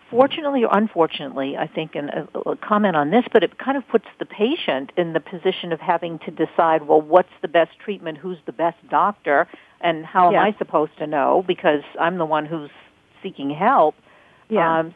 fortunately 0.09 0.63
or 0.63 0.77
unfortunately, 0.77 1.57
I 1.57 1.67
think, 1.67 1.95
and 1.95 2.09
a, 2.09 2.49
a 2.49 2.55
comment 2.57 2.95
on 2.95 3.11
this, 3.11 3.25
but 3.33 3.43
it 3.43 3.57
kind 3.57 3.77
of 3.77 3.87
puts 3.87 4.05
the 4.19 4.25
patient 4.25 4.91
in 4.97 5.13
the 5.13 5.19
position 5.19 5.71
of 5.71 5.79
having 5.79 6.19
to 6.19 6.31
decide, 6.31 6.87
well, 6.87 7.01
what's 7.01 7.29
the 7.41 7.47
best 7.47 7.71
treatment, 7.83 8.17
who's 8.17 8.37
the 8.45 8.51
best 8.51 8.77
doctor, 8.89 9.47
and 9.81 10.05
how 10.05 10.29
am 10.29 10.35
I 10.35 10.55
supposed 10.57 10.97
to 10.99 11.07
know 11.07 11.43
because 11.47 11.83
I'm 11.99 12.17
the 12.17 12.25
one 12.25 12.45
who's 12.45 12.69
seeking 13.21 13.49
help. 13.49 13.95
Yeah. 14.49 14.79
Um, 14.79 14.95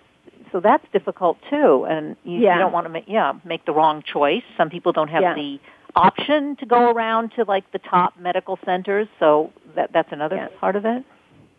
so 0.52 0.60
that's 0.60 0.86
difficult 0.92 1.38
too, 1.50 1.86
and 1.88 2.16
you, 2.24 2.40
Yeah. 2.40 2.56
you 2.56 2.60
don't 2.60 2.72
want 2.72 2.86
to 2.86 2.90
make 2.90 3.06
yeah 3.08 3.34
make 3.44 3.66
the 3.66 3.72
wrong 3.72 4.02
choice. 4.02 4.44
Some 4.58 4.70
people 4.70 4.92
don't 4.92 5.10
have 5.10 5.22
Yeah. 5.22 5.34
the 5.36 5.60
option 5.96 6.56
to 6.58 6.66
go 6.66 6.92
around 6.92 7.34
to 7.36 7.44
like 7.44 7.70
the 7.72 7.80
top 7.80 8.14
medical 8.20 8.58
centers, 8.66 9.08
so 9.20 9.52
that 9.76 9.92
that's 9.92 10.12
another 10.12 10.36
Yeah. 10.38 10.48
part 10.60 10.76
of 10.76 10.86
it. 10.86 11.04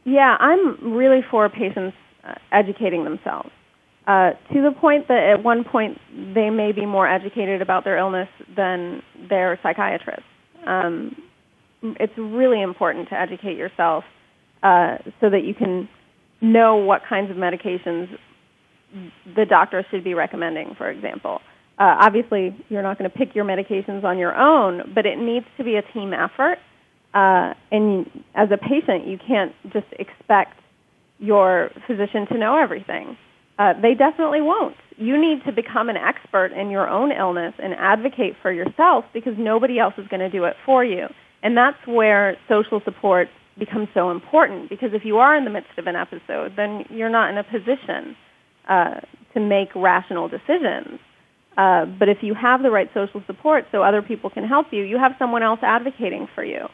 Yeah, 0.05 0.37
I'm 0.41 0.93
really 0.95 1.23
for 1.23 1.49
patients 1.49 1.97
uh, 2.25 2.35
educating 2.53 3.05
themselves 3.05 3.51
uh, 4.07 4.31
to 4.53 4.63
the 4.63 4.73
point 4.73 5.09
that 5.09 5.37
at 5.39 5.45
one 5.45 5.63
point 5.65 5.99
they 6.35 6.51
may 6.51 6.73
be 6.73 6.87
more 6.87 7.07
educated 7.07 7.63
about 7.63 7.85
their 7.85 7.97
illness 7.97 8.29
than 8.57 9.03
their 9.29 9.59
psychiatrist. 9.63 10.23
Um, 10.67 11.17
it's 11.83 12.13
really 12.17 12.61
important 12.61 13.09
to 13.11 13.15
educate 13.15 13.57
yourself 13.57 14.05
uh, 14.63 14.99
so 15.21 15.31
that 15.31 15.45
you 15.45 15.55
can 15.55 15.89
know 16.41 16.77
what 16.77 17.03
kinds 17.09 17.31
of 17.31 17.37
medications 17.37 18.09
the 19.37 19.47
doctor 19.47 19.87
should 19.91 20.03
be 20.03 20.15
recommending, 20.15 20.75
for 20.77 20.91
example. 20.91 21.41
Uh, 21.79 21.97
obviously, 22.01 22.55
you're 22.69 22.83
not 22.83 22.99
going 22.99 23.11
to 23.11 23.17
pick 23.17 23.35
your 23.35 23.45
medications 23.45 24.05
on 24.05 24.19
your 24.19 24.37
own, 24.37 24.93
but 24.95 25.07
it 25.07 25.19
needs 25.19 25.47
to 25.57 25.65
be 25.65 25.77
a 25.77 25.83
team 25.93 26.13
effort. 26.13 26.59
Uh, 27.15 27.55
and 27.71 28.11
as 28.35 28.49
a 28.51 28.59
patient, 28.59 29.07
you 29.07 29.19
can't 29.19 29.55
just 29.73 29.87
expect 29.99 30.60
your 31.21 31.71
physician 31.87 32.27
to 32.29 32.39
know 32.39 32.59
everything. 32.61 33.17
Uh, 33.59 33.75
they 33.81 33.95
definitely 33.95 34.41
won't. 34.41 34.75
You 34.97 35.21
need 35.21 35.45
to 35.45 35.53
become 35.53 35.89
an 35.89 35.97
expert 35.97 36.53
in 36.53 36.71
your 36.71 36.89
own 36.89 37.13
illness 37.13 37.55
and 37.63 37.75
advocate 37.75 38.35
for 38.43 38.51
yourself 38.51 39.05
because 39.13 39.35
nobody 39.39 39.79
else 39.79 39.95
is 39.99 40.09
going 40.09 40.21
to 40.21 40.31
do 40.31 40.45
it 40.45 40.57
for 40.65 40.85
you. 40.85 41.07
And 41.43 41.57
that's 41.57 41.79
where 41.87 42.37
social 42.49 42.81
support 42.85 43.29
becomes 43.59 43.89
so 43.93 44.11
important 44.11 44.71
because 44.71 44.91
if 44.93 45.05
you 45.05 45.19
are 45.19 45.37
in 45.37 45.45
the 45.45 45.51
midst 45.51 45.79
of 45.79 45.87
an 45.87 45.97
episode, 45.97 46.53
then 46.57 46.85
you're 46.89 47.11
not 47.11 47.31
in 47.31 47.39
a 47.39 47.45
position 47.45 48.17
uh, 48.69 49.01
to 49.35 49.41
make 49.41 49.69
rational 49.75 50.29
decisions. 50.29 50.99
Uh, 51.57 51.85
but 51.85 52.09
if 52.09 52.19
you 52.23 52.35
have 52.35 52.63
the 52.63 52.71
right 52.71 52.89
social 52.95 53.23
support 53.27 53.65
so 53.73 53.83
other 53.83 54.01
people 54.01 54.31
can 54.31 54.45
help 54.45 54.69
you, 54.71 54.83
you 54.83 54.99
have 54.99 55.13
someone 55.19 55.43
else 55.43 55.61
advocating 55.63 56.29
for 56.35 56.45
you. 56.45 56.67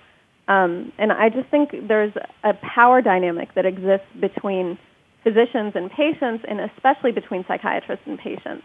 Um, 0.48 0.92
and 0.98 1.12
I 1.12 1.28
just 1.28 1.48
think 1.50 1.70
there's 1.88 2.12
a 2.44 2.54
power 2.54 3.02
dynamic 3.02 3.54
that 3.54 3.66
exists 3.66 4.06
between 4.20 4.78
physicians 5.24 5.72
and 5.74 5.90
patients, 5.90 6.44
and 6.48 6.60
especially 6.60 7.10
between 7.10 7.44
psychiatrists 7.48 8.06
and 8.06 8.18
patients. 8.18 8.62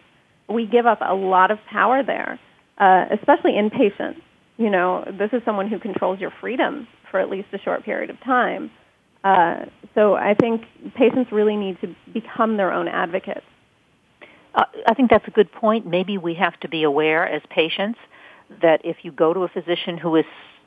We 0.48 0.68
give 0.68 0.86
up 0.86 1.00
a 1.02 1.16
lot 1.16 1.50
of 1.50 1.58
power 1.70 2.04
there, 2.04 2.40
uh, 2.78 3.06
especially 3.12 3.54
inpatients. 3.54 4.22
You 4.58 4.70
know, 4.70 5.04
this 5.18 5.32
is 5.34 5.42
someone 5.44 5.70
who 5.70 5.80
controls 5.80 6.20
your 6.20 6.32
freedom 6.40 6.88
for 7.10 7.20
at 7.20 7.30
least 7.30 7.48
a 7.54 7.58
short 7.60 7.84
period 7.84 8.12
of 8.12 8.20
time. 8.20 8.70
Uh, 9.24 9.66
so 9.96 10.16
I 10.16 10.36
think 10.36 10.64
patients 10.96 11.32
really 11.32 11.56
need 11.56 11.80
to 11.82 11.96
become 12.14 12.58
their 12.58 12.72
own 12.72 12.88
advocates. 12.88 13.46
Uh, 14.54 14.66
I 14.88 14.94
think 14.94 15.10
that's 15.10 15.28
a 15.28 15.32
good 15.32 15.52
point. 15.52 15.88
Maybe 15.88 16.18
we 16.18 16.36
have 16.36 16.60
to 16.60 16.68
be 16.68 16.84
aware 16.84 17.28
as 17.28 17.42
patients 17.50 17.98
that 18.62 18.82
if 18.84 18.98
you 19.04 19.12
go 19.12 19.34
to 19.34 19.42
a 19.42 19.48
physician 19.48 19.98
who 19.98 20.16
is 20.18 20.26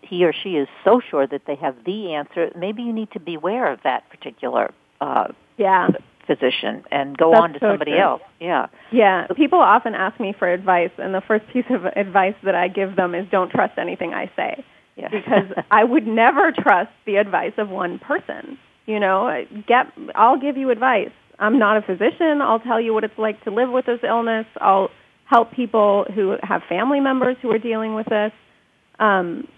he 0.09 0.25
or 0.25 0.33
she 0.33 0.51
is 0.57 0.69
so 0.85 1.01
sure 1.11 1.27
that 1.27 1.43
they 1.47 1.57
have 1.57 1.77
the 1.85 2.15
answer, 2.15 2.51
maybe 2.57 2.83
you 2.83 2.93
need 2.93 3.11
to 3.13 3.21
beware 3.21 3.73
of 3.73 3.81
that 3.85 4.09
particular 4.11 4.73
uh, 5.01 5.29
Yeah. 5.57 5.89
physician 6.27 6.85
and 6.91 7.17
go 7.17 7.31
That's 7.31 7.43
on 7.43 7.53
to 7.55 7.59
so 7.61 7.71
somebody 7.71 7.93
true. 7.93 8.01
else. 8.01 8.23
Yeah. 8.41 8.67
Yeah, 8.91 9.27
people 9.37 9.59
often 9.59 9.95
ask 9.95 10.19
me 10.19 10.35
for 10.39 10.49
advice, 10.51 10.91
and 10.99 11.15
the 11.15 11.21
first 11.21 11.47
piece 11.53 11.67
of 11.71 11.85
advice 11.85 12.35
that 12.45 12.55
I 12.55 12.69
give 12.69 12.97
them 12.97 13.15
is 13.15 13.27
don't 13.31 13.51
trust 13.51 13.79
anything 13.79 14.15
I 14.15 14.31
say. 14.37 14.65
Yeah. 14.97 15.09
Because 15.11 15.65
I 15.71 15.83
would 15.85 16.07
never 16.07 16.53
trust 16.53 16.91
the 17.05 17.17
advice 17.17 17.53
of 17.59 17.69
one 17.69 17.99
person. 17.99 18.59
You 18.87 19.01
know, 19.01 19.45
get 19.67 19.87
I'll 20.15 20.39
give 20.39 20.57
you 20.57 20.71
advice. 20.71 21.11
I'm 21.39 21.59
not 21.59 21.77
a 21.79 21.83
physician. 21.83 22.41
I'll 22.41 22.61
tell 22.61 22.81
you 22.81 22.95
what 22.95 23.03
it's 23.03 23.19
like 23.19 23.43
to 23.45 23.51
live 23.51 23.71
with 23.71 23.87
this 23.87 24.01
illness. 24.07 24.47
I'll 24.61 24.91
help 25.25 25.51
people 25.53 26.05
who 26.15 26.37
have 26.43 26.63
family 26.69 27.01
members 27.01 27.37
who 27.43 27.51
are 27.51 27.59
dealing 27.59 27.95
with 27.95 28.07
this. 28.07 28.31
Um, 28.99 29.49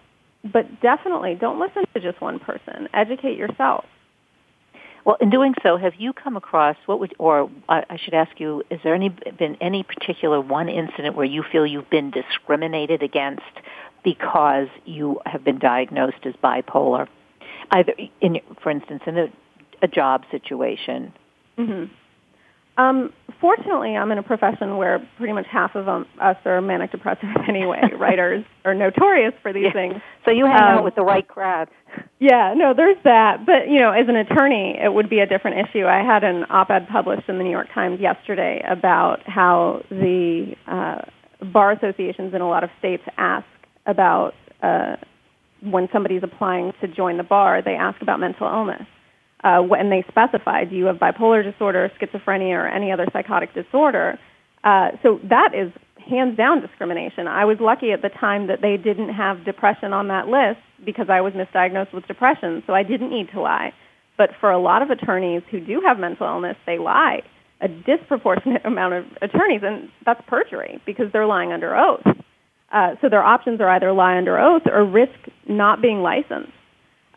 but 0.53 0.81
definitely 0.81 1.35
don't 1.35 1.59
listen 1.59 1.85
to 1.95 2.01
just 2.01 2.21
one 2.21 2.39
person. 2.39 2.89
Educate 2.95 3.37
yourself. 3.37 3.85
Well, 5.05 5.17
in 5.21 5.31
doing 5.31 5.55
so, 5.63 5.77
have 5.77 5.95
you 5.99 6.13
come 6.13 6.37
across 6.37 6.77
what 6.87 6.99
would, 6.99 7.15
or 7.19 7.49
I 7.69 7.85
I 7.89 7.97
should 7.97 8.15
ask 8.15 8.41
you, 8.41 8.65
is 8.71 8.81
there 8.83 8.95
any 8.95 9.09
been 9.09 9.57
any 9.61 9.85
particular 9.85 10.41
one 10.41 10.69
incident 10.69 11.15
where 11.15 11.25
you 11.25 11.45
feel 11.45 11.65
you've 11.65 11.91
been 11.91 12.11
discriminated 12.11 13.05
against 13.05 13.43
because 14.03 14.67
you 14.85 15.21
have 15.25 15.45
been 15.45 15.59
diagnosed 15.59 16.25
as 16.25 16.35
bipolar, 16.43 17.07
either 17.71 17.95
in, 18.21 18.41
for 18.63 18.71
instance, 18.71 19.03
in 19.07 19.17
a, 19.17 19.29
a 19.83 19.89
job 19.89 20.25
situation? 20.31 21.13
hmm 21.57 21.85
Um, 22.79 23.13
fortunately, 23.41 23.97
I'm 23.97 24.13
in 24.13 24.19
a 24.19 24.23
profession 24.23 24.77
where 24.77 24.99
pretty 25.17 25.33
much 25.33 25.47
half 25.51 25.75
of 25.75 25.89
um, 25.89 26.07
us 26.21 26.37
are 26.45 26.61
manic 26.61 26.91
depressive 26.93 27.29
anyway. 27.49 27.81
Writers 27.99 28.45
are 28.65 28.75
notorious 28.75 29.33
for 29.43 29.53
these 29.53 29.65
Yeah. 29.65 29.73
things. 29.73 29.95
So 30.25 30.31
you 30.31 30.45
hang 30.47 30.57
Um, 30.57 30.79
out 30.79 30.85
with 30.85 30.95
the 30.95 31.03
right 31.05 31.27
crowd. 31.27 31.69
Yeah, 32.19 32.55
no, 32.57 32.73
there's 32.75 32.97
that. 33.05 33.45
But, 33.45 33.69
you 33.69 33.79
know, 33.79 33.91
as 33.91 34.09
an 34.09 34.17
attorney, 34.17 34.79
it 34.83 34.93
would 34.93 35.11
be 35.11 35.21
a 35.21 35.27
different 35.27 35.69
issue. 35.69 35.85
I 35.87 36.03
had 36.03 36.25
an 36.25 36.47
op-ed 36.49 36.89
published 36.89 37.29
in 37.29 37.37
the 37.37 37.45
New 37.45 37.51
York 37.51 37.69
Times 37.75 38.01
yesterday 38.01 38.63
about 38.67 39.21
how 39.27 39.83
the 39.91 40.55
uh, 40.67 41.03
bar 41.53 41.73
associations 41.73 42.33
in 42.33 42.41
a 42.41 42.49
lot 42.49 42.65
of 42.65 42.71
states 42.79 43.03
ask 43.19 43.45
about 43.85 44.33
uh, 44.63 44.97
when 45.61 45.89
somebody's 45.93 46.23
applying 46.23 46.73
to 46.81 46.89
join 46.89 47.19
the 47.19 47.23
bar, 47.23 47.61
they 47.63 47.75
ask 47.75 48.01
about 48.01 48.19
mental 48.19 48.47
illness. 48.47 48.87
Uh, 49.45 49.61
when 49.61 49.91
they 49.91 50.05
specify, 50.09 50.65
do 50.65 50.75
you 50.75 50.87
have 50.87 50.97
bipolar 50.97 51.43
disorder, 51.43 51.91
schizophrenia, 52.01 52.55
or 52.55 52.67
any 52.67 52.91
other 52.91 53.07
psychotic 53.13 53.53
disorder? 53.55 54.19
Uh, 54.65 54.91
so 55.03 55.21
that 55.23 55.51
is 55.55 55.71
hands 56.09 56.37
down 56.37 56.61
discrimination. 56.61 57.27
I 57.27 57.45
was 57.45 57.59
lucky 57.61 57.93
at 57.93 58.03
the 58.03 58.09
time 58.09 58.47
that 58.47 58.61
they 58.63 58.77
didn't 58.77 59.11
have 59.11 59.45
depression 59.45 59.93
on 59.93 60.09
that 60.09 60.29
list 60.29 60.61
because 60.85 61.07
I 61.11 61.21
was 61.21 61.33
misdiagnosed 61.35 61.93
with 61.93 62.07
depression, 62.07 62.63
so 62.67 62.75
I 62.75 62.83
didn't 62.83 63.11
need 63.11 63.31
to 63.33 63.41
lie. 63.41 63.73
But 64.17 64.31
for 64.41 64.51
a 64.51 64.59
lot 64.59 64.83
of 64.83 64.91
attorneys 64.91 65.43
who 65.51 65.61
do 65.61 65.83
have 65.85 65.99
mental 65.99 66.27
illness, 66.27 66.57
they 66.65 66.79
lie. 66.79 67.23
A 67.61 67.69
disproportionate 67.69 68.65
amount 68.65 68.95
of 68.95 69.05
attorneys, 69.23 69.63
and 69.63 69.89
that's 70.05 70.21
perjury 70.27 70.81
because 70.87 71.07
they're 71.13 71.27
lying 71.27 71.53
under 71.53 71.77
oath. 71.77 72.07
Uh, 72.73 72.95
so 73.01 73.09
their 73.09 73.23
options 73.23 73.61
are 73.61 73.69
either 73.69 73.93
lie 73.93 74.17
under 74.17 74.39
oath 74.39 74.63
or 74.67 74.85
risk 74.85 75.19
not 75.49 75.81
being 75.81 76.03
licensed. 76.03 76.53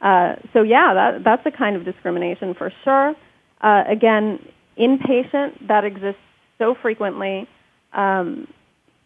Uh, 0.01 0.35
so 0.53 0.61
yeah, 0.61 0.93
that, 0.93 1.23
that's 1.23 1.45
a 1.45 1.51
kind 1.57 1.75
of 1.75 1.85
discrimination 1.85 2.53
for 2.53 2.71
sure. 2.83 3.15
Uh, 3.61 3.83
again, 3.87 4.39
inpatient 4.77 5.67
that 5.67 5.83
exists 5.83 6.21
so 6.57 6.75
frequently 6.81 7.47
um, 7.93 8.47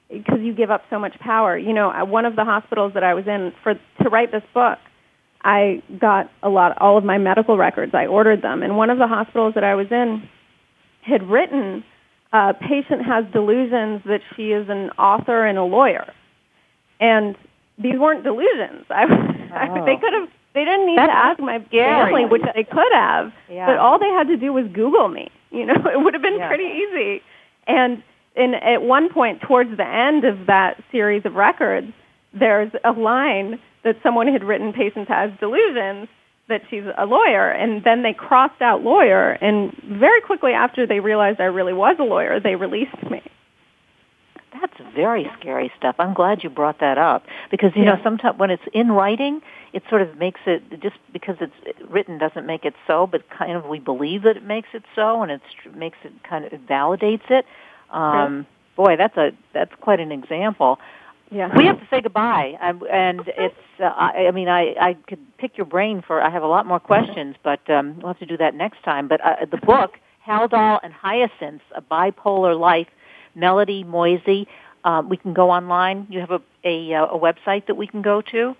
because 0.09 0.39
you 0.41 0.53
give 0.53 0.69
up 0.69 0.83
so 0.89 0.99
much 0.99 1.17
power. 1.19 1.57
You 1.57 1.73
know, 1.73 1.91
at 1.91 2.07
one 2.07 2.25
of 2.25 2.35
the 2.35 2.43
hospitals 2.43 2.93
that 2.93 3.03
I 3.03 3.13
was 3.13 3.25
in 3.27 3.53
for 3.63 3.73
to 3.73 4.09
write 4.09 4.31
this 4.31 4.43
book, 4.53 4.77
I 5.43 5.81
got 5.99 6.29
a 6.41 6.49
lot, 6.49 6.77
all 6.79 6.97
of 6.97 7.03
my 7.03 7.17
medical 7.17 7.57
records. 7.57 7.93
I 7.93 8.05
ordered 8.05 8.41
them, 8.41 8.63
and 8.63 8.77
one 8.77 8.89
of 8.89 8.97
the 8.97 9.07
hospitals 9.07 9.55
that 9.55 9.63
I 9.63 9.75
was 9.75 9.87
in 9.91 10.27
had 11.01 11.23
written, 11.23 11.83
uh, 12.31 12.53
"Patient 12.53 13.03
has 13.05 13.25
delusions 13.33 14.01
that 14.05 14.21
she 14.35 14.51
is 14.51 14.69
an 14.69 14.91
author 14.91 15.45
and 15.45 15.57
a 15.57 15.63
lawyer," 15.63 16.13
and 16.99 17.35
these 17.77 17.97
weren't 17.97 18.23
delusions. 18.23 18.85
I, 18.89 19.03
I 19.53 19.85
they 19.85 19.97
could 19.97 20.13
have. 20.13 20.29
They 20.53 20.65
didn't 20.65 20.85
need 20.85 20.97
That's 20.97 21.11
to 21.11 21.17
ask 21.17 21.39
my 21.39 21.59
family, 21.71 22.25
which 22.25 22.43
they 22.53 22.63
could 22.63 22.91
have. 22.93 23.33
Yeah. 23.49 23.65
But 23.65 23.77
all 23.77 23.97
they 23.97 24.09
had 24.09 24.27
to 24.27 24.37
do 24.37 24.53
was 24.53 24.65
Google 24.71 25.07
me. 25.07 25.31
You 25.51 25.65
know, 25.65 25.73
it 25.93 26.01
would 26.03 26.13
have 26.13 26.21
been 26.21 26.37
Yeah. 26.37 26.47
pretty 26.47 26.65
easy. 26.65 27.21
And 27.67 28.03
and 28.35 28.55
at 28.55 28.81
one 28.81 29.09
point 29.09 29.41
towards 29.41 29.75
the 29.77 29.87
end 29.87 30.23
of 30.25 30.47
that 30.47 30.81
series 30.91 31.23
of 31.25 31.35
records, 31.35 31.93
there's 32.33 32.71
a 32.83 32.91
line 32.91 33.59
that 33.83 33.97
someone 34.01 34.27
had 34.27 34.43
written 34.43 34.73
patient 34.73 35.07
has 35.07 35.31
delusions 35.39 36.07
that 36.49 36.61
she's 36.69 36.83
a 36.97 37.05
lawyer 37.05 37.49
and 37.49 37.83
then 37.83 38.01
they 38.03 38.13
crossed 38.13 38.61
out 38.61 38.81
lawyer 38.81 39.31
and 39.33 39.71
very 39.83 40.19
quickly 40.21 40.51
after 40.51 40.85
they 40.85 40.99
realized 40.99 41.39
I 41.39 41.45
really 41.45 41.73
was 41.73 41.95
a 41.99 42.03
lawyer, 42.03 42.39
they 42.39 42.55
released 42.55 43.01
me. 43.09 43.21
That's 44.53 44.73
very 44.95 45.29
scary 45.39 45.71
stuff. 45.77 45.95
I'm 45.99 46.13
glad 46.13 46.43
you 46.43 46.49
brought 46.49 46.79
that 46.79 46.97
up 46.97 47.25
because 47.49 47.71
you 47.75 47.85
know 47.85 47.99
sometimes 48.03 48.37
when 48.37 48.51
it's 48.51 48.63
in 48.71 48.91
writing, 48.91 49.41
it 49.73 49.83
sort 49.89 50.01
of 50.01 50.17
makes 50.17 50.41
it 50.45 50.81
just 50.81 50.95
because 51.11 51.37
it's 51.41 51.81
written 51.89 52.19
doesn't 52.19 52.45
make 52.45 52.63
it 52.63 52.75
so, 52.85 53.07
but 53.07 53.27
kind 53.29 53.53
of 53.53 53.65
we 53.65 53.79
believe 53.79 54.23
that 54.23 54.37
it 54.37 54.43
makes 54.43 54.69
it 54.73 54.83
so, 54.95 55.23
and 55.23 55.31
it 55.31 55.41
makes 55.75 55.97
it 56.03 56.11
kind 56.23 56.45
of 56.45 56.53
it 56.53 56.67
validates 56.67 57.29
it. 57.29 57.45
Um, 57.89 58.45
Boy, 58.75 58.95
that's 58.95 59.17
a 59.17 59.31
that's 59.53 59.73
quite 59.81 59.99
an 59.99 60.11
example. 60.11 60.79
Yeah. 61.31 61.55
We 61.55 61.65
have 61.65 61.79
to 61.79 61.87
say 61.89 62.01
goodbye, 62.01 62.57
um, 62.61 62.83
and 62.91 63.21
it's. 63.37 63.55
Uh, 63.79 63.85
I, 63.85 64.27
I 64.27 64.31
mean, 64.31 64.49
I 64.49 64.75
I 64.79 64.97
could 65.07 65.19
pick 65.37 65.57
your 65.57 65.65
brain 65.65 66.03
for. 66.05 66.21
I 66.21 66.29
have 66.29 66.43
a 66.43 66.47
lot 66.47 66.65
more 66.65 66.79
questions, 66.79 67.35
but 67.43 67.67
um, 67.69 67.97
we'll 67.97 68.09
have 68.09 68.19
to 68.19 68.25
do 68.25 68.37
that 68.37 68.55
next 68.55 68.83
time. 68.83 69.07
But 69.07 69.21
uh, 69.21 69.45
the 69.49 69.57
book 69.57 69.99
Haldol 70.27 70.79
and 70.83 70.93
Hyacinths, 70.93 71.63
A 71.75 71.81
Bipolar 71.81 72.59
Life, 72.59 72.87
Melody 73.35 73.83
Moezzi. 73.83 74.47
Um, 74.83 75.09
we 75.09 75.17
can 75.17 75.33
go 75.33 75.49
online. 75.49 76.07
You 76.09 76.19
have 76.19 76.31
a, 76.31 76.41
a, 76.63 76.93
uh, 76.93 77.05
a 77.05 77.19
website 77.19 77.67
that 77.67 77.75
we 77.75 77.87
can 77.87 78.01
go 78.01 78.21
to? 78.31 78.55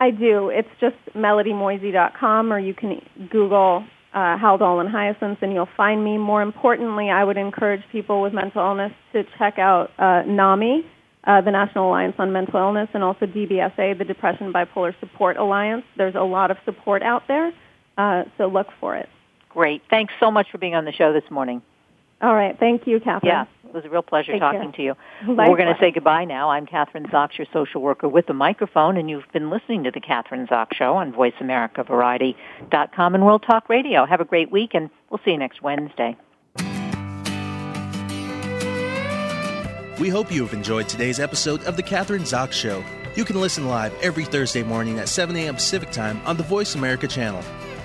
I 0.00 0.10
do. 0.10 0.48
It's 0.50 0.68
just 0.80 0.96
melodymoezzi.com, 1.16 2.52
or 2.52 2.58
you 2.58 2.74
can 2.74 3.02
Google 3.30 3.84
uh, 4.14 4.38
Haldol 4.38 4.80
and 4.80 4.88
Hyacinths, 4.88 5.42
and 5.42 5.52
you'll 5.52 5.68
find 5.76 6.02
me. 6.02 6.18
More 6.18 6.42
importantly, 6.42 7.10
I 7.10 7.24
would 7.24 7.36
encourage 7.36 7.82
people 7.90 8.22
with 8.22 8.32
mental 8.32 8.62
illness 8.62 8.92
to 9.12 9.24
check 9.38 9.58
out 9.58 9.90
uh, 9.98 10.22
NAMI, 10.26 10.84
uh, 11.24 11.40
the 11.40 11.50
National 11.50 11.88
Alliance 11.88 12.14
on 12.18 12.32
Mental 12.32 12.60
Illness, 12.60 12.88
and 12.94 13.02
also 13.02 13.26
DBSA, 13.26 13.98
the 13.98 14.04
Depression 14.04 14.52
Bipolar 14.52 14.94
Support 15.00 15.36
Alliance. 15.36 15.84
There's 15.96 16.14
a 16.14 16.22
lot 16.22 16.50
of 16.50 16.58
support 16.64 17.02
out 17.02 17.26
there, 17.26 17.52
uh, 17.96 18.24
so 18.38 18.46
look 18.46 18.68
for 18.80 18.96
it. 18.96 19.08
Great. 19.48 19.82
Thanks 19.90 20.14
so 20.20 20.30
much 20.30 20.50
for 20.50 20.58
being 20.58 20.74
on 20.74 20.84
the 20.84 20.92
show 20.92 21.12
this 21.12 21.28
morning. 21.30 21.62
All 22.20 22.34
right. 22.34 22.58
Thank 22.58 22.86
you, 22.86 23.00
Kathryn. 23.00 23.24
Yeah, 23.24 23.44
it 23.68 23.74
was 23.74 23.84
a 23.84 23.90
real 23.90 24.02
pleasure 24.02 24.32
Take 24.32 24.40
talking 24.40 24.60
care. 24.60 24.72
to 24.72 24.82
you. 24.82 24.94
Likewise. 25.28 25.48
We're 25.50 25.56
going 25.56 25.74
to 25.74 25.80
say 25.80 25.90
goodbye 25.90 26.24
now. 26.24 26.50
I'm 26.50 26.66
Kathryn 26.66 27.10
Zox, 27.10 27.36
your 27.36 27.46
social 27.52 27.82
worker 27.82 28.08
with 28.08 28.26
the 28.26 28.34
microphone, 28.34 28.96
and 28.96 29.10
you've 29.10 29.30
been 29.32 29.50
listening 29.50 29.84
to 29.84 29.90
the 29.90 30.00
Kathryn 30.00 30.48
Zox 30.48 30.74
Show 30.74 30.96
on 30.96 31.12
VoiceAmericaVariety.com 31.12 33.14
and 33.14 33.24
World 33.24 33.44
Talk 33.46 33.68
Radio. 33.68 34.06
Have 34.06 34.20
a 34.20 34.24
great 34.24 34.50
week, 34.50 34.70
and 34.74 34.90
we'll 35.10 35.20
see 35.24 35.32
you 35.32 35.38
next 35.38 35.62
Wednesday. 35.62 36.16
We 40.00 40.08
hope 40.08 40.32
you 40.32 40.44
have 40.44 40.54
enjoyed 40.54 40.88
today's 40.88 41.18
episode 41.18 41.64
of 41.64 41.76
The 41.76 41.82
Kathryn 41.82 42.20
Zox 42.20 42.52
Show. 42.52 42.84
You 43.16 43.24
can 43.24 43.40
listen 43.40 43.66
live 43.66 43.92
every 44.00 44.24
Thursday 44.24 44.62
morning 44.62 45.00
at 45.00 45.08
7 45.08 45.34
a.m. 45.36 45.56
Pacific 45.56 45.90
Time 45.90 46.20
on 46.24 46.36
the 46.36 46.44
Voice 46.44 46.76
America 46.76 47.08
channel. 47.08 47.42